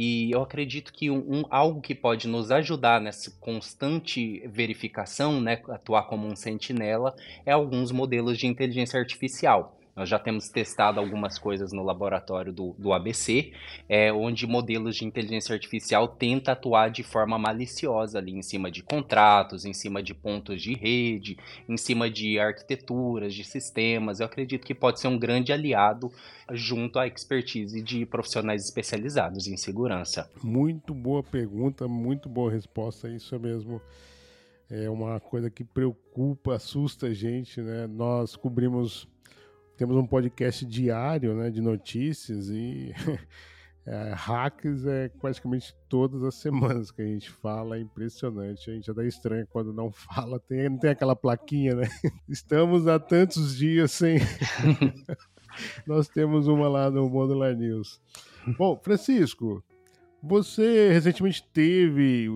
E 0.00 0.30
eu 0.30 0.40
acredito 0.40 0.92
que 0.92 1.10
um, 1.10 1.18
um, 1.28 1.44
algo 1.50 1.80
que 1.80 1.92
pode 1.92 2.28
nos 2.28 2.52
ajudar 2.52 3.00
nessa 3.00 3.32
constante 3.40 4.46
verificação, 4.46 5.40
né, 5.40 5.60
atuar 5.70 6.04
como 6.04 6.24
um 6.24 6.36
sentinela, 6.36 7.16
é 7.44 7.50
alguns 7.50 7.90
modelos 7.90 8.38
de 8.38 8.46
inteligência 8.46 9.00
artificial. 9.00 9.76
Nós 9.98 10.08
já 10.08 10.18
temos 10.18 10.48
testado 10.48 11.00
algumas 11.00 11.40
coisas 11.40 11.72
no 11.72 11.82
laboratório 11.82 12.52
do, 12.52 12.72
do 12.78 12.92
ABC, 12.92 13.52
é, 13.88 14.12
onde 14.12 14.46
modelos 14.46 14.94
de 14.94 15.04
inteligência 15.04 15.52
artificial 15.52 16.06
tentam 16.06 16.52
atuar 16.52 16.88
de 16.88 17.02
forma 17.02 17.36
maliciosa 17.36 18.18
ali 18.18 18.30
em 18.30 18.40
cima 18.40 18.70
de 18.70 18.80
contratos, 18.80 19.64
em 19.64 19.72
cima 19.72 20.00
de 20.00 20.14
pontos 20.14 20.62
de 20.62 20.72
rede, 20.72 21.36
em 21.68 21.76
cima 21.76 22.08
de 22.08 22.38
arquiteturas, 22.38 23.34
de 23.34 23.42
sistemas. 23.42 24.20
Eu 24.20 24.26
acredito 24.26 24.64
que 24.64 24.72
pode 24.72 25.00
ser 25.00 25.08
um 25.08 25.18
grande 25.18 25.52
aliado 25.52 26.12
junto 26.52 27.00
à 27.00 27.08
expertise 27.08 27.82
de 27.82 28.06
profissionais 28.06 28.62
especializados 28.62 29.48
em 29.48 29.56
segurança. 29.56 30.30
Muito 30.44 30.94
boa 30.94 31.24
pergunta, 31.24 31.88
muito 31.88 32.28
boa 32.28 32.52
resposta, 32.52 33.08
isso 33.08 33.34
é 33.34 33.38
mesmo 33.40 33.82
é 34.70 34.88
uma 34.88 35.18
coisa 35.18 35.48
que 35.48 35.64
preocupa, 35.64 36.54
assusta 36.54 37.06
a 37.06 37.14
gente, 37.14 37.60
né? 37.62 37.86
Nós 37.86 38.36
cobrimos 38.36 39.08
temos 39.78 39.96
um 39.96 40.04
podcast 40.04 40.66
diário 40.66 41.34
né, 41.34 41.50
de 41.50 41.60
notícias 41.60 42.48
e 42.50 42.92
é, 43.86 44.12
hacks 44.12 44.84
é 44.84 45.08
praticamente 45.08 45.72
todas 45.88 46.24
as 46.24 46.34
semanas 46.34 46.90
que 46.90 47.00
a 47.00 47.06
gente 47.06 47.30
fala, 47.30 47.76
é 47.76 47.80
impressionante. 47.80 48.68
A 48.68 48.74
gente 48.74 48.88
já 48.88 48.92
dá 48.92 49.04
estranho 49.04 49.46
quando 49.46 49.72
não 49.72 49.92
fala, 49.92 50.40
tem, 50.40 50.68
não 50.68 50.78
tem 50.78 50.90
aquela 50.90 51.14
plaquinha, 51.14 51.76
né? 51.76 51.88
Estamos 52.28 52.88
há 52.88 52.98
tantos 52.98 53.56
dias 53.56 53.92
sem. 53.92 54.18
Nós 55.86 56.08
temos 56.08 56.48
uma 56.48 56.68
lá 56.68 56.90
no 56.90 57.08
Modular 57.08 57.56
News. 57.56 58.00
Bom, 58.58 58.76
Francisco, 58.82 59.62
você 60.20 60.92
recentemente 60.92 61.48
teve 61.52 62.28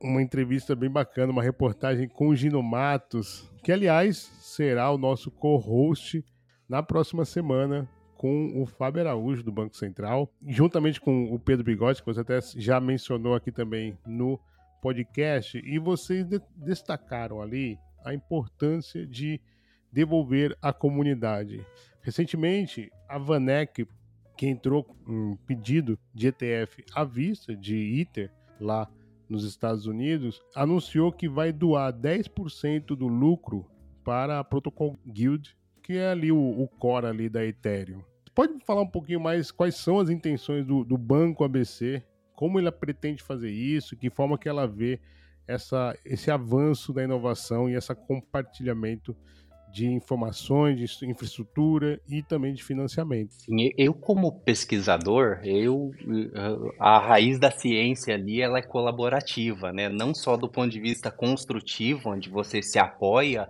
uma 0.00 0.20
entrevista 0.20 0.74
bem 0.74 0.90
bacana, 0.90 1.32
uma 1.32 1.44
reportagem 1.44 2.08
com 2.08 2.28
o 2.28 2.36
Gino 2.36 2.60
Matos, 2.60 3.48
que 3.62 3.70
aliás 3.70 4.16
será 4.40 4.90
o 4.90 4.98
nosso 4.98 5.30
co-host 5.30 6.24
na 6.72 6.82
próxima 6.82 7.26
semana 7.26 7.86
com 8.16 8.62
o 8.62 8.64
Fábio 8.64 9.02
Araújo, 9.02 9.42
do 9.42 9.52
Banco 9.52 9.76
Central, 9.76 10.32
juntamente 10.46 10.98
com 10.98 11.24
o 11.24 11.38
Pedro 11.38 11.62
Bigode, 11.62 12.00
que 12.00 12.06
você 12.06 12.20
até 12.20 12.40
já 12.56 12.80
mencionou 12.80 13.34
aqui 13.34 13.52
também 13.52 13.98
no 14.06 14.40
podcast, 14.80 15.58
e 15.62 15.78
vocês 15.78 16.24
de 16.24 16.40
destacaram 16.56 17.42
ali 17.42 17.78
a 18.02 18.14
importância 18.14 19.06
de 19.06 19.38
devolver 19.92 20.56
à 20.62 20.72
comunidade. 20.72 21.62
Recentemente, 22.00 22.90
a 23.06 23.18
Vanek, 23.18 23.86
que 24.34 24.46
entrou 24.46 24.96
um 25.06 25.36
pedido 25.46 25.98
de 26.14 26.28
ETF 26.28 26.86
à 26.94 27.04
vista 27.04 27.54
de 27.54 27.76
ITER 27.76 28.32
lá 28.58 28.90
nos 29.28 29.44
Estados 29.44 29.84
Unidos, 29.84 30.40
anunciou 30.54 31.12
que 31.12 31.28
vai 31.28 31.52
doar 31.52 31.92
10% 31.92 32.96
do 32.96 33.08
lucro 33.08 33.66
para 34.02 34.38
a 34.38 34.44
Protocol 34.44 34.98
Guild 35.06 35.54
que 35.82 35.96
é 35.96 36.08
ali 36.08 36.30
o, 36.30 36.38
o 36.38 36.68
core 36.68 37.06
ali 37.06 37.28
da 37.28 37.44
Ethereum. 37.44 38.02
Pode 38.34 38.54
falar 38.64 38.82
um 38.82 38.86
pouquinho 38.86 39.20
mais 39.20 39.50
quais 39.50 39.74
são 39.74 39.98
as 39.98 40.08
intenções 40.08 40.64
do, 40.64 40.84
do 40.84 40.96
banco 40.96 41.44
ABC, 41.44 42.02
como 42.34 42.58
ela 42.58 42.72
pretende 42.72 43.22
fazer 43.22 43.50
isso, 43.50 43.96
que 43.96 44.08
forma 44.08 44.38
que 44.38 44.48
ela 44.48 44.66
vê 44.66 44.98
essa, 45.46 45.96
esse 46.04 46.30
avanço 46.30 46.92
da 46.92 47.02
inovação 47.02 47.68
e 47.68 47.74
esse 47.74 47.94
compartilhamento 47.94 49.14
de 49.72 49.86
informações, 49.86 50.78
de 50.78 51.06
infraestrutura 51.06 51.98
e 52.06 52.22
também 52.22 52.52
de 52.52 52.62
financiamento. 52.62 53.32
Sim, 53.32 53.70
eu 53.78 53.94
como 53.94 54.40
pesquisador, 54.40 55.40
eu 55.44 55.90
a 56.78 56.98
raiz 56.98 57.38
da 57.38 57.50
ciência 57.50 58.14
ali 58.14 58.42
ela 58.42 58.58
é 58.58 58.62
colaborativa, 58.62 59.72
né? 59.72 59.88
Não 59.88 60.14
só 60.14 60.36
do 60.36 60.46
ponto 60.46 60.70
de 60.70 60.78
vista 60.78 61.10
construtivo, 61.10 62.10
onde 62.10 62.28
você 62.28 62.62
se 62.62 62.78
apoia 62.78 63.48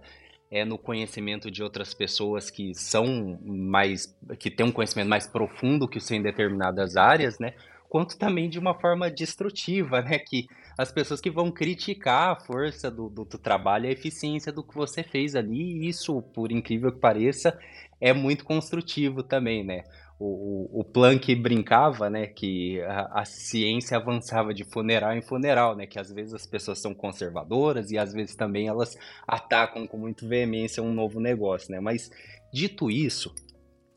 é 0.52 0.66
no 0.66 0.76
conhecimento 0.76 1.50
de 1.50 1.62
outras 1.62 1.94
pessoas 1.94 2.50
que 2.50 2.74
são 2.74 3.38
mais 3.42 4.14
que 4.38 4.50
têm 4.50 4.66
um 4.66 4.70
conhecimento 4.70 5.08
mais 5.08 5.26
profundo 5.26 5.88
que 5.88 5.96
o 5.96 6.00
seu 6.00 6.14
em 6.14 6.22
determinadas 6.22 6.94
áreas, 6.94 7.38
né? 7.38 7.54
Quanto 7.88 8.18
também 8.18 8.50
de 8.50 8.58
uma 8.58 8.78
forma 8.78 9.10
destrutiva, 9.10 10.02
né? 10.04 10.18
Que 10.18 10.46
as 10.76 10.92
pessoas 10.92 11.22
que 11.22 11.30
vão 11.30 11.50
criticar 11.50 12.32
a 12.32 12.36
força 12.36 12.90
do, 12.90 13.08
do, 13.08 13.24
do 13.24 13.38
trabalho, 13.38 13.88
a 13.88 13.92
eficiência 13.92 14.52
do 14.52 14.62
que 14.62 14.74
você 14.74 15.02
fez 15.02 15.34
ali, 15.34 15.84
e 15.84 15.88
isso, 15.88 16.20
por 16.20 16.52
incrível 16.52 16.92
que 16.92 17.00
pareça, 17.00 17.58
é 17.98 18.12
muito 18.12 18.44
construtivo 18.44 19.22
também, 19.22 19.64
né? 19.64 19.84
O, 20.18 20.80
o 20.80 20.84
Planck 20.84 21.34
brincava, 21.34 22.08
né, 22.08 22.26
que 22.26 22.80
a, 22.82 23.20
a, 23.20 23.24
ciência 23.24 23.96
avançava 23.96 24.54
de 24.54 24.64
funeral 24.64 25.12
em 25.14 25.22
funeral, 25.22 25.74
né, 25.74 25.86
que 25.86 25.98
às 25.98 26.12
vezes 26.12 26.34
as 26.34 26.46
pessoas 26.46 26.78
são 26.78 26.94
conservadoras 26.94 27.90
e 27.90 27.98
às 27.98 28.12
vezes 28.12 28.36
também 28.36 28.68
elas 28.68 28.96
atacam 29.26 29.86
com 29.86 29.96
muita 29.96 30.26
veemência 30.26 30.82
um 30.82 30.92
novo 30.92 31.18
negócio, 31.18 31.72
né, 31.72 31.80
mas 31.80 32.10
dito 32.52 32.90
isso, 32.90 33.34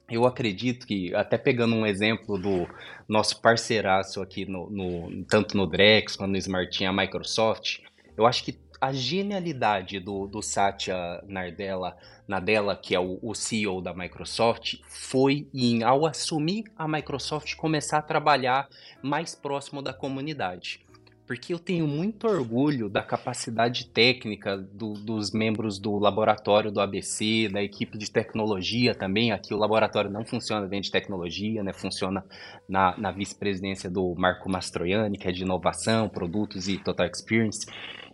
eu 0.09 0.25
acredito 0.25 0.85
que, 0.85 1.13
até 1.15 1.37
pegando 1.37 1.75
um 1.75 1.85
exemplo 1.85 2.37
do 2.37 2.67
nosso 3.07 3.41
parceiraço 3.41 4.21
aqui, 4.21 4.45
no, 4.45 4.69
no 4.69 5.25
tanto 5.25 5.57
no 5.57 5.65
Drex 5.65 6.15
quanto 6.15 6.31
no 6.31 6.37
Smartinha, 6.37 6.91
a 6.91 6.93
Microsoft, 6.93 7.79
eu 8.15 8.25
acho 8.25 8.43
que 8.43 8.53
a 8.79 8.91
genialidade 8.91 9.99
do, 9.99 10.27
do 10.27 10.41
Satya 10.41 11.23
Nadella, 11.27 11.95
Nadella, 12.27 12.75
que 12.75 12.95
é 12.95 12.99
o, 12.99 13.19
o 13.21 13.33
CEO 13.33 13.81
da 13.81 13.93
Microsoft, 13.93 14.75
foi 14.87 15.47
em, 15.53 15.83
ao 15.83 16.05
assumir 16.05 16.65
a 16.77 16.87
Microsoft, 16.87 17.55
começar 17.55 17.99
a 17.99 18.01
trabalhar 18.01 18.67
mais 19.01 19.35
próximo 19.35 19.81
da 19.81 19.93
comunidade. 19.93 20.85
Porque 21.27 21.53
eu 21.53 21.57
tenho 21.57 21.87
muito 21.87 22.27
orgulho 22.27 22.87
da 22.87 23.01
capacidade 23.01 23.87
técnica 23.87 24.55
do, 24.55 24.93
dos 24.93 25.31
membros 25.31 25.79
do 25.79 25.97
laboratório 25.97 26.71
do 26.71 26.79
ABC, 26.79 27.49
da 27.51 27.63
equipe 27.63 27.97
de 27.97 28.11
tecnologia 28.11 28.93
também. 28.93 29.31
Aqui 29.31 29.51
o 29.51 29.57
laboratório 29.57 30.11
não 30.11 30.23
funciona 30.23 30.67
dentro 30.67 30.85
de 30.85 30.91
tecnologia, 30.91 31.63
né? 31.63 31.73
funciona 31.73 32.23
na, 32.69 32.95
na 32.99 33.11
vice-presidência 33.11 33.89
do 33.89 34.13
Marco 34.15 34.47
Mastroianni, 34.51 35.17
que 35.17 35.27
é 35.27 35.31
de 35.31 35.41
inovação, 35.41 36.07
produtos 36.07 36.67
e 36.67 36.77
total 36.77 37.07
experience. 37.07 37.65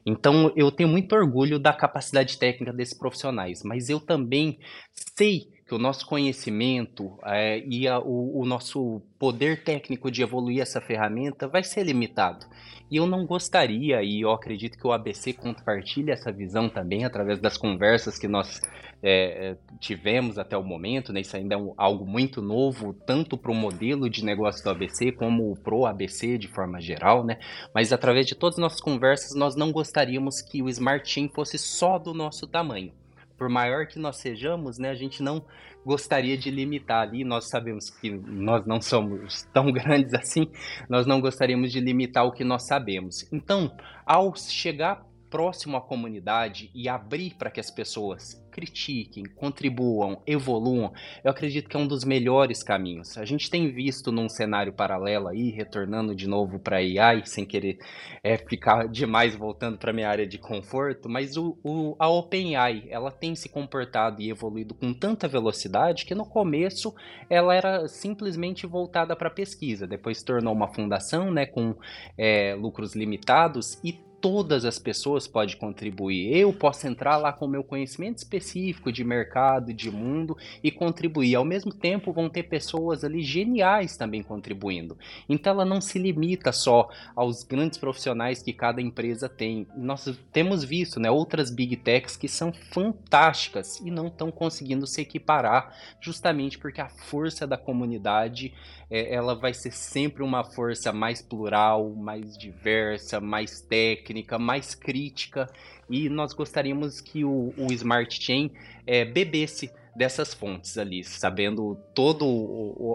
Então, 0.06 0.52
eu 0.56 0.72
tenho 0.72 0.90
muito 0.90 1.14
orgulho 1.14 1.60
da 1.60 1.74
capacidade 1.74 2.38
técnica 2.38 2.74
desses 2.74 2.98
profissionais, 2.98 3.62
mas 3.64 3.90
eu 3.90 4.00
também 4.00 4.60
sei 5.18 5.48
que 5.68 5.76
o 5.76 5.78
nosso 5.78 6.06
conhecimento 6.06 7.18
é, 7.24 7.60
e 7.66 7.88
a, 7.88 8.00
o, 8.00 8.42
o, 8.42 8.46
nosso 8.46 9.02
poder 9.18 9.64
técnico 9.64 10.12
de 10.12 10.22
evoluir 10.22 10.62
essa 10.62 10.82
ferramenta 10.82 11.48
vai 11.48 11.64
ser 11.64 11.84
limitado. 11.86 12.46
E 12.92 12.98
eu 12.98 13.08
não 13.08 13.26
gostaria, 13.26 14.04
e 14.04 14.20
eu 14.20 14.32
acredito 14.32 14.78
que 14.78 14.86
o 14.86 14.92
ABC 14.92 15.32
compartilha 15.32 16.12
essa 16.12 16.30
visão 16.30 16.68
também 16.68 17.06
através 17.06 17.40
das 17.40 17.58
conversas 17.58 18.20
que 18.20 18.28
nós 18.28 18.60
é, 19.02 19.56
tivemos 19.80 20.38
até 20.38 20.58
o 20.58 20.64
momento, 20.64 21.14
né? 21.14 21.22
isso 21.22 21.38
ainda 21.38 21.56
é 21.56 21.58
um, 21.58 21.74
algo 21.78 22.06
muito 22.06 22.42
novo, 22.42 22.94
tanto 22.94 23.38
para 23.38 23.52
o 23.52 23.56
modelo 23.56 24.10
de 24.10 24.26
negócio 24.26 24.62
do 24.62 24.70
ABC 24.70 25.14
como 25.14 25.56
para 25.56 25.74
o 25.74 25.86
ABC 25.86 26.38
de 26.38 26.50
forma 26.50 26.82
geral, 26.82 27.24
né? 27.24 27.40
mas 27.74 27.94
através 27.94 28.28
de 28.28 28.36
todas 28.36 28.58
as 28.58 28.62
nossas 28.62 28.82
conversas 28.82 29.36
nós 29.36 29.56
não 29.56 29.72
gostaríamos 29.72 30.42
que 30.42 30.62
o 30.62 30.68
Smart 30.68 31.10
Chain 31.10 31.30
fosse 31.34 31.58
só 31.58 31.98
do 31.98 32.14
nosso 32.14 32.46
tamanho 32.46 32.92
por 33.42 33.50
maior 33.50 33.88
que 33.88 33.98
nós 33.98 34.18
sejamos, 34.18 34.78
né, 34.78 34.92
a 34.92 34.94
gente 34.94 35.24
não 35.24 35.44
gostaria 35.84 36.38
de 36.38 36.52
limitar 36.52 37.02
ali. 37.02 37.24
Nós 37.24 37.50
sabemos 37.50 37.90
que 37.90 38.12
nós 38.12 38.68
não 38.68 38.80
somos 38.80 39.50
tão 39.52 39.72
grandes 39.74 40.14
assim, 40.14 40.48
nós 40.88 41.08
não 41.08 41.20
gostaríamos 41.20 41.72
de 41.72 41.80
limitar 41.80 42.24
o 42.24 42.32
que 42.32 42.44
nós 42.44 42.68
sabemos. 42.68 43.28
Então, 43.34 43.76
ao 44.06 44.36
chegar 44.36 45.04
próximo 45.28 45.76
à 45.76 45.82
comunidade 45.82 46.70
e 46.76 46.88
abrir 46.88 47.34
para 47.34 47.50
que 47.50 47.60
as 47.60 47.72
pessoas 47.72 48.40
critiquem, 48.52 49.24
contribuam, 49.24 50.22
evoluam, 50.28 50.92
eu 51.24 51.32
acredito 51.32 51.70
que 51.70 51.78
é 51.78 51.80
um 51.80 51.88
dos 51.88 52.04
melhores 52.04 52.62
caminhos. 52.62 53.18
A 53.18 53.26
gente 53.26 53.50
tem 53.50 53.72
visto 53.72 54.12
num 54.12 54.28
cenário 54.30 54.74
paralelo 54.74 55.28
aí, 55.28 55.50
retornando 55.50 56.14
de 56.14 56.28
novo 56.28 56.60
para 56.60 56.78
AI, 56.78 57.26
sem 57.26 57.46
querer 57.46 57.80
é, 58.24 58.38
ficar 58.38 58.88
demais 58.88 59.36
voltando 59.36 59.78
para 59.78 59.94
minha 59.94 60.10
área 60.10 60.28
de 60.28 60.38
conforto, 60.38 61.10
mas 61.10 61.38
o, 61.38 61.58
o, 61.64 61.96
a 61.98 62.08
OpenAI, 62.10 62.88
ela 62.90 63.12
tem 63.12 63.34
se 63.36 63.50
comportado 63.50 64.22
e 64.22 64.30
evoluído 64.30 64.76
com 64.76 64.94
tanta 64.94 65.28
velocidade 65.28 66.06
que 66.06 66.14
no 66.14 66.26
começo 66.26 66.94
ela 67.30 67.56
era 67.56 67.88
simplesmente 67.88 68.68
voltada 68.68 69.16
para 69.16 69.30
pesquisa, 69.30 69.88
depois 69.88 70.20
se 70.20 70.26
tornou 70.26 70.54
uma 70.54 70.74
fundação, 70.74 71.32
né, 71.32 71.46
com 71.46 71.76
é, 72.18 72.54
lucros 72.56 72.96
limitados 72.96 73.80
e 73.84 74.11
todas 74.22 74.64
as 74.66 74.78
pessoas 74.78 75.28
podem 75.28 75.58
contribuir. 75.58 76.38
Eu 76.38 76.54
posso 76.54 76.88
entrar 76.88 77.18
lá 77.18 77.34
com 77.34 77.46
o 77.46 77.50
meu 77.50 77.64
conhecimento 77.64 78.20
específico 78.20 78.92
de 78.92 79.04
mercado, 79.04 79.74
de 79.74 79.90
mundo 79.90 80.38
e 80.64 80.70
contribuir. 80.70 81.36
Ao 81.36 81.44
mesmo 81.44 81.74
tempo, 81.74 82.14
vão 82.14 82.30
ter 82.30 82.44
pessoas 82.44 83.04
ali 83.04 83.24
geniais 83.24 83.98
também 83.98 84.22
contribuindo. 84.22 84.96
Então, 85.28 85.54
ela 85.54 85.66
não 85.66 85.82
se 85.82 85.98
limita 85.98 86.52
só 86.52 86.88
aos 87.16 87.44
grandes 87.44 87.80
profissionais 87.80 88.44
que 88.44 88.54
cada 88.54 88.80
empresa 88.80 89.28
tem. 89.28 89.66
Nós 89.76 90.06
temos 90.32 90.64
visto 90.64 91.00
né, 91.00 91.10
outras 91.10 91.50
big 91.50 91.76
techs 91.78 92.16
que 92.16 92.28
são 92.28 92.54
fantásticas 92.54 93.80
e 93.80 93.90
não 93.90 94.08
estão 94.08 94.30
conseguindo 94.32 94.86
se 94.86 95.02
equiparar, 95.02 95.76
justamente 96.00 96.60
porque 96.60 96.80
a 96.80 96.90
força 96.90 97.48
da 97.48 97.58
comunidade 97.58 98.54
é, 98.90 99.14
ela 99.14 99.34
vai 99.34 99.54
ser 99.54 99.72
sempre 99.72 100.22
uma 100.22 100.44
força 100.44 100.94
mais 100.94 101.22
plural, 101.22 101.90
mais 101.96 102.38
diversa, 102.38 103.20
mais 103.20 103.62
técnica 103.62 104.11
técnica, 104.12 104.38
mais 104.38 104.76
crítica, 104.76 105.50
e 105.90 106.10
nós 106.10 106.34
gostaríamos 106.34 107.00
que 107.00 107.24
o, 107.24 107.54
o 107.58 107.72
Smart 107.72 108.24
Chain 108.24 108.52
é, 108.86 109.06
bebesse 109.06 109.72
dessas 109.96 110.34
fontes 110.34 110.78
ali, 110.78 111.04
sabendo 111.04 111.78
toda 111.94 112.24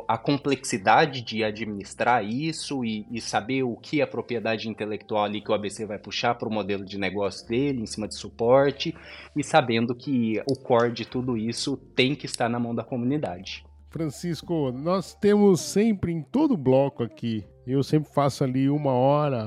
a 0.09 0.17
complexidade 0.17 1.21
de 1.21 1.45
administrar 1.45 2.25
isso 2.25 2.83
e, 2.83 3.07
e, 3.11 3.21
saber 3.21 3.65
o 3.65 3.77
que 3.77 4.01
é 4.01 4.05
a 4.05 4.07
propriedade 4.07 4.67
intelectual 4.67 5.25
ali 5.25 5.43
que 5.43 5.51
o 5.51 5.55
ABC 5.55 5.85
vai 5.85 5.99
puxar 5.99 6.37
para 6.37 6.49
o 6.49 6.53
modelo 6.53 6.87
de 6.87 6.97
negócio 6.97 7.47
dele, 7.47 7.83
em 7.83 7.87
cima 7.87 8.09
de 8.09 8.15
suporte, 8.15 8.95
e 9.37 9.45
sabendo 9.45 9.95
que 9.95 10.43
o 10.49 10.57
core 10.57 10.93
de 10.93 11.05
tudo 11.05 11.37
isso 11.37 11.77
tem 11.95 12.15
que 12.15 12.25
estar 12.25 12.49
na 12.49 12.59
mão 12.59 12.75
da 12.75 12.83
comunidade. 12.83 13.65
Francisco, 13.91 14.73
nós 14.73 15.15
temos 15.15 15.61
sempre 15.61 16.13
em 16.13 16.23
todo 16.23 16.57
bloco 16.57 17.03
aqui, 17.03 17.45
eu 17.67 17.83
sempre 17.83 18.11
faço 18.11 18.43
ali 18.43 18.71
uma 18.71 18.93
hora 18.93 19.47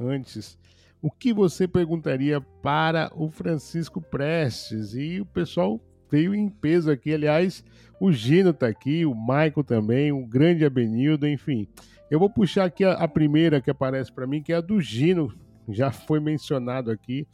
antes 0.00 0.58
o 1.02 1.10
que 1.10 1.32
você 1.32 1.66
perguntaria 1.66 2.40
para 2.40 3.10
o 3.16 3.28
Francisco 3.28 4.00
Prestes? 4.00 4.94
E 4.94 5.20
o 5.20 5.26
pessoal 5.26 5.80
veio 6.08 6.32
em 6.32 6.48
peso 6.48 6.92
aqui. 6.92 7.12
Aliás, 7.12 7.64
o 8.00 8.12
Gino 8.12 8.50
está 8.50 8.68
aqui, 8.68 9.04
o 9.04 9.12
Michael 9.12 9.64
também, 9.66 10.12
o 10.12 10.24
grande 10.24 10.64
Abenildo, 10.64 11.26
enfim. 11.26 11.66
Eu 12.08 12.20
vou 12.20 12.30
puxar 12.30 12.66
aqui 12.66 12.84
a, 12.84 12.92
a 12.92 13.08
primeira 13.08 13.60
que 13.60 13.70
aparece 13.70 14.12
para 14.12 14.28
mim, 14.28 14.40
que 14.40 14.52
é 14.52 14.56
a 14.56 14.60
do 14.60 14.80
Gino. 14.80 15.34
Já 15.68 15.90
foi 15.90 16.20
mencionado 16.20 16.88
aqui. 16.88 17.26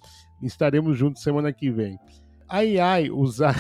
Estaremos 0.43 0.97
juntos 0.97 1.23
semana 1.23 1.53
que 1.53 1.71
vem. 1.71 1.99
Ai, 2.49 2.79
ai, 2.79 3.11
usar. 3.11 3.55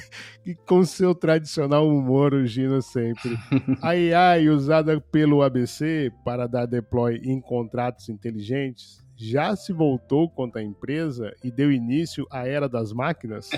com 0.66 0.82
seu 0.86 1.14
tradicional 1.14 1.86
humor, 1.86 2.32
o 2.32 2.46
Gino 2.46 2.80
sempre. 2.80 3.36
Ai, 3.82 4.14
ai, 4.14 4.48
usada 4.48 4.98
pelo 4.98 5.42
ABC 5.42 6.10
para 6.24 6.46
dar 6.46 6.64
deploy 6.64 7.20
em 7.22 7.38
contratos 7.38 8.08
inteligentes 8.08 9.04
já 9.20 9.54
se 9.54 9.70
voltou 9.70 10.30
contra 10.30 10.62
a 10.62 10.64
empresa 10.64 11.34
e 11.44 11.50
deu 11.50 11.70
início 11.70 12.26
à 12.30 12.48
era 12.48 12.66
das 12.66 12.90
máquinas? 12.90 13.50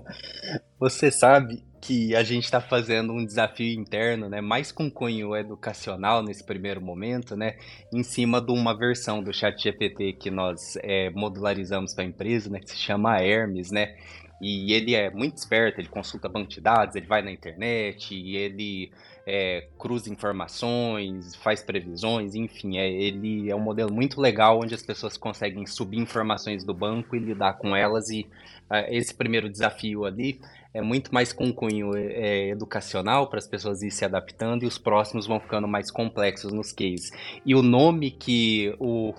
Você 0.78 1.10
sabe 1.10 1.64
que 1.80 2.14
a 2.14 2.22
gente 2.22 2.44
está 2.44 2.60
fazendo 2.60 3.14
um 3.14 3.24
desafio 3.24 3.72
interno, 3.80 4.28
né, 4.28 4.42
mais 4.42 4.70
com 4.70 4.90
cunho 4.90 5.34
educacional 5.34 6.22
nesse 6.22 6.44
primeiro 6.44 6.82
momento, 6.82 7.34
né, 7.34 7.56
em 7.90 8.02
cima 8.02 8.40
de 8.40 8.52
uma 8.52 8.76
versão 8.76 9.22
do 9.22 9.32
ChatGPT 9.32 10.12
que 10.12 10.30
nós 10.30 10.76
é, 10.82 11.08
modularizamos 11.08 11.94
para 11.94 12.04
a 12.04 12.06
empresa, 12.06 12.50
né, 12.50 12.60
que 12.60 12.70
se 12.70 12.76
chama 12.76 13.18
Hermes, 13.22 13.70
né, 13.70 13.96
e 14.42 14.74
ele 14.74 14.94
é 14.94 15.10
muito 15.10 15.38
esperto, 15.38 15.80
ele 15.80 15.88
consulta 15.88 16.28
banco 16.28 16.48
de 16.48 16.60
dados, 16.60 16.96
ele 16.96 17.06
vai 17.06 17.22
na 17.22 17.30
internet, 17.30 18.14
e 18.14 18.36
ele 18.36 18.90
é, 19.32 19.68
cruza 19.78 20.12
informações, 20.12 21.36
faz 21.36 21.62
previsões, 21.62 22.34
enfim, 22.34 22.78
é, 22.78 22.90
ele 22.90 23.48
é 23.48 23.54
um 23.54 23.60
modelo 23.60 23.92
muito 23.92 24.20
legal 24.20 24.58
onde 24.60 24.74
as 24.74 24.82
pessoas 24.82 25.16
conseguem 25.16 25.64
subir 25.66 25.98
informações 25.98 26.64
do 26.64 26.74
banco 26.74 27.14
e 27.14 27.20
lidar 27.20 27.52
com 27.54 27.76
elas. 27.76 28.10
E 28.10 28.26
é, 28.68 28.94
esse 28.96 29.14
primeiro 29.14 29.48
desafio 29.48 30.04
ali 30.04 30.40
é 30.74 30.82
muito 30.82 31.14
mais 31.14 31.32
com 31.32 31.52
cunho 31.52 31.96
é, 31.96 32.48
educacional 32.48 33.28
para 33.28 33.38
as 33.38 33.46
pessoas 33.46 33.82
ir 33.82 33.92
se 33.92 34.04
adaptando 34.04 34.64
e 34.64 34.66
os 34.66 34.78
próximos 34.78 35.28
vão 35.28 35.38
ficando 35.38 35.68
mais 35.68 35.92
complexos 35.92 36.52
nos 36.52 36.72
cases. 36.72 37.12
E 37.46 37.54
o 37.54 37.62
nome 37.62 38.10
que 38.10 38.74
o, 38.80 39.14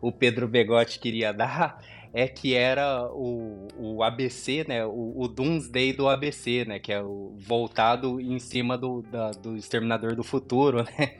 o 0.00 0.10
Pedro 0.10 0.48
Begotti 0.48 0.98
queria 0.98 1.30
dar 1.34 1.80
é 2.12 2.28
que 2.28 2.54
era 2.54 3.06
o, 3.10 3.68
o 3.78 4.02
ABC, 4.02 4.64
né? 4.68 4.84
O, 4.84 5.14
o 5.16 5.28
Doomsday 5.28 5.92
do 5.92 6.08
ABC, 6.08 6.64
né? 6.66 6.78
Que 6.78 6.92
é 6.92 7.02
o, 7.02 7.32
voltado 7.38 8.20
em 8.20 8.38
cima 8.38 8.76
do, 8.76 9.02
da, 9.02 9.30
do 9.30 9.56
Exterminador 9.56 10.14
do 10.14 10.22
Futuro, 10.22 10.84
né? 10.98 11.14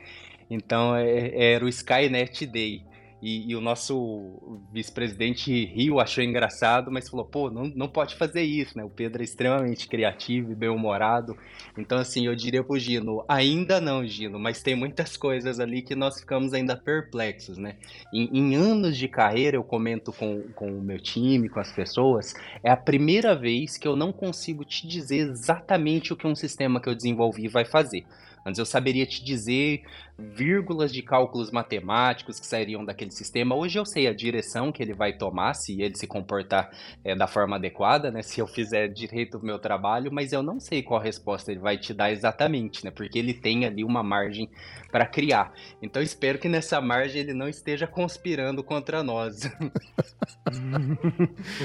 Então 0.51 0.95
é, 0.95 1.55
era 1.55 1.65
o 1.65 1.69
Skynet 1.69 2.47
Day. 2.47 2.83
E, 3.23 3.53
e 3.53 3.55
o 3.55 3.61
nosso 3.61 4.59
vice-presidente 4.73 5.65
riu, 5.67 6.01
achou 6.01 6.25
engraçado, 6.25 6.91
mas 6.91 7.09
falou: 7.09 7.25
pô, 7.25 7.49
não, 7.49 7.71
não 7.75 7.89
pode 7.89 8.17
fazer 8.17 8.43
isso, 8.43 8.77
né? 8.77 8.83
O 8.83 8.91
Pedro 8.91 9.23
é 9.23 9.25
extremamente 9.25 9.87
criativo 9.87 10.51
e 10.51 10.57
bem-humorado. 10.57 11.37
Então, 11.79 11.99
assim, 11.99 12.27
eu 12.27 12.35
diria 12.35 12.65
pro 12.65 12.77
Gino: 12.77 13.25
ainda 13.29 13.81
não, 13.81 14.05
Gino, 14.05 14.41
mas 14.41 14.61
tem 14.61 14.75
muitas 14.75 15.17
coisas 15.17 15.61
ali 15.61 15.83
que 15.83 15.95
nós 15.95 16.19
ficamos 16.19 16.53
ainda 16.53 16.77
perplexos, 16.77 17.57
né? 17.57 17.77
Em, 18.13 18.29
em 18.33 18.57
anos 18.57 18.99
de 18.99 19.07
carreira, 19.07 19.57
eu 19.57 19.63
comento 19.63 20.13
com, 20.13 20.43
com 20.55 20.73
o 20.73 20.83
meu 20.83 20.99
time, 20.99 21.49
com 21.49 21.61
as 21.61 21.71
pessoas, 21.71 22.35
é 22.65 22.73
a 22.73 22.77
primeira 22.77 23.37
vez 23.37 23.79
que 23.79 23.87
eu 23.87 23.95
não 23.95 24.13
consigo 24.13 24.65
te 24.65 24.85
dizer 24.85 25.29
exatamente 25.31 26.13
o 26.13 26.17
que 26.17 26.27
um 26.27 26.35
sistema 26.35 26.81
que 26.81 26.89
eu 26.89 26.95
desenvolvi 26.95 27.47
vai 27.47 27.65
fazer. 27.65 28.05
Antes 28.45 28.59
eu 28.59 28.67
saberia 28.67 29.07
te 29.07 29.25
dizer 29.25 29.83
vírgulas 30.19 30.93
de 30.93 31.03
cálculos 31.03 31.51
matemáticos 31.51 32.39
que 32.39 32.47
sairiam 32.47 32.85
daquele 32.85 33.11
sistema. 33.11 33.55
Hoje 33.55 33.79
eu 33.79 33.85
sei 33.85 34.07
a 34.07 34.15
direção 34.15 34.71
que 34.71 34.83
ele 34.83 34.95
vai 34.95 35.13
tomar, 35.13 35.55
se 35.55 35.81
ele 35.81 35.97
se 35.97 36.07
comportar 36.07 36.71
é, 37.05 37.15
da 37.15 37.27
forma 37.27 37.57
adequada, 37.57 38.11
né? 38.11 38.23
Se 38.23 38.41
eu 38.41 38.47
fizer 38.47 38.89
direito 38.89 39.39
o 39.39 39.45
meu 39.45 39.59
trabalho, 39.59 40.13
mas 40.13 40.33
eu 40.33 40.43
não 40.43 40.61
sei 40.61 40.83
qual 40.83 41.01
resposta 41.01 41.51
ele 41.51 41.61
vai 41.61 41.79
te 41.79 41.93
dar 41.93 42.13
exatamente, 42.13 42.85
né? 42.85 42.91
Porque 42.91 43.19
ele 43.19 43.35
tem 43.35 43.65
ali 43.65 43.85
uma 43.85 44.03
margem 44.03 44.49
para 44.91 45.07
criar. 45.07 45.53
Então 45.81 46.03
espero 46.03 46.39
que 46.39 46.49
nessa 46.49 46.81
margem 46.81 47.23
ele 47.23 47.35
não 47.35 47.49
esteja 47.49 47.87
conspirando 47.87 48.63
contra 48.63 49.03
nós. 49.03 49.43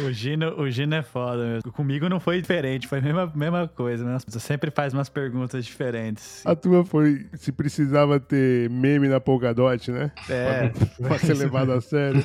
o, 0.07 0.11
Gino, 0.11 0.59
o 0.59 0.69
Gino 0.69 0.95
é 0.95 1.03
foda 1.03 1.45
mesmo. 1.45 1.71
Comigo 1.73 2.07
não 2.07 2.19
foi 2.19 2.41
diferente, 2.41 2.88
foi 2.88 2.99
a 2.99 3.01
mesma, 3.01 3.32
mesma 3.36 3.67
coisa, 3.67 4.05
né? 4.05 4.17
Você 4.25 4.39
sempre 4.39 4.71
faz 4.71 4.93
umas 4.93 5.09
perguntas 5.09 5.65
diferentes. 5.65 6.45
A 6.45 6.55
tua 6.68 6.84
foi 6.84 7.26
se 7.34 7.51
precisava 7.51 8.20
ter 8.20 8.70
meme 8.70 9.07
na 9.07 9.20
Polkadot, 9.20 9.89
né? 9.91 10.11
É. 10.30 10.70
Pra, 10.70 11.07
pra 11.07 11.20
ser 11.20 11.34
levado 11.34 11.72
a 11.72 11.80
sério. 11.80 12.22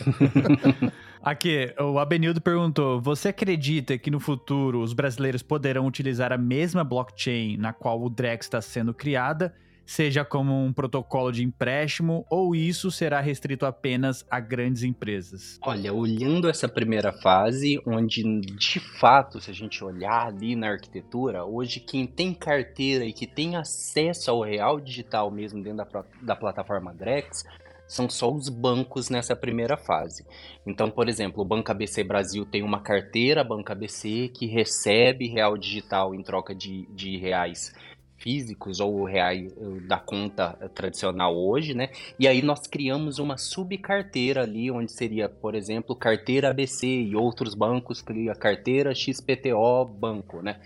Aqui, 1.22 1.72
o 1.78 2.00
Abenildo 2.00 2.40
perguntou: 2.40 3.00
Você 3.00 3.28
acredita 3.28 3.96
que 3.96 4.10
no 4.10 4.18
futuro 4.18 4.80
os 4.80 4.92
brasileiros 4.92 5.42
poderão 5.42 5.86
utilizar 5.86 6.32
a 6.32 6.38
mesma 6.38 6.82
blockchain 6.82 7.56
na 7.56 7.72
qual 7.72 8.02
o 8.02 8.10
Drex 8.10 8.46
está 8.46 8.60
sendo 8.60 8.92
criada 8.92 9.54
seja 9.86 10.24
como 10.24 10.64
um 10.64 10.72
protocolo 10.72 11.32
de 11.32 11.44
empréstimo, 11.44 12.24
ou 12.30 12.54
isso 12.54 12.90
será 12.90 13.20
restrito 13.20 13.66
apenas 13.66 14.24
a 14.30 14.40
grandes 14.40 14.82
empresas? 14.82 15.58
Olha, 15.62 15.92
olhando 15.92 16.48
essa 16.48 16.68
primeira 16.68 17.12
fase, 17.12 17.80
onde 17.86 18.22
de 18.40 18.80
fato, 18.80 19.40
se 19.40 19.50
a 19.50 19.54
gente 19.54 19.82
olhar 19.84 20.26
ali 20.26 20.56
na 20.56 20.70
arquitetura, 20.70 21.44
hoje 21.44 21.80
quem 21.80 22.06
tem 22.06 22.32
carteira 22.32 23.04
e 23.04 23.12
que 23.12 23.26
tem 23.26 23.56
acesso 23.56 24.30
ao 24.30 24.42
real 24.42 24.80
digital 24.80 25.30
mesmo 25.30 25.62
dentro 25.62 25.84
da, 25.84 26.04
da 26.22 26.36
plataforma 26.36 26.94
Drex 26.94 27.44
são 27.92 28.08
só 28.08 28.32
os 28.32 28.48
bancos 28.48 29.10
nessa 29.10 29.36
primeira 29.36 29.76
fase. 29.76 30.24
Então, 30.66 30.90
por 30.90 31.08
exemplo, 31.08 31.42
o 31.42 31.44
Banco 31.44 31.70
ABC 31.70 32.02
Brasil 32.02 32.46
tem 32.46 32.62
uma 32.62 32.80
carteira 32.80 33.44
Banco 33.44 33.70
ABC 33.70 34.28
que 34.28 34.46
recebe 34.46 35.28
real 35.28 35.58
digital 35.58 36.14
em 36.14 36.22
troca 36.22 36.54
de, 36.54 36.86
de 36.94 37.18
reais 37.18 37.74
físicos 38.22 38.78
ou 38.78 39.04
reais 39.04 39.52
da 39.86 39.98
conta 39.98 40.52
tradicional 40.74 41.36
hoje, 41.36 41.74
né? 41.74 41.90
E 42.18 42.28
aí 42.28 42.40
nós 42.40 42.66
criamos 42.66 43.18
uma 43.18 43.36
subcarteira 43.36 44.42
ali, 44.42 44.70
onde 44.70 44.92
seria, 44.92 45.28
por 45.28 45.54
exemplo, 45.54 45.96
carteira 45.96 46.50
ABC 46.50 46.86
e 46.86 47.16
outros 47.16 47.54
bancos 47.54 48.00
cria 48.00 48.34
carteira 48.34 48.94
XPTO 48.94 49.84
banco, 49.84 50.40
né? 50.40 50.60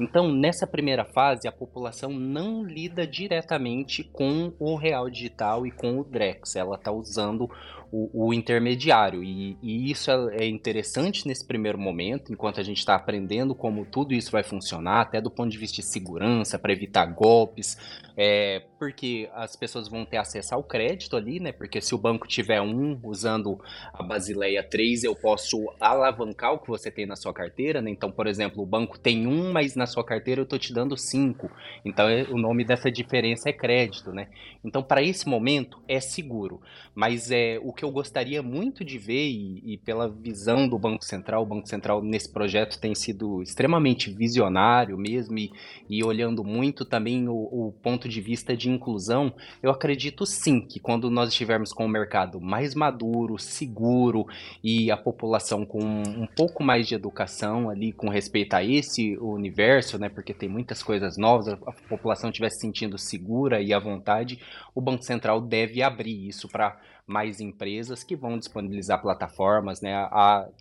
Então, 0.00 0.32
nessa 0.32 0.64
primeira 0.64 1.04
fase, 1.04 1.48
a 1.48 1.52
população 1.52 2.10
não 2.10 2.62
lida 2.62 3.04
diretamente 3.04 4.04
com 4.04 4.52
o 4.56 4.76
real 4.76 5.10
digital 5.10 5.66
e 5.66 5.72
com 5.72 5.98
o 5.98 6.04
Drex. 6.04 6.54
Ela 6.54 6.76
está 6.76 6.92
usando 6.92 7.50
o, 7.90 8.28
o 8.28 8.34
intermediário. 8.34 9.22
E, 9.22 9.56
e, 9.62 9.90
isso 9.90 10.10
é, 10.10 10.44
é 10.44 10.46
interessante 10.46 11.26
nesse 11.26 11.46
primeiro 11.46 11.78
momento, 11.78 12.32
enquanto 12.32 12.60
a 12.60 12.62
gente 12.62 12.78
está 12.78 12.94
aprendendo 12.94 13.54
como 13.54 13.84
tudo 13.84 14.14
isso 14.14 14.30
vai 14.30 14.42
funcionar, 14.42 15.00
até 15.00 15.20
do 15.20 15.30
ponto 15.30 15.50
de 15.50 15.58
vista 15.58 15.76
de 15.76 15.86
segurança, 15.86 16.58
para 16.58 16.72
evitar 16.72 17.06
golpes, 17.06 17.76
é, 18.16 18.62
porque 18.78 19.30
as 19.32 19.54
pessoas 19.54 19.88
vão 19.88 20.04
ter 20.04 20.16
acesso 20.16 20.54
ao 20.54 20.62
crédito 20.62 21.16
ali, 21.16 21.38
né? 21.38 21.52
Porque 21.52 21.80
se 21.80 21.94
o 21.94 21.98
banco 21.98 22.26
tiver 22.26 22.60
um 22.60 22.98
usando 23.04 23.60
a 23.92 24.02
Basileia 24.02 24.62
3, 24.62 25.04
eu 25.04 25.14
posso 25.14 25.72
alavancar 25.80 26.52
o 26.52 26.58
que 26.58 26.68
você 26.68 26.90
tem 26.90 27.06
na 27.06 27.14
sua 27.14 27.32
carteira, 27.32 27.80
né? 27.80 27.90
Então, 27.90 28.10
por 28.10 28.26
exemplo, 28.26 28.62
o 28.62 28.66
banco 28.66 28.98
tem 28.98 29.26
um, 29.26 29.52
mas 29.52 29.76
na 29.76 29.86
sua 29.86 30.04
carteira 30.04 30.40
eu 30.40 30.44
estou 30.44 30.58
te 30.58 30.72
dando 30.72 30.96
cinco. 30.96 31.50
Então, 31.84 32.08
é, 32.08 32.24
o 32.24 32.36
nome 32.36 32.64
dessa 32.64 32.90
diferença 32.90 33.48
é 33.48 33.52
crédito, 33.52 34.12
né? 34.12 34.28
Então, 34.64 34.82
para 34.82 35.02
esse 35.02 35.28
momento, 35.28 35.80
é 35.86 36.00
seguro. 36.00 36.60
Mas 36.94 37.30
é 37.30 37.60
o 37.62 37.72
que 37.78 37.84
eu 37.84 37.92
gostaria 37.92 38.42
muito 38.42 38.84
de 38.84 38.98
ver, 38.98 39.28
e, 39.28 39.62
e, 39.74 39.78
pela 39.78 40.08
visão 40.08 40.68
do 40.68 40.76
Banco 40.76 41.04
Central, 41.04 41.44
o 41.44 41.46
Banco 41.46 41.68
Central 41.68 42.02
nesse 42.02 42.28
projeto 42.28 42.76
tem 42.76 42.92
sido 42.92 43.40
extremamente 43.40 44.10
visionário 44.10 44.98
mesmo, 44.98 45.38
e, 45.38 45.52
e 45.88 46.02
olhando 46.02 46.42
muito 46.42 46.84
também 46.84 47.28
o, 47.28 47.36
o, 47.36 47.72
ponto 47.80 48.08
de 48.08 48.20
vista 48.20 48.56
de 48.56 48.68
inclusão, 48.68 49.32
eu 49.62 49.70
acredito 49.70 50.26
sim 50.26 50.60
que 50.60 50.80
quando 50.80 51.08
nós 51.08 51.28
estivermos 51.28 51.72
com 51.72 51.86
o 51.86 51.88
mercado 51.88 52.40
mais 52.40 52.74
maduro, 52.74 53.38
seguro 53.38 54.26
e 54.62 54.90
a 54.90 54.96
população 54.96 55.64
com 55.64 55.78
um 55.80 56.26
pouco 56.26 56.64
mais 56.64 56.88
de 56.88 56.96
educação 56.96 57.70
ali 57.70 57.92
com 57.92 58.08
respeito 58.08 58.54
a 58.54 58.64
esse 58.64 59.16
universo, 59.18 60.00
né, 60.00 60.08
porque 60.08 60.34
tem 60.34 60.48
muitas 60.48 60.82
coisas 60.82 61.16
novas, 61.16 61.46
a 61.46 61.72
população 61.88 62.30
estiver 62.30 62.50
se 62.50 62.58
sentindo 62.58 62.98
segura 62.98 63.62
e 63.62 63.72
à 63.72 63.78
vontade, 63.78 64.40
o 64.74 64.80
Banco 64.80 65.04
Central 65.04 65.40
deve 65.40 65.80
abrir 65.80 66.26
isso 66.26 66.48
para 66.48 66.76
mais 67.08 67.40
empresas 67.40 68.04
que 68.04 68.14
vão 68.14 68.38
disponibilizar 68.38 69.00
plataformas, 69.00 69.80
né? 69.80 70.08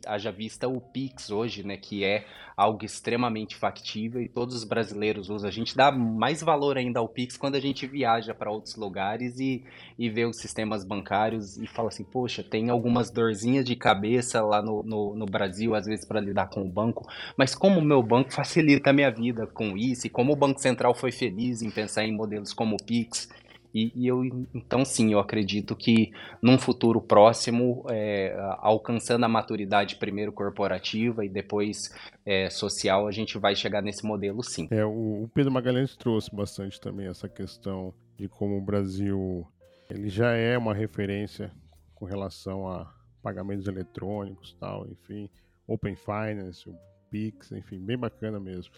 Haja 0.06 0.32
vista 0.32 0.68
o 0.68 0.80
Pix 0.80 1.30
hoje, 1.30 1.62
né? 1.62 1.76
Que 1.76 2.06
é 2.06 2.26
algo 2.56 2.84
extremamente 2.86 3.56
factível 3.56 4.22
e 4.22 4.30
todos 4.30 4.56
os 4.56 4.64
brasileiros 4.64 5.30
usam. 5.30 5.48
A 5.48 5.52
gente 5.52 5.76
dá 5.76 5.92
mais 5.92 6.42
valor 6.42 6.78
ainda 6.78 7.00
ao 7.00 7.08
Pix 7.10 7.36
quando 7.36 7.56
a 7.56 7.60
gente 7.60 7.86
viaja 7.86 8.34
para 8.34 8.50
outros 8.50 8.78
lugares 8.78 9.40
e, 9.40 9.64
e 10.00 10.10
vê 10.10 10.26
os 10.26 10.38
sistemas 10.38 10.86
bancários 10.86 11.58
e 11.58 11.68
fala 11.68 11.90
assim, 11.90 12.06
poxa, 12.06 12.42
tem 12.42 12.70
algumas 12.70 13.12
dorzinhas 13.12 13.66
de 13.66 13.76
cabeça 13.76 14.42
lá 14.42 14.62
no, 14.62 14.82
no, 14.84 15.16
no 15.16 15.26
Brasil, 15.26 15.76
às 15.76 15.86
vezes, 15.86 16.06
para 16.06 16.22
lidar 16.22 16.50
com 16.50 16.62
o 16.62 16.72
banco, 16.72 17.06
mas 17.36 17.54
como 17.54 17.80
o 17.80 17.86
meu 17.86 18.02
banco 18.02 18.34
facilita 18.34 18.90
a 18.90 18.94
minha 18.94 19.12
vida 19.12 19.46
com 19.46 19.78
isso 19.78 20.08
e 20.08 20.10
como 20.10 20.32
o 20.32 20.36
Banco 20.36 20.62
Central 20.62 20.96
foi 20.96 21.12
feliz 21.12 21.62
em 21.62 21.70
pensar 21.70 22.06
em 22.06 22.16
modelos 22.16 22.54
como 22.54 22.76
o 22.76 22.84
Pix 22.84 23.30
e, 23.74 23.92
e, 23.96 24.08
eu, 24.08 24.24
então, 24.54 24.84
sim, 24.84 25.14
eu 25.14 25.20
acredito 25.20 25.76
que 25.76 26.12
num 26.42 26.58
futuro 26.58 27.02
próximo, 27.02 27.86
é, 27.90 28.36
alcançando 28.60 29.26
a 29.26 29.30
maturidade 29.30 29.98
primeiro 29.98 30.32
corporativa 30.32 31.26
e 31.26 31.30
depois 31.30 31.94
é, 32.26 32.50
social, 32.50 33.08
a 33.08 33.12
gente 33.12 33.38
vai 33.38 33.56
chegar 33.56 33.82
nesse 33.82 34.06
modelo, 34.06 34.44
sim. 34.44 34.68
É, 34.72 34.86
o, 34.86 35.30
Pedro 35.34 35.52
Magalhães 35.52 35.96
trouxe 35.96 36.34
bastante 36.36 36.80
também 36.80 37.08
essa 37.08 37.28
questão 37.28 37.94
de 38.18 38.28
como 38.28 38.58
o 38.58 38.62
Brasil 38.62 39.46
ele 39.90 40.10
já 40.10 40.32
é 40.32 40.58
uma 40.58 40.74
referência 40.74 41.52
com 41.96 42.06
relação 42.06 42.68
a 42.68 42.92
pagamentos 43.22 43.68
eletrônicos, 43.68 44.56
tal, 44.60 44.88
enfim, 44.88 45.30
Open 45.68 45.96
Finance, 45.96 46.68
o 46.70 46.76
Pix, 47.10 47.52
enfim, 47.52 47.80
bem 47.80 47.98
bacana 47.98 48.40
mesmo 48.40 48.72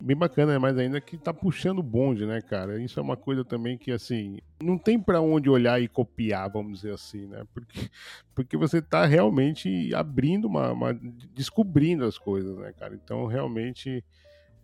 bem 0.00 0.16
bacana, 0.16 0.58
mas 0.58 0.76
ainda 0.78 1.00
que 1.00 1.16
tá 1.16 1.32
puxando 1.32 1.82
bonde, 1.82 2.24
né, 2.26 2.40
cara? 2.40 2.80
Isso 2.80 2.98
é 2.98 3.02
uma 3.02 3.16
coisa 3.16 3.44
também 3.44 3.76
que, 3.76 3.92
assim, 3.92 4.38
não 4.62 4.78
tem 4.78 4.98
para 4.98 5.20
onde 5.20 5.50
olhar 5.50 5.80
e 5.80 5.88
copiar, 5.88 6.50
vamos 6.50 6.80
dizer 6.80 6.94
assim, 6.94 7.26
né? 7.26 7.44
Porque, 7.52 7.90
porque 8.34 8.56
você 8.56 8.80
tá 8.80 9.04
realmente 9.04 9.94
abrindo 9.94 10.46
uma, 10.46 10.72
uma 10.72 10.94
descobrindo 11.34 12.04
as 12.04 12.18
coisas, 12.18 12.56
né, 12.58 12.72
cara? 12.72 12.94
Então, 12.94 13.26
realmente 13.26 14.02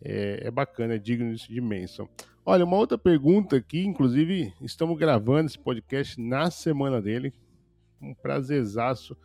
é, 0.03 0.47
é 0.47 0.51
bacana, 0.51 0.95
é 0.95 0.99
digno 0.99 1.35
de 1.35 1.61
menção. 1.61 2.09
Olha, 2.45 2.65
uma 2.65 2.77
outra 2.77 2.97
pergunta 2.97 3.57
aqui, 3.57 3.85
inclusive, 3.85 4.53
estamos 4.61 4.97
gravando 4.99 5.47
esse 5.47 5.59
podcast 5.59 6.21
na 6.21 6.51
semana 6.51 7.03
dele. 7.03 7.33
Um 8.01 8.15
prazerzaço, 8.15 9.17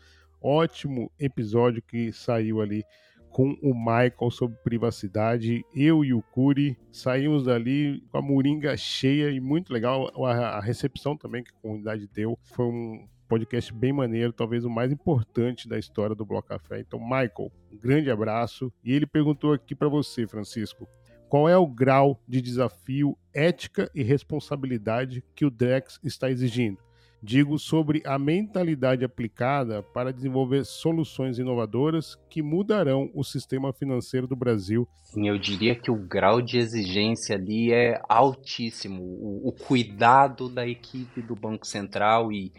ótimo 0.41 1.11
episódio 1.19 1.81
que 1.81 2.11
saiu 2.11 2.61
ali 2.61 2.83
com 3.31 3.57
o 3.61 3.73
Michael 3.73 4.29
sobre 4.29 4.57
privacidade. 4.63 5.63
Eu 5.73 6.03
e 6.03 6.13
o 6.13 6.21
Curi 6.21 6.77
saímos 6.91 7.45
dali 7.45 8.03
com 8.11 8.17
a 8.17 8.21
moringa 8.21 8.75
cheia 8.77 9.31
e 9.31 9.39
muito 9.39 9.73
legal. 9.73 10.11
A, 10.25 10.59
recepção 10.59 11.17
também 11.17 11.43
que 11.43 11.51
a 11.51 11.61
comunidade 11.61 12.07
deu 12.13 12.37
foi 12.43 12.65
um 12.65 13.07
podcast 13.27 13.73
bem 13.73 13.93
maneiro, 13.93 14.33
talvez 14.33 14.65
o 14.65 14.69
mais 14.69 14.91
importante 14.91 15.67
da 15.67 15.79
história 15.79 16.13
do 16.13 16.25
Bloco 16.25 16.49
Café. 16.49 16.81
Então, 16.81 16.99
Michael, 16.99 17.51
um 17.71 17.77
grande 17.77 18.11
abraço. 18.11 18.71
E 18.83 18.91
ele 18.91 19.05
perguntou 19.05 19.53
aqui 19.53 19.73
para 19.73 19.87
você, 19.87 20.27
Francisco, 20.27 20.87
qual 21.29 21.47
é 21.47 21.57
o 21.57 21.65
grau 21.65 22.21
de 22.27 22.41
desafio, 22.41 23.17
ética 23.33 23.89
e 23.95 24.03
responsabilidade 24.03 25.23
que 25.33 25.45
o 25.45 25.49
Drex 25.49 25.97
está 26.03 26.29
exigindo? 26.29 26.90
Digo 27.23 27.59
sobre 27.59 28.01
a 28.03 28.17
mentalidade 28.17 29.05
aplicada 29.05 29.83
para 29.83 30.11
desenvolver 30.11 30.65
soluções 30.65 31.37
inovadoras 31.37 32.15
que 32.27 32.41
mudarão 32.41 33.11
o 33.13 33.23
sistema 33.23 33.71
financeiro 33.71 34.25
do 34.25 34.35
Brasil. 34.35 34.87
Sim, 35.03 35.27
eu 35.27 35.37
diria 35.37 35.75
que 35.75 35.91
o 35.91 35.95
grau 35.95 36.41
de 36.41 36.57
exigência 36.57 37.35
ali 37.35 37.71
é 37.71 38.01
altíssimo. 38.09 39.03
O, 39.03 39.49
o 39.49 39.51
cuidado 39.51 40.49
da 40.49 40.67
equipe 40.67 41.21
do 41.21 41.35
Banco 41.35 41.67
Central 41.67 42.31
e, 42.31 42.51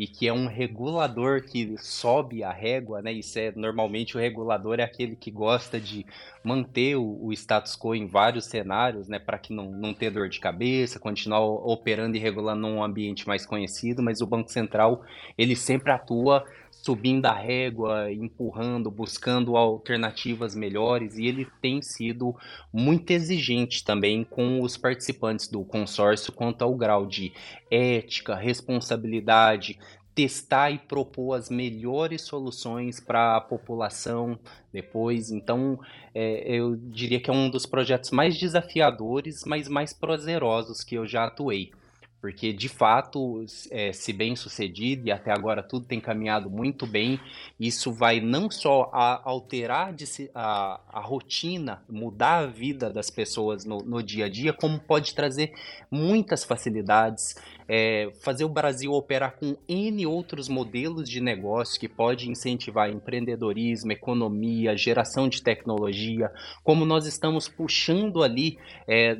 e 0.00 0.06
que 0.06 0.26
é 0.26 0.32
um 0.32 0.46
regulador 0.46 1.42
que 1.42 1.76
sobe 1.76 2.42
a 2.42 2.50
régua, 2.50 3.02
né? 3.02 3.12
Isso 3.12 3.38
é 3.38 3.52
normalmente 3.54 4.16
o 4.16 4.18
regulador 4.18 4.80
é 4.80 4.82
aquele 4.82 5.14
que 5.14 5.30
gosta 5.30 5.78
de 5.78 6.06
manter 6.42 6.96
o, 6.96 7.22
o 7.22 7.30
status 7.34 7.76
quo 7.76 7.94
em 7.94 8.06
vários 8.06 8.46
cenários, 8.46 9.08
né? 9.08 9.18
Para 9.18 9.38
que 9.38 9.52
não, 9.52 9.70
não 9.70 9.92
ter 9.92 10.08
dor 10.10 10.30
de 10.30 10.40
cabeça, 10.40 10.98
continuar 10.98 11.40
operando 11.40 12.16
e 12.16 12.18
regulando 12.18 12.62
num 12.62 12.82
ambiente 12.82 13.28
mais 13.28 13.44
conhecido, 13.44 14.02
mas 14.02 14.22
o 14.22 14.26
Banco 14.26 14.50
Central 14.50 15.04
ele 15.36 15.54
sempre 15.54 15.92
atua 15.92 16.46
subindo 16.70 17.26
a 17.26 17.32
régua, 17.32 18.10
empurrando, 18.10 18.90
buscando 18.90 19.56
alternativas 19.56 20.54
melhores 20.54 21.18
e 21.18 21.26
ele 21.26 21.46
tem 21.60 21.82
sido 21.82 22.34
muito 22.72 23.10
exigente 23.10 23.84
também 23.84 24.24
com 24.24 24.62
os 24.62 24.76
participantes 24.76 25.48
do 25.48 25.62
consórcio 25.64 26.32
quanto 26.32 26.62
ao 26.62 26.74
grau 26.74 27.06
de 27.06 27.32
ética, 27.70 28.34
responsabilidade, 28.34 29.78
testar 30.14 30.70
e 30.70 30.78
propor 30.78 31.34
as 31.34 31.50
melhores 31.50 32.22
soluções 32.22 32.98
para 32.98 33.36
a 33.36 33.40
população 33.40 34.38
depois. 34.72 35.30
Então, 35.30 35.78
é, 36.14 36.42
eu 36.46 36.76
diria 36.76 37.20
que 37.20 37.30
é 37.30 37.32
um 37.32 37.48
dos 37.48 37.66
projetos 37.66 38.10
mais 38.10 38.38
desafiadores, 38.38 39.44
mas 39.44 39.68
mais 39.68 39.92
prazerosos 39.92 40.82
que 40.82 40.94
eu 40.94 41.06
já 41.06 41.24
atuei 41.24 41.72
porque 42.20 42.52
de 42.52 42.68
fato, 42.68 43.44
é, 43.70 43.92
se 43.92 44.12
bem 44.12 44.36
sucedido 44.36 45.08
e 45.08 45.12
até 45.12 45.32
agora 45.32 45.62
tudo 45.62 45.86
tem 45.86 45.98
caminhado 45.98 46.50
muito 46.50 46.86
bem, 46.86 47.18
isso 47.58 47.92
vai 47.92 48.20
não 48.20 48.50
só 48.50 48.90
a, 48.92 49.20
alterar 49.24 49.94
a, 50.34 50.80
a, 50.88 51.00
rotina, 51.00 51.82
mudar 51.88 52.44
a 52.44 52.46
vida 52.46 52.90
das 52.90 53.10
pessoas 53.10 53.64
no, 53.64 53.78
no, 53.78 54.02
dia 54.02 54.26
a 54.26 54.28
dia, 54.28 54.52
como 54.52 54.78
pode 54.78 55.14
trazer 55.14 55.52
muitas 55.90 56.44
facilidades 56.44 57.34
é, 57.72 58.10
fazer 58.20 58.44
o 58.44 58.48
Brasil 58.48 58.92
operar 58.92 59.36
com 59.36 59.56
N 59.68 60.04
outros 60.04 60.48
modelos 60.48 61.08
de 61.08 61.20
negócio 61.20 61.78
que 61.78 61.88
pode 61.88 62.28
incentivar 62.28 62.90
empreendedorismo, 62.90 63.92
economia, 63.92 64.76
geração 64.76 65.28
de 65.28 65.40
tecnologia, 65.40 66.32
como 66.64 66.84
nós 66.84 67.06
estamos 67.06 67.48
puxando 67.48 68.24
ali 68.24 68.58
é, 68.88 69.16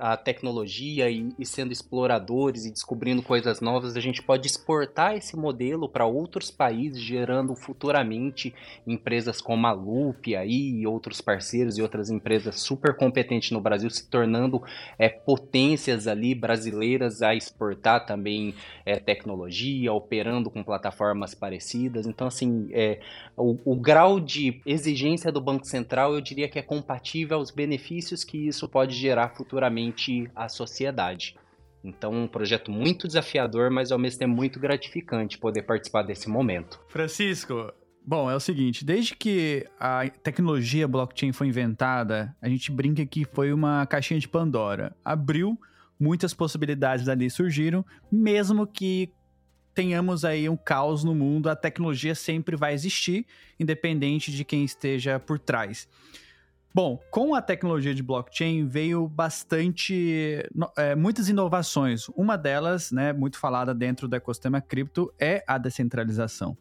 a 0.00 0.16
tecnologia 0.16 1.08
e, 1.08 1.32
e 1.38 1.46
sendo 1.46 1.72
exploradores 1.72 2.64
e 2.64 2.72
descobrindo 2.72 3.22
coisas 3.22 3.60
novas, 3.60 3.96
a 3.96 4.00
gente 4.00 4.20
pode 4.20 4.48
exportar 4.48 5.14
esse 5.14 5.36
modelo 5.36 5.88
para 5.88 6.04
outros 6.04 6.50
países, 6.50 7.00
gerando 7.00 7.54
futuramente 7.54 8.52
empresas 8.84 9.40
como 9.40 9.68
a 9.68 9.72
Loop 9.72 10.34
aí, 10.34 10.80
e 10.80 10.86
outros 10.86 11.20
parceiros 11.20 11.78
e 11.78 11.82
outras 11.82 12.10
empresas 12.10 12.60
super 12.60 12.96
competentes 12.96 13.52
no 13.52 13.60
Brasil 13.60 13.88
se 13.88 14.10
tornando 14.10 14.60
é, 14.98 15.08
potências 15.08 16.08
ali 16.08 16.34
brasileiras 16.34 17.22
a 17.22 17.36
exportar 17.36 17.83
também 18.00 18.54
é, 18.84 18.98
tecnologia, 18.98 19.92
operando 19.92 20.50
com 20.50 20.62
plataformas 20.62 21.34
parecidas. 21.34 22.06
Então, 22.06 22.26
assim, 22.26 22.68
é, 22.72 23.00
o, 23.36 23.58
o 23.64 23.76
grau 23.76 24.18
de 24.18 24.60
exigência 24.66 25.30
do 25.30 25.40
Banco 25.40 25.66
Central 25.66 26.14
eu 26.14 26.20
diria 26.20 26.48
que 26.48 26.58
é 26.58 26.62
compatível 26.62 27.38
aos 27.38 27.50
benefícios 27.50 28.24
que 28.24 28.48
isso 28.48 28.68
pode 28.68 28.94
gerar 28.94 29.30
futuramente 29.30 30.30
à 30.34 30.48
sociedade. 30.48 31.36
Então, 31.84 32.12
um 32.12 32.26
projeto 32.26 32.70
muito 32.70 33.06
desafiador, 33.06 33.70
mas 33.70 33.92
ao 33.92 33.98
mesmo 33.98 34.18
tempo 34.18 34.34
muito 34.34 34.58
gratificante 34.58 35.38
poder 35.38 35.62
participar 35.62 36.02
desse 36.02 36.30
momento. 36.30 36.80
Francisco, 36.88 37.70
Bom, 38.06 38.30
é 38.30 38.36
o 38.36 38.40
seguinte, 38.40 38.84
desde 38.84 39.16
que 39.16 39.66
a 39.80 40.06
tecnologia 40.22 40.86
blockchain 40.86 41.32
foi 41.32 41.46
inventada, 41.46 42.36
a 42.40 42.50
gente 42.50 42.70
brinca 42.70 43.06
que 43.06 43.24
foi 43.24 43.50
uma 43.50 43.86
caixinha 43.86 44.20
de 44.20 44.28
Pandora. 44.28 44.94
Abriu, 45.02 45.58
muitas 46.04 46.34
possibilidades 46.34 47.06
dali 47.06 47.30
surgiram, 47.30 47.82
mesmo 48.12 48.66
que 48.66 49.10
tenhamos 49.74 50.22
aí 50.22 50.48
um 50.50 50.56
caos 50.56 51.02
no 51.02 51.14
mundo, 51.14 51.48
a 51.48 51.56
tecnologia 51.56 52.14
sempre 52.14 52.56
vai 52.56 52.74
existir, 52.74 53.26
independente 53.58 54.30
de 54.30 54.44
quem 54.44 54.64
esteja 54.64 55.18
por 55.18 55.38
trás. 55.38 55.88
Bom, 56.74 57.00
com 57.10 57.34
a 57.34 57.40
tecnologia 57.40 57.94
de 57.94 58.02
blockchain 58.02 58.66
veio 58.66 59.08
bastante, 59.08 60.44
é, 60.76 60.94
muitas 60.94 61.28
inovações. 61.28 62.08
Uma 62.10 62.36
delas, 62.36 62.92
né, 62.92 63.12
muito 63.12 63.38
falada 63.38 63.72
dentro 63.72 64.06
do 64.06 64.14
ecossistema 64.14 64.60
cripto, 64.60 65.10
é 65.18 65.42
a 65.46 65.56
descentralização. 65.56 66.54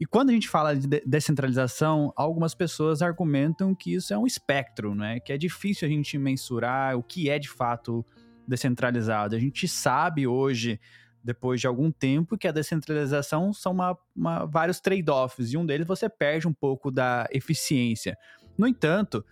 E 0.00 0.06
quando 0.06 0.30
a 0.30 0.32
gente 0.32 0.48
fala 0.48 0.74
de 0.74 1.00
descentralização, 1.06 2.12
algumas 2.16 2.54
pessoas 2.54 3.02
argumentam 3.02 3.74
que 3.74 3.94
isso 3.94 4.14
é 4.14 4.18
um 4.18 4.26
espectro, 4.26 4.96
né? 4.96 5.20
Que 5.20 5.32
é 5.32 5.38
difícil 5.38 5.86
a 5.86 5.90
gente 5.90 6.18
mensurar 6.18 6.96
o 6.96 7.04
que 7.04 7.30
é 7.30 7.38
de 7.38 7.48
fato 7.48 8.04
descentralizado. 8.46 9.36
A 9.36 9.38
gente 9.38 9.66
sabe 9.68 10.26
hoje, 10.26 10.80
depois 11.22 11.60
de 11.60 11.66
algum 11.66 11.90
tempo, 11.90 12.36
que 12.36 12.48
a 12.48 12.52
descentralização 12.52 13.52
são 13.52 13.72
uma, 13.72 13.98
uma, 14.14 14.44
vários 14.46 14.80
trade-offs, 14.80 15.52
e 15.52 15.56
um 15.56 15.64
deles 15.64 15.86
você 15.86 16.08
perde 16.08 16.48
um 16.48 16.52
pouco 16.52 16.90
da 16.90 17.26
eficiência. 17.30 18.16
No 18.56 18.66
entanto, 18.66 19.24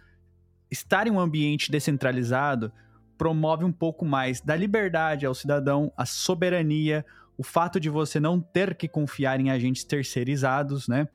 estar 0.71 1.07
em 1.07 1.11
um 1.11 1.21
ambiente 1.21 1.71
descentralizado 1.71 2.73
promove 3.19 3.65
um 3.65 3.73
pouco 3.73 4.05
mais 4.05 4.41
da 4.41 4.57
liberdade 4.57 5.27
ao 5.27 5.35
cidadão, 5.35 5.93
a 5.97 6.07
soberania, 6.07 7.05
o 7.37 7.43
fato 7.43 7.79
de 7.79 7.91
você 7.91 8.19
não 8.19 8.41
ter 8.41 8.75
que 8.75 8.89
confiar 8.89 9.41
em 9.41 9.51
agentes 9.51 9.85
terceirizados, 9.85 10.89
né? 10.89 11.07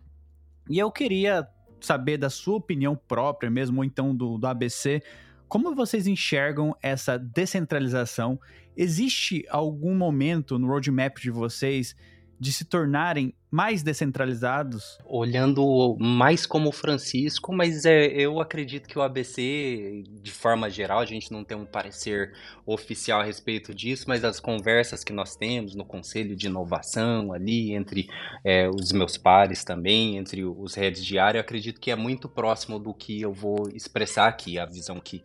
E 0.70 0.78
eu 0.78 0.92
queria 0.92 1.48
saber 1.82 2.18
da 2.18 2.30
sua 2.30 2.58
opinião 2.58 2.96
própria, 2.96 3.50
mesmo 3.50 3.80
ou 3.80 3.84
então 3.84 4.16
do, 4.16 4.38
do 4.38 4.48
ABC, 4.48 5.02
como 5.48 5.76
vocês 5.76 6.08
enxergam 6.08 6.76
essa 6.82 7.18
descentralização? 7.18 8.40
Existe 8.76 9.46
algum 9.50 9.96
momento 9.96 10.60
no 10.60 10.68
roadmap 10.68 11.18
de 11.18 11.30
vocês 11.30 11.96
de 12.40 12.52
se 12.52 12.66
tornarem 12.66 13.34
mais 13.56 13.82
descentralizados? 13.82 15.00
Olhando 15.06 15.96
mais 15.98 16.46
como 16.46 16.74
Francisco, 16.74 17.54
mas 17.54 17.86
é, 17.86 18.08
eu 18.08 18.42
acredito 18.42 18.86
que 18.86 19.00
o 19.00 19.02
ABC, 19.02 20.04
de 20.22 20.30
forma 20.30 20.70
geral, 20.70 21.00
a 21.00 21.06
gente 21.06 21.32
não 21.32 21.42
tem 21.42 21.56
um 21.56 21.66
parecer 21.66 22.34
oficial 22.66 23.22
a 23.22 23.24
respeito 23.24 23.74
disso, 23.74 24.04
mas 24.10 24.26
as 24.26 24.42
conversas 24.42 25.06
que 25.06 25.14
nós 25.14 25.38
temos 25.38 25.74
no 25.74 25.86
Conselho 25.86 26.36
de 26.36 26.48
Inovação 26.48 27.32
ali, 27.32 27.74
entre 27.74 28.10
é, 28.44 28.68
os 28.68 28.92
meus 28.92 29.18
pares 29.18 29.64
também, 29.64 30.18
entre 30.18 30.44
os 30.44 30.74
redes 30.74 31.06
de 31.06 31.18
área, 31.18 31.38
eu 31.38 31.42
acredito 31.42 31.80
que 31.80 31.90
é 31.90 31.96
muito 31.96 32.28
próximo 32.28 32.78
do 32.78 32.94
que 32.94 33.22
eu 33.22 33.32
vou 33.32 33.70
expressar 33.74 34.28
aqui, 34.28 34.60
a 34.60 34.66
visão 34.66 35.00
que 35.00 35.24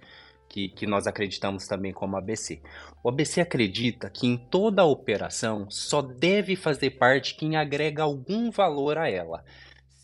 que, 0.50 0.68
que 0.68 0.84
nós 0.84 1.06
acreditamos 1.06 1.66
também 1.68 1.92
como 1.92 2.16
ABC. 2.16 2.60
O 3.02 3.08
ABC 3.08 3.40
acredita 3.40 4.10
que 4.10 4.26
em 4.26 4.36
toda 4.36 4.84
operação 4.84 5.70
só 5.70 6.02
deve 6.02 6.56
fazer 6.56 6.90
parte 6.90 7.36
quem 7.36 7.56
agrega 7.56 8.02
algum 8.02 8.50
valor 8.50 8.98
a 8.98 9.08
ela. 9.08 9.44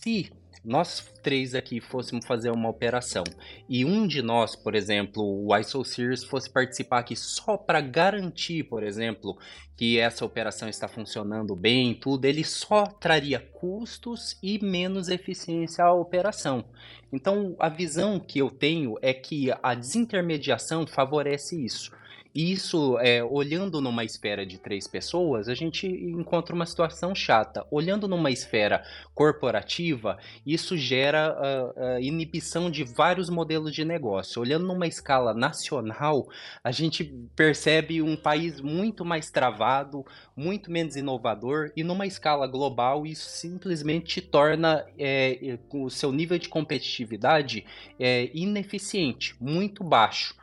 Se 0.00 0.32
nós 0.66 1.08
três 1.22 1.54
aqui 1.54 1.80
fôssemos 1.80 2.26
fazer 2.26 2.50
uma 2.50 2.68
operação 2.68 3.22
e 3.68 3.84
um 3.84 4.04
de 4.04 4.20
nós, 4.20 4.56
por 4.56 4.74
exemplo, 4.74 5.22
o 5.22 5.56
ISOCEARS, 5.56 6.24
fosse 6.24 6.50
participar 6.50 6.98
aqui 6.98 7.14
só 7.14 7.56
para 7.56 7.80
garantir, 7.80 8.64
por 8.64 8.82
exemplo, 8.82 9.38
que 9.76 9.96
essa 9.98 10.24
operação 10.24 10.68
está 10.68 10.88
funcionando 10.88 11.54
bem, 11.54 11.94
tudo, 11.94 12.24
ele 12.24 12.42
só 12.42 12.84
traria 12.84 13.38
custos 13.38 14.36
e 14.42 14.58
menos 14.64 15.08
eficiência 15.08 15.84
à 15.84 15.92
operação. 15.92 16.64
Então, 17.12 17.54
a 17.60 17.68
visão 17.68 18.18
que 18.18 18.40
eu 18.40 18.50
tenho 18.50 18.96
é 19.00 19.14
que 19.14 19.50
a 19.62 19.72
desintermediação 19.72 20.84
favorece 20.84 21.64
isso. 21.64 21.92
Isso, 22.38 22.98
é, 22.98 23.24
olhando 23.24 23.80
numa 23.80 24.04
esfera 24.04 24.44
de 24.44 24.58
três 24.58 24.86
pessoas, 24.86 25.48
a 25.48 25.54
gente 25.54 25.86
encontra 25.86 26.54
uma 26.54 26.66
situação 26.66 27.14
chata. 27.14 27.66
Olhando 27.70 28.06
numa 28.06 28.30
esfera 28.30 28.84
corporativa, 29.14 30.18
isso 30.44 30.76
gera 30.76 31.28
a, 31.28 31.94
a 31.94 32.00
inibição 32.02 32.70
de 32.70 32.84
vários 32.84 33.30
modelos 33.30 33.74
de 33.74 33.86
negócio. 33.86 34.42
Olhando 34.42 34.66
numa 34.66 34.86
escala 34.86 35.32
nacional, 35.32 36.28
a 36.62 36.70
gente 36.70 37.04
percebe 37.34 38.02
um 38.02 38.14
país 38.14 38.60
muito 38.60 39.02
mais 39.02 39.30
travado, 39.30 40.04
muito 40.36 40.70
menos 40.70 40.94
inovador, 40.94 41.72
e 41.74 41.82
numa 41.82 42.06
escala 42.06 42.46
global, 42.46 43.06
isso 43.06 43.30
simplesmente 43.30 44.20
torna 44.20 44.84
é, 44.98 45.58
o 45.72 45.88
seu 45.88 46.12
nível 46.12 46.38
de 46.38 46.50
competitividade 46.50 47.64
é, 47.98 48.30
ineficiente, 48.34 49.34
muito 49.40 49.82
baixo. 49.82 50.34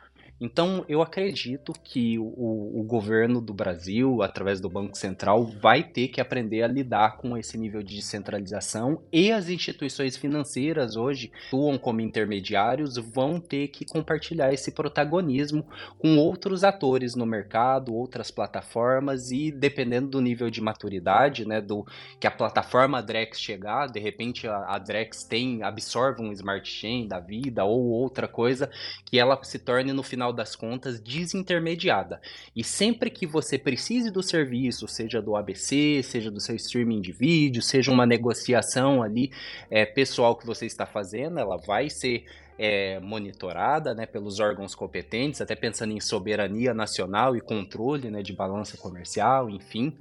Então, 0.44 0.84
eu 0.86 1.00
acredito 1.00 1.72
que 1.82 2.18
o, 2.18 2.80
o, 2.80 2.84
governo 2.86 3.40
do 3.40 3.54
Brasil, 3.54 4.22
através 4.22 4.60
do 4.60 4.68
Banco 4.68 4.94
Central, 4.94 5.46
vai 5.46 5.82
ter 5.82 6.08
que 6.08 6.20
aprender 6.20 6.62
a 6.62 6.66
lidar 6.66 7.16
com 7.16 7.34
esse 7.34 7.56
nível 7.56 7.82
de 7.82 7.96
descentralização 7.96 9.00
e 9.10 9.32
as 9.32 9.48
instituições 9.48 10.18
financeiras 10.18 10.96
hoje 10.96 11.32
atuam 11.46 11.78
como 11.78 12.02
intermediários, 12.02 12.98
vão 12.98 13.40
ter 13.40 13.68
que 13.68 13.86
compartilhar 13.86 14.52
esse 14.52 14.70
protagonismo 14.72 15.64
com 15.98 16.18
outros 16.18 16.62
atores 16.62 17.14
no 17.14 17.24
mercado, 17.24 17.94
outras 17.94 18.30
plataformas 18.30 19.30
e 19.30 19.50
dependendo 19.50 20.08
do 20.08 20.20
nível 20.20 20.50
de 20.50 20.60
maturidade, 20.60 21.48
né, 21.48 21.58
do 21.58 21.86
que 22.20 22.26
a 22.26 22.30
plataforma 22.30 23.02
Drex 23.02 23.40
chegar, 23.40 23.86
de 23.86 23.98
repente 23.98 24.46
a, 24.46 24.74
a 24.74 24.78
Drex 24.78 25.24
tem 25.24 25.62
absorve 25.62 26.20
um 26.20 26.30
smart 26.32 26.68
chain 26.68 27.08
da 27.08 27.18
vida 27.18 27.64
ou 27.64 27.82
outra 27.86 28.28
coisa 28.28 28.70
que 29.06 29.18
ela 29.18 29.42
se 29.42 29.58
torne 29.58 29.90
no 29.94 30.02
final 30.02 30.33
das 30.34 30.56
contas, 30.56 31.00
desintermediada. 31.00 32.20
E 32.54 32.62
sempre 32.62 33.08
que 33.10 33.26
você 33.26 33.56
precise 33.56 34.10
do 34.10 34.22
serviço, 34.22 34.86
seja 34.88 35.22
do 35.22 35.36
ABC, 35.36 36.02
seja 36.02 36.30
do 36.30 36.40
seu 36.40 36.56
streaming 36.56 37.00
de 37.00 37.12
vídeo, 37.12 37.62
seja 37.62 37.90
uma 37.90 38.04
negociação 38.04 39.02
ali 39.02 39.30
é, 39.70 39.86
pessoal 39.86 40.36
que 40.36 40.46
você 40.46 40.66
está 40.66 40.84
fazendo, 40.84 41.38
ela 41.38 41.56
vai 41.56 41.88
ser 41.88 42.24
é, 42.58 43.00
monitorada 43.00 43.94
né, 43.94 44.06
pelos 44.06 44.40
órgãos 44.40 44.74
competentes, 44.74 45.40
até 45.40 45.54
pensando 45.54 45.92
em 45.92 46.00
soberania 46.00 46.72
nacional 46.72 47.36
e 47.36 47.40
controle 47.40 48.10
né, 48.10 48.22
de 48.22 48.32
balança 48.32 48.76
comercial, 48.76 49.50
enfim. 49.50 49.96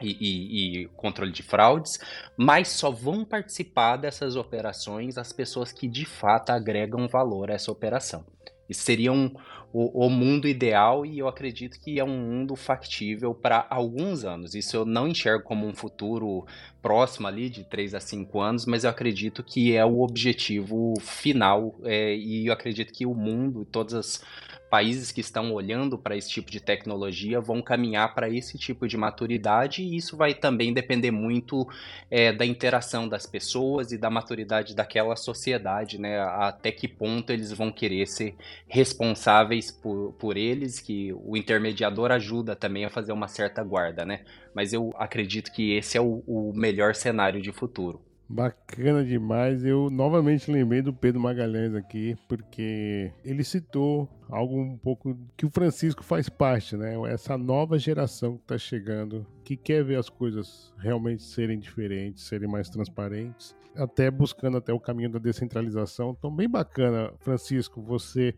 E, 0.00 0.16
e, 0.20 0.82
e, 0.82 0.88
controle 0.96 1.30
de 1.30 1.44
fraudes, 1.44 2.00
mas 2.36 2.66
só 2.66 2.90
vão 2.90 3.24
participar 3.24 3.96
dessas 3.98 4.34
operações 4.34 5.16
as 5.16 5.32
pessoas 5.32 5.70
que 5.70 5.86
de 5.86 6.04
fato 6.04 6.50
agregam 6.50 7.06
valor 7.06 7.52
a 7.52 7.54
essa 7.54 7.70
operação. 7.70 8.24
Isso 8.68 8.82
seria 8.82 9.12
um, 9.12 9.30
o, 9.72 10.06
o, 10.06 10.10
mundo 10.10 10.46
ideal 10.46 11.04
e 11.04 11.18
eu 11.18 11.28
acredito 11.28 11.80
que 11.80 11.98
é 11.98 12.04
um 12.04 12.18
mundo 12.18 12.54
factível 12.54 13.34
para 13.34 13.66
alguns 13.70 14.24
anos. 14.24 14.54
Isso 14.54 14.76
eu 14.76 14.84
não 14.84 15.08
enxergo 15.08 15.44
como 15.44 15.66
um 15.66 15.74
futuro 15.74 16.46
próximo 16.80 17.26
ali 17.26 17.48
de 17.48 17.64
3 17.64 17.94
a 17.94 18.00
5 18.00 18.40
anos, 18.40 18.66
mas 18.66 18.84
eu 18.84 18.90
acredito 18.90 19.42
que 19.42 19.74
é 19.74 19.84
o 19.84 20.00
objetivo 20.00 20.94
final 21.00 21.74
é, 21.84 22.14
e 22.14 22.46
eu 22.46 22.52
acredito 22.52 22.92
que 22.92 23.06
o 23.06 23.14
mundo, 23.14 23.64
todas 23.64 23.94
as 23.94 24.24
países 24.72 25.12
que 25.12 25.20
estão 25.20 25.52
olhando 25.52 25.98
para 25.98 26.16
esse 26.16 26.30
tipo 26.30 26.50
de 26.50 26.58
tecnologia 26.58 27.38
vão 27.42 27.60
caminhar 27.60 28.14
para 28.14 28.30
esse 28.30 28.56
tipo 28.56 28.88
de 28.88 28.96
maturidade 28.96 29.82
e 29.82 29.98
isso 29.98 30.16
vai 30.16 30.32
também 30.32 30.72
depender 30.72 31.10
muito 31.10 31.68
é, 32.10 32.32
da 32.32 32.46
interação 32.46 33.06
das 33.06 33.26
pessoas 33.26 33.92
e 33.92 33.98
da 33.98 34.08
maturidade 34.08 34.74
daquela 34.74 35.14
sociedade, 35.14 36.00
né? 36.00 36.20
Até 36.20 36.72
que 36.72 36.88
ponto 36.88 37.30
eles 37.30 37.52
vão 37.52 37.70
querer 37.70 38.06
ser 38.06 38.34
responsáveis 38.66 39.70
por, 39.70 40.14
por 40.14 40.38
eles, 40.38 40.80
que 40.80 41.12
o 41.22 41.36
intermediador 41.36 42.10
ajuda 42.10 42.56
também 42.56 42.86
a 42.86 42.90
fazer 42.90 43.12
uma 43.12 43.28
certa 43.28 43.62
guarda, 43.62 44.06
né? 44.06 44.24
Mas 44.54 44.72
eu 44.72 44.94
acredito 44.96 45.52
que 45.52 45.76
esse 45.76 45.98
é 45.98 46.00
o, 46.00 46.24
o 46.26 46.50
melhor 46.54 46.94
cenário 46.94 47.42
de 47.42 47.52
futuro. 47.52 48.00
Bacana 48.32 49.04
demais. 49.04 49.62
Eu 49.62 49.90
novamente 49.90 50.50
lembrei 50.50 50.80
do 50.80 50.90
Pedro 50.90 51.20
Magalhães 51.20 51.74
aqui, 51.74 52.16
porque 52.26 53.12
ele 53.22 53.44
citou 53.44 54.08
algo 54.30 54.58
um 54.58 54.78
pouco 54.78 55.14
que 55.36 55.44
o 55.44 55.50
Francisco 55.50 56.02
faz 56.02 56.30
parte, 56.30 56.74
né? 56.74 56.94
Essa 57.10 57.36
nova 57.36 57.78
geração 57.78 58.38
que 58.38 58.44
está 58.44 58.56
chegando, 58.56 59.26
que 59.44 59.54
quer 59.54 59.84
ver 59.84 59.98
as 59.98 60.08
coisas 60.08 60.72
realmente 60.78 61.22
serem 61.22 61.58
diferentes, 61.58 62.24
serem 62.24 62.48
mais 62.48 62.70
transparentes, 62.70 63.54
até 63.76 64.10
buscando 64.10 64.56
até 64.56 64.72
o 64.72 64.80
caminho 64.80 65.10
da 65.10 65.18
descentralização. 65.18 66.16
Então, 66.18 66.34
bem 66.34 66.48
bacana, 66.48 67.12
Francisco, 67.20 67.82
você 67.82 68.34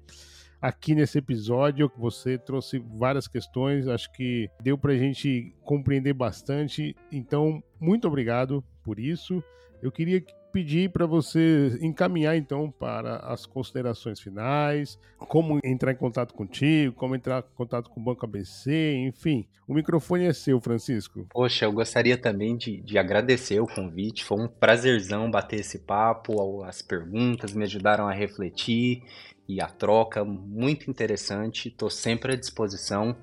aqui 0.61 0.95
nesse 0.95 1.19
episódio. 1.19 1.93
Você 1.97 2.37
trouxe 2.37 2.79
várias 2.79 3.29
questões, 3.29 3.87
acho 3.87 4.11
que 4.11 4.51
deu 4.61 4.77
para 4.77 4.93
a 4.93 4.97
gente 4.97 5.55
compreender 5.63 6.15
bastante. 6.15 6.97
Então, 7.13 7.63
muito 7.79 8.09
obrigado 8.09 8.65
por 8.83 8.99
isso. 8.99 9.41
Eu 9.83 9.93
queria 9.93 10.25
pedir 10.55 10.89
para 10.91 11.05
você 11.05 11.77
encaminhar 11.83 12.37
então 12.37 12.71
para 12.71 13.17
as 13.17 13.45
considerações 13.45 14.21
finais, 14.21 14.97
como 15.19 15.59
entrar 15.65 15.91
em 15.91 15.97
contato 15.97 16.33
contigo, 16.33 16.95
como 16.95 17.17
entrar 17.17 17.41
em 17.41 17.57
contato 17.57 17.91
com 17.91 18.01
o 18.01 18.05
Banco 18.05 18.25
ABC, 18.25 18.95
enfim. 18.99 19.49
O 19.67 19.75
microfone 19.75 20.27
é 20.27 20.33
seu, 20.33 20.61
Francisco. 20.61 21.27
Poxa, 21.31 21.65
eu 21.65 21.73
gostaria 21.73 22.17
também 22.17 22.57
de, 22.57 22.81
de 22.83 22.97
agradecer 22.97 23.59
o 23.59 23.67
convite. 23.67 24.25
Foi 24.25 24.41
um 24.41 24.47
prazerzão 24.47 25.29
bater 25.29 25.59
esse 25.59 25.81
papo, 25.81 26.63
as 26.63 26.81
perguntas 26.81 27.53
me 27.53 27.65
ajudaram 27.65 28.07
a 28.07 28.13
refletir 28.13 29.03
e 29.49 29.61
a 29.61 29.67
troca 29.67 30.25
muito 30.25 30.89
interessante. 30.89 31.69
Estou 31.69 31.91
sempre 31.91 32.35
à 32.35 32.37
disposição. 32.37 33.17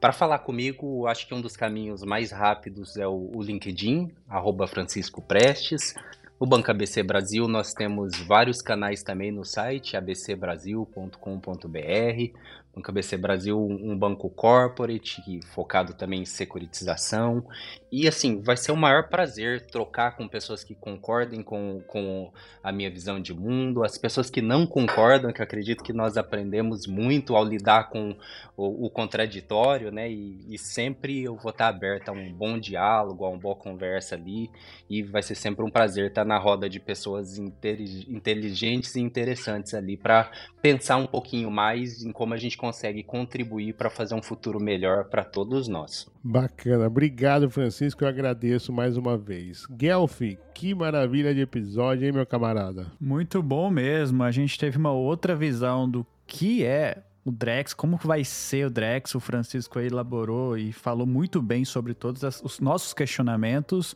Para 0.00 0.12
falar 0.12 0.40
comigo, 0.40 1.06
acho 1.06 1.26
que 1.26 1.34
um 1.34 1.40
dos 1.40 1.56
caminhos 1.56 2.02
mais 2.02 2.30
rápidos 2.30 2.96
é 2.96 3.06
o, 3.06 3.30
o 3.34 3.42
LinkedIn, 3.42 4.12
arroba 4.28 4.66
Francisco 4.66 5.22
Prestes. 5.22 5.94
No 6.38 6.46
Banco 6.46 6.70
ABC 6.70 7.02
Brasil, 7.02 7.48
nós 7.48 7.72
temos 7.72 8.20
vários 8.20 8.60
canais 8.60 9.02
também 9.02 9.32
no 9.32 9.42
site, 9.42 9.96
abcbrasil.com.br. 9.96 12.38
Banco 12.76 12.90
ABC 12.90 13.16
Brasil, 13.16 13.58
um 13.58 13.96
banco 13.96 14.28
corporate, 14.28 15.40
focado 15.54 15.94
também 15.94 16.20
em 16.20 16.26
securitização. 16.26 17.42
E 17.90 18.06
assim, 18.06 18.42
vai 18.42 18.58
ser 18.58 18.72
o 18.72 18.76
maior 18.76 19.08
prazer 19.08 19.64
trocar 19.68 20.14
com 20.14 20.28
pessoas 20.28 20.62
que 20.62 20.74
concordem 20.74 21.42
com, 21.42 21.80
com 21.86 22.30
a 22.62 22.70
minha 22.70 22.90
visão 22.90 23.18
de 23.18 23.32
mundo, 23.32 23.82
as 23.82 23.96
pessoas 23.96 24.28
que 24.28 24.42
não 24.42 24.66
concordam, 24.66 25.32
que 25.32 25.40
acredito 25.40 25.82
que 25.82 25.94
nós 25.94 26.18
aprendemos 26.18 26.86
muito 26.86 27.34
ao 27.34 27.42
lidar 27.42 27.88
com 27.88 28.14
o, 28.54 28.86
o 28.86 28.90
contraditório, 28.90 29.90
né? 29.90 30.10
E, 30.10 30.44
e, 30.46 30.58
sempre 30.58 31.22
eu 31.22 31.34
vou 31.34 31.52
estar 31.52 31.68
aberto 31.68 32.10
a 32.10 32.12
um 32.12 32.30
bom 32.30 32.58
diálogo, 32.58 33.24
a 33.24 33.30
uma 33.30 33.38
boa 33.38 33.56
conversa 33.56 34.16
ali. 34.16 34.50
E 34.90 35.02
vai 35.02 35.22
ser 35.22 35.34
sempre 35.34 35.64
um 35.64 35.70
prazer 35.70 36.08
estar 36.08 36.26
na 36.26 36.36
roda 36.36 36.68
de 36.68 36.78
pessoas 36.78 37.38
inteligentes 37.38 38.94
e 38.96 39.00
interessantes 39.00 39.72
ali 39.72 39.96
para 39.96 40.30
pensar 40.60 40.98
um 40.98 41.06
pouquinho 41.06 41.50
mais 41.50 42.02
em 42.02 42.12
como 42.12 42.34
a 42.34 42.36
gente 42.36 42.58
consegue 42.66 43.04
contribuir 43.04 43.74
para 43.74 43.88
fazer 43.88 44.16
um 44.16 44.22
futuro 44.22 44.58
melhor 44.58 45.04
para 45.04 45.22
todos 45.22 45.68
nós. 45.68 46.08
Bacana, 46.22 46.88
obrigado 46.88 47.48
Francisco, 47.48 48.02
eu 48.02 48.08
agradeço 48.08 48.72
mais 48.72 48.96
uma 48.96 49.16
vez. 49.16 49.64
Guelph, 49.66 50.20
que 50.52 50.74
maravilha 50.74 51.32
de 51.32 51.42
episódio, 51.42 52.06
hein, 52.06 52.12
meu 52.12 52.26
camarada? 52.26 52.90
Muito 53.00 53.40
bom 53.40 53.70
mesmo, 53.70 54.24
a 54.24 54.32
gente 54.32 54.58
teve 54.58 54.76
uma 54.76 54.90
outra 54.90 55.36
visão 55.36 55.88
do 55.88 56.04
que 56.26 56.64
é 56.64 57.04
o 57.24 57.30
Drex, 57.30 57.72
como 57.72 57.96
vai 57.98 58.24
ser 58.24 58.66
o 58.66 58.70
Drex, 58.70 59.14
o 59.14 59.20
Francisco 59.20 59.78
elaborou 59.78 60.58
e 60.58 60.72
falou 60.72 61.06
muito 61.06 61.40
bem 61.40 61.64
sobre 61.64 61.94
todos 61.94 62.22
os 62.42 62.58
nossos 62.58 62.92
questionamentos 62.92 63.94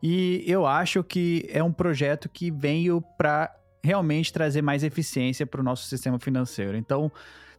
e 0.00 0.44
eu 0.46 0.64
acho 0.64 1.02
que 1.02 1.44
é 1.52 1.62
um 1.62 1.72
projeto 1.72 2.28
que 2.28 2.52
veio 2.52 3.02
para 3.18 3.52
realmente 3.82 4.32
trazer 4.32 4.62
mais 4.62 4.84
eficiência 4.84 5.44
para 5.44 5.60
o 5.60 5.64
nosso 5.64 5.88
sistema 5.88 6.20
financeiro. 6.20 6.76
Então, 6.76 7.10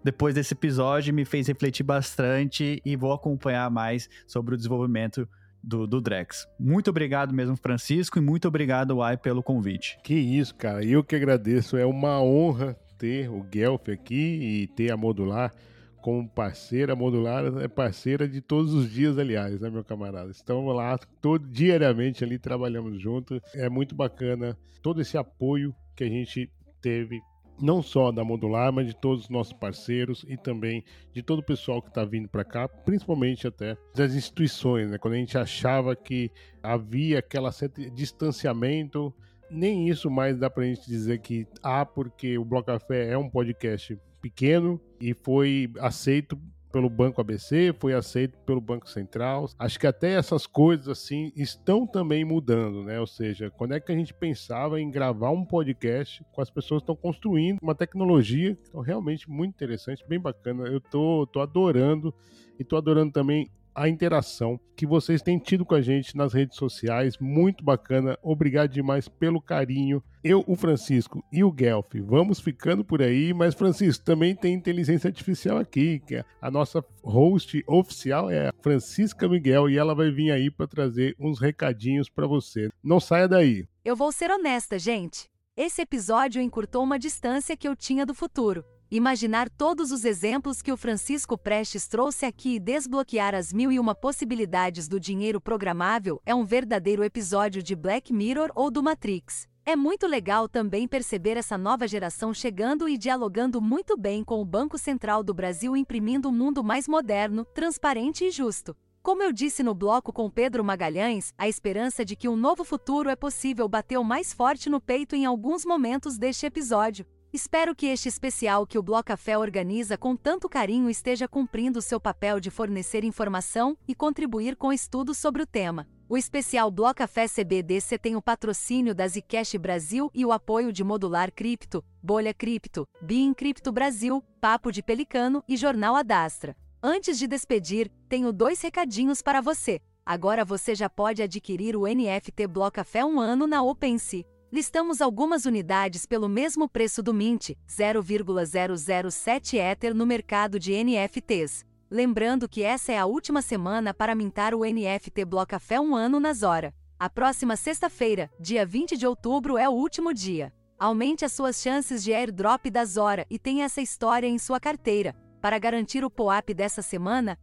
depois 0.04 0.36
desse 0.36 0.54
episódio, 0.54 1.14
me 1.14 1.26
fez 1.26 1.48
refletir 1.48 1.84
bastante 1.84 2.82
e 2.86 2.96
vou 2.96 3.14
acompanhar 3.14 3.70
mais 3.72 4.10
sobre 4.28 4.54
o 4.54 4.58
desenvolvimento 4.58 5.28
do, 5.64 5.88
do 5.88 6.02
Drex. 6.02 6.46
Muito 6.60 6.90
obrigado 6.90 7.34
mesmo, 7.34 7.56
Francisco, 7.56 8.20
e 8.20 8.22
muito 8.22 8.48
obrigado, 8.48 9.02
Ai, 9.02 9.16
pelo 9.16 9.42
convite. 9.42 9.98
Que 10.04 10.14
isso, 10.14 10.54
cara. 10.56 10.84
Eu 10.84 11.04
que 11.04 11.16
agradeço. 11.16 11.78
É 11.78 11.86
uma 11.86 12.22
honra 12.22 12.78
ter 12.98 13.30
o 13.30 13.42
Guelph 13.44 13.90
aqui 13.90 14.64
e 14.64 14.68
ter 14.68 14.92
a 14.92 14.98
Modular 14.98 15.54
como 16.02 16.28
parceira. 16.28 16.96
Modular 16.96 17.46
é 17.62 17.68
parceira 17.70 18.28
de 18.28 18.42
todos 18.42 18.74
os 18.74 18.92
dias, 18.92 19.18
aliás, 19.18 19.62
né, 19.62 19.70
meu 19.70 19.86
camarada? 19.86 20.30
Estamos 20.30 20.76
lá 20.76 20.98
todo, 21.22 21.48
diariamente 21.48 22.24
ali, 22.24 22.38
trabalhamos 22.38 23.02
juntos. 23.02 23.40
É 23.56 23.70
muito 23.70 23.96
bacana 23.96 24.58
todo 24.82 25.00
esse 25.00 25.18
apoio 25.18 25.74
que 25.96 26.04
a 26.04 26.10
gente 26.10 26.52
teve 26.82 27.22
não 27.62 27.82
só 27.82 28.12
da 28.12 28.24
Modular, 28.24 28.72
mas 28.72 28.88
de 28.88 28.96
todos 28.96 29.24
os 29.24 29.30
nossos 29.30 29.54
parceiros 29.54 30.26
e 30.28 30.38
também 30.38 30.84
de 31.14 31.22
todo 31.22 31.40
o 31.40 31.46
pessoal 31.46 31.82
que 31.82 31.90
está 31.90 32.04
vindo 32.04 32.28
para 32.28 32.44
cá, 32.44 32.68
principalmente 32.68 33.48
até 33.48 33.78
das 33.96 34.14
instituições, 34.14 34.90
né? 34.90 34.98
Quando 34.98 35.14
a 35.14 35.18
gente 35.18 35.38
achava 35.38 35.96
que 35.96 36.32
havia 36.62 37.20
aquela 37.20 37.52
certo 37.52 37.82
distanciamento, 37.92 39.14
nem 39.50 39.88
isso 39.88 40.10
mais 40.10 40.38
dá 40.38 40.50
para 40.50 40.64
a 40.64 40.68
gente 40.68 40.86
dizer 40.88 41.20
que 41.20 41.48
ah, 41.62 41.86
porque 41.86 42.38
o 42.38 42.46
Bloco 42.46 42.68
Café 42.68 43.10
é 43.10 43.18
um 43.18 43.30
podcast 43.30 43.98
pequeno 44.22 44.80
e 45.02 45.14
foi 45.14 45.72
aceito 45.80 46.40
pelo 46.74 46.90
Banco 46.90 47.22
ABC, 47.22 47.72
foi 47.80 47.94
aceito 47.94 48.36
pelo 48.40 48.60
Banco 48.60 48.90
Central. 48.90 49.48
Acho 49.60 49.80
que 49.80 49.86
até 49.86 50.14
essas 50.14 50.48
coisas 50.48 50.88
assim 50.88 51.32
estão 51.36 51.86
também 51.86 52.26
mudando, 52.26 52.84
né? 52.84 53.00
Ou 53.00 53.06
seja, 53.06 53.52
quando 53.52 53.76
é 53.76 53.80
que 53.80 53.92
a 53.92 53.96
gente 53.96 54.12
pensava 54.12 54.82
em 54.82 54.90
gravar 54.90 55.30
um 55.30 55.46
podcast 55.46 56.26
com 56.32 56.42
as 56.42 56.50
pessoas 56.50 56.82
que 56.82 56.86
estão 56.86 56.96
construindo 56.96 57.60
uma 57.62 57.76
tecnologia 57.76 58.58
então, 58.68 58.82
realmente 58.82 59.30
muito 59.30 59.54
interessante, 59.54 60.04
bem 60.08 60.20
bacana. 60.20 60.66
Eu 60.66 60.82
tô, 60.82 61.28
tô 61.32 61.42
adorando 61.42 62.12
e 62.58 62.64
tô 62.64 62.76
adorando 62.76 63.14
também 63.14 63.52
a 63.76 63.90
interação 63.90 64.60
que 64.76 64.86
vocês 64.86 65.22
têm 65.22 65.38
tido 65.38 65.66
com 65.66 65.76
a 65.76 65.82
gente 65.82 66.16
nas 66.16 66.34
redes 66.34 66.58
sociais. 66.58 67.18
Muito 67.20 67.64
bacana. 67.64 68.18
Obrigado 68.22 68.72
demais 68.72 69.08
pelo 69.08 69.42
carinho. 69.42 70.04
Eu, 70.24 70.44
o 70.48 70.56
Francisco 70.56 71.24
e 71.32 71.44
o 71.44 71.52
Guelph 71.52 71.96
vamos 72.02 72.40
ficando 72.40 72.84
por 72.84 73.02
aí, 73.02 73.34
mas 73.34 73.54
Francisco 73.54 74.06
também 74.06 74.36
tem 74.36 74.54
inteligência 74.54 75.10
artificial 75.10 75.58
aqui, 75.58 76.00
que 76.00 76.16
é 76.16 76.26
a 76.42 76.50
nossa 76.50 76.84
host 77.04 77.62
oficial 77.68 78.30
é 78.30 78.48
a 78.48 78.54
Francisca 78.62 79.28
Miguel 79.28 79.70
e 79.70 79.78
ela 79.78 79.94
vai 79.94 80.10
vir 80.12 80.32
aí 80.32 80.50
para 80.50 80.68
trazer 80.68 81.16
uns 81.20 81.40
recadinhos 81.40 82.08
para 82.10 82.26
você. 82.26 82.70
Não 82.82 83.00
saia 83.00 83.28
daí. 83.28 83.66
Eu 83.84 83.96
vou 83.96 84.12
ser 84.12 84.32
honesta, 84.32 84.80
gente. 84.80 85.30
Esse 85.56 85.82
episódio 85.82 86.42
encurtou 86.42 86.84
uma 86.84 86.98
distância 86.98 87.56
que 87.56 87.68
eu 87.68 87.76
tinha 87.76 88.06
do 88.06 88.14
futuro. 88.14 88.64
Imaginar 88.96 89.50
todos 89.50 89.92
os 89.92 90.06
exemplos 90.06 90.62
que 90.62 90.72
o 90.72 90.78
Francisco 90.78 91.36
Prestes 91.36 91.88
trouxe 91.88 92.28
aqui 92.28 92.58
e 92.58 92.60
desbloquear 92.60 93.34
as 93.34 93.52
mil 93.52 93.72
e 93.72 93.80
uma 93.80 93.96
possibilidades 93.96 94.88
do 94.88 95.00
dinheiro 95.00 95.42
programável 95.42 96.22
é 96.24 96.36
um 96.36 96.46
verdadeiro 96.46 97.04
episódio 97.04 97.64
de 97.64 97.76
Black 97.76 98.14
Mirror 98.14 98.52
ou 98.54 98.70
do 98.70 98.84
Matrix. 98.84 99.48
É 99.66 99.76
muito 99.76 100.06
legal 100.06 100.48
também 100.48 100.88
perceber 100.88 101.38
essa 101.38 101.58
nova 101.58 101.88
geração 101.88 102.36
chegando 102.36 102.88
e 102.88 102.96
dialogando 102.96 103.60
muito 103.60 103.98
bem 103.98 104.24
com 104.24 104.40
o 104.40 104.46
Banco 104.46 104.78
Central 104.78 105.24
do 105.24 105.34
Brasil, 105.34 105.76
imprimindo 105.76 106.30
um 106.30 106.32
mundo 106.32 106.64
mais 106.64 106.88
moderno, 106.88 107.46
transparente 107.46 108.26
e 108.26 108.30
justo. 108.30 108.78
Como 109.02 109.24
eu 109.24 109.34
disse 109.34 109.64
no 109.64 109.74
bloco 109.74 110.14
com 110.14 110.30
Pedro 110.30 110.64
Magalhães, 110.64 111.34
a 111.36 111.48
esperança 111.50 112.06
de 112.06 112.16
que 112.16 112.30
um 112.30 112.36
novo 112.36 112.64
futuro 112.64 113.10
é 113.10 113.16
possível 113.16 113.68
bateu 113.68 114.04
mais 114.04 114.32
forte 114.32 114.70
no 114.70 114.80
peito 114.80 115.16
em 115.16 115.26
alguns 115.26 115.66
momentos 115.66 116.16
deste 116.16 116.46
episódio. 116.46 117.08
Espero 117.34 117.74
que 117.74 117.88
este 117.88 118.08
especial 118.08 118.68
que 118.68 118.78
o 118.78 118.84
Bloco 118.84 119.06
Café 119.06 119.36
organiza 119.36 119.98
com 119.98 120.16
tanto 120.16 120.48
carinho 120.48 120.88
esteja 120.88 121.28
cumprindo 121.28 121.82
seu 121.82 122.00
papel 122.00 122.40
de 122.40 122.52
fornecer 122.52 123.04
informação 123.04 123.76
e 123.88 123.96
contribuir 123.96 124.56
com 124.56 124.72
estudos 124.72 125.18
sobre 125.18 125.42
o 125.42 125.48
tema. 125.48 125.88
O 126.08 126.16
especial 126.16 126.70
Bloco 126.70 126.94
Café 126.94 127.26
CBDC 127.28 127.98
tem 127.98 128.16
o 128.16 128.22
patrocínio 128.22 128.94
da 128.94 129.08
Zcash 129.08 129.56
Brasil 129.56 130.12
e 130.14 130.24
o 130.24 130.32
apoio 130.32 130.72
de 130.72 130.84
Modular 130.84 131.32
Cripto, 131.34 131.84
Bolha 132.04 132.36
Cripto, 132.36 132.88
Bin 133.02 133.34
Cripto 133.34 133.72
Brasil, 133.72 134.24
Papo 134.40 134.72
de 134.72 134.84
Pelicano 134.84 135.44
e 135.48 135.58
Jornal 135.58 135.96
Adastra. 135.96 136.56
Antes 136.84 137.18
de 137.18 137.26
despedir, 137.26 137.92
tenho 138.08 138.32
dois 138.32 138.62
recadinhos 138.62 139.24
para 139.24 139.42
você. 139.42 139.82
Agora 140.06 140.46
você 140.46 140.76
já 140.76 140.88
pode 140.88 141.24
adquirir 141.24 141.76
o 141.76 141.88
NFT 141.88 142.46
Bloco 142.46 142.74
Café 142.74 143.04
um 143.04 143.20
ano 143.20 143.48
na 143.48 143.64
OpenSea. 143.64 144.24
Listamos 144.54 145.02
algumas 145.02 145.46
unidades 145.46 146.06
pelo 146.06 146.30
mesmo 146.30 146.70
preço 146.70 147.02
do 147.02 147.12
Mint, 147.12 147.54
0,007 147.68 149.58
Ether 149.58 149.96
no 149.96 150.06
mercado 150.06 150.60
de 150.60 150.74
NFTs. 150.74 151.66
Lembrando 151.90 152.48
que 152.48 152.62
essa 152.62 152.92
é 152.92 153.00
a 153.00 153.08
última 153.08 153.42
semana 153.42 153.96
para 153.96 154.14
mintar 154.14 154.54
o 154.54 154.60
NFT 154.60 155.26
Blocafé 155.26 155.80
um 155.80 155.96
ano 155.96 156.20
nas 156.20 156.44
horas. 156.44 156.72
A 157.00 157.10
próxima 157.10 157.56
sexta-feira, 157.56 158.30
dia 158.40 158.64
20 158.64 158.96
de 158.96 159.08
outubro, 159.08 159.58
é 159.58 159.68
o 159.68 159.74
último 159.74 160.14
dia. 160.14 160.54
Aumente 160.78 161.26
as 161.26 161.32
suas 161.32 161.60
chances 161.60 162.04
de 162.04 162.14
airdrop 162.14 162.70
da 162.70 162.86
Zora 162.86 163.26
e 163.32 163.40
tenha 163.40 163.66
essa 163.66 163.82
história 163.82 164.28
em 164.28 164.38
sua 164.38 164.60
carteira. 164.60 165.16
Para 165.42 165.58
garantir 165.58 166.06
o 166.06 166.12
POAP 166.12 166.54
dessa 166.54 166.84
semana, 166.84 167.40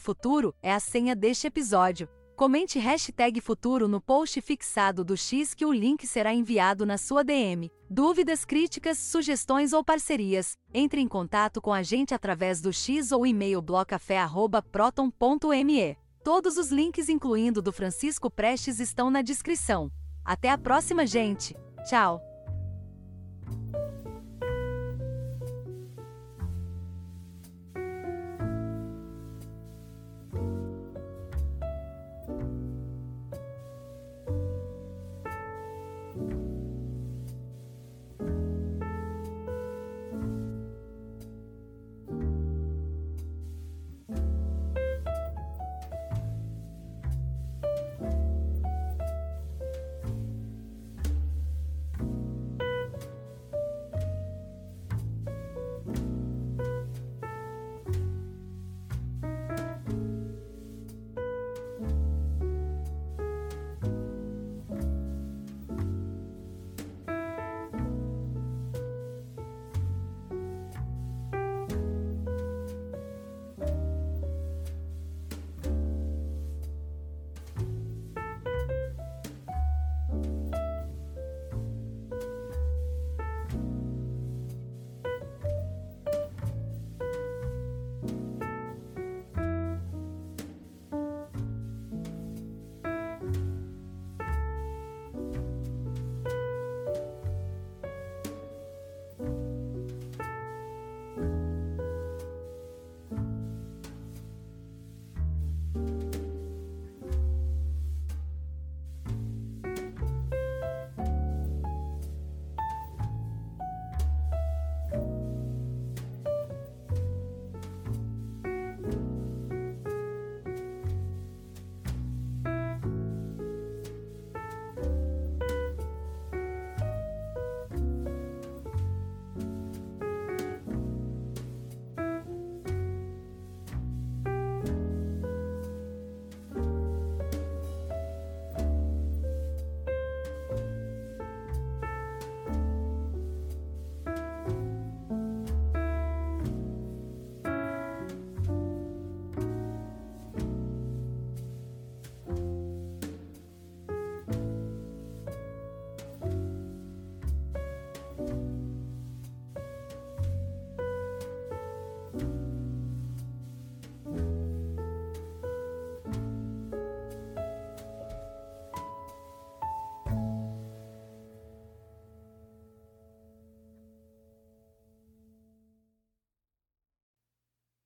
futuro 0.00 0.52
é 0.60 0.72
a 0.72 0.80
senha 0.80 1.14
deste 1.14 1.46
episódio. 1.46 2.08
Comente 2.36 2.80
hashtag 2.80 3.40
futuro 3.40 3.86
no 3.86 4.00
post 4.00 4.40
fixado 4.40 5.04
do 5.04 5.16
X 5.16 5.54
que 5.54 5.64
o 5.64 5.72
link 5.72 6.04
será 6.04 6.34
enviado 6.34 6.84
na 6.84 6.98
sua 6.98 7.22
DM. 7.22 7.70
Dúvidas, 7.88 8.44
críticas, 8.44 8.98
sugestões 8.98 9.72
ou 9.72 9.84
parcerias? 9.84 10.58
Entre 10.72 11.00
em 11.00 11.06
contato 11.06 11.62
com 11.62 11.72
a 11.72 11.84
gente 11.84 12.12
através 12.12 12.60
do 12.60 12.72
X 12.72 13.12
ou 13.12 13.24
e-mail 13.24 13.62
blocafé.proton.me. 13.62 15.96
Todos 16.24 16.56
os 16.56 16.72
links, 16.72 17.08
incluindo 17.08 17.62
do 17.62 17.72
Francisco 17.72 18.28
Prestes, 18.28 18.80
estão 18.80 19.10
na 19.10 19.22
descrição. 19.22 19.88
Até 20.24 20.50
a 20.50 20.58
próxima, 20.58 21.06
gente! 21.06 21.54
Tchau! 21.88 22.33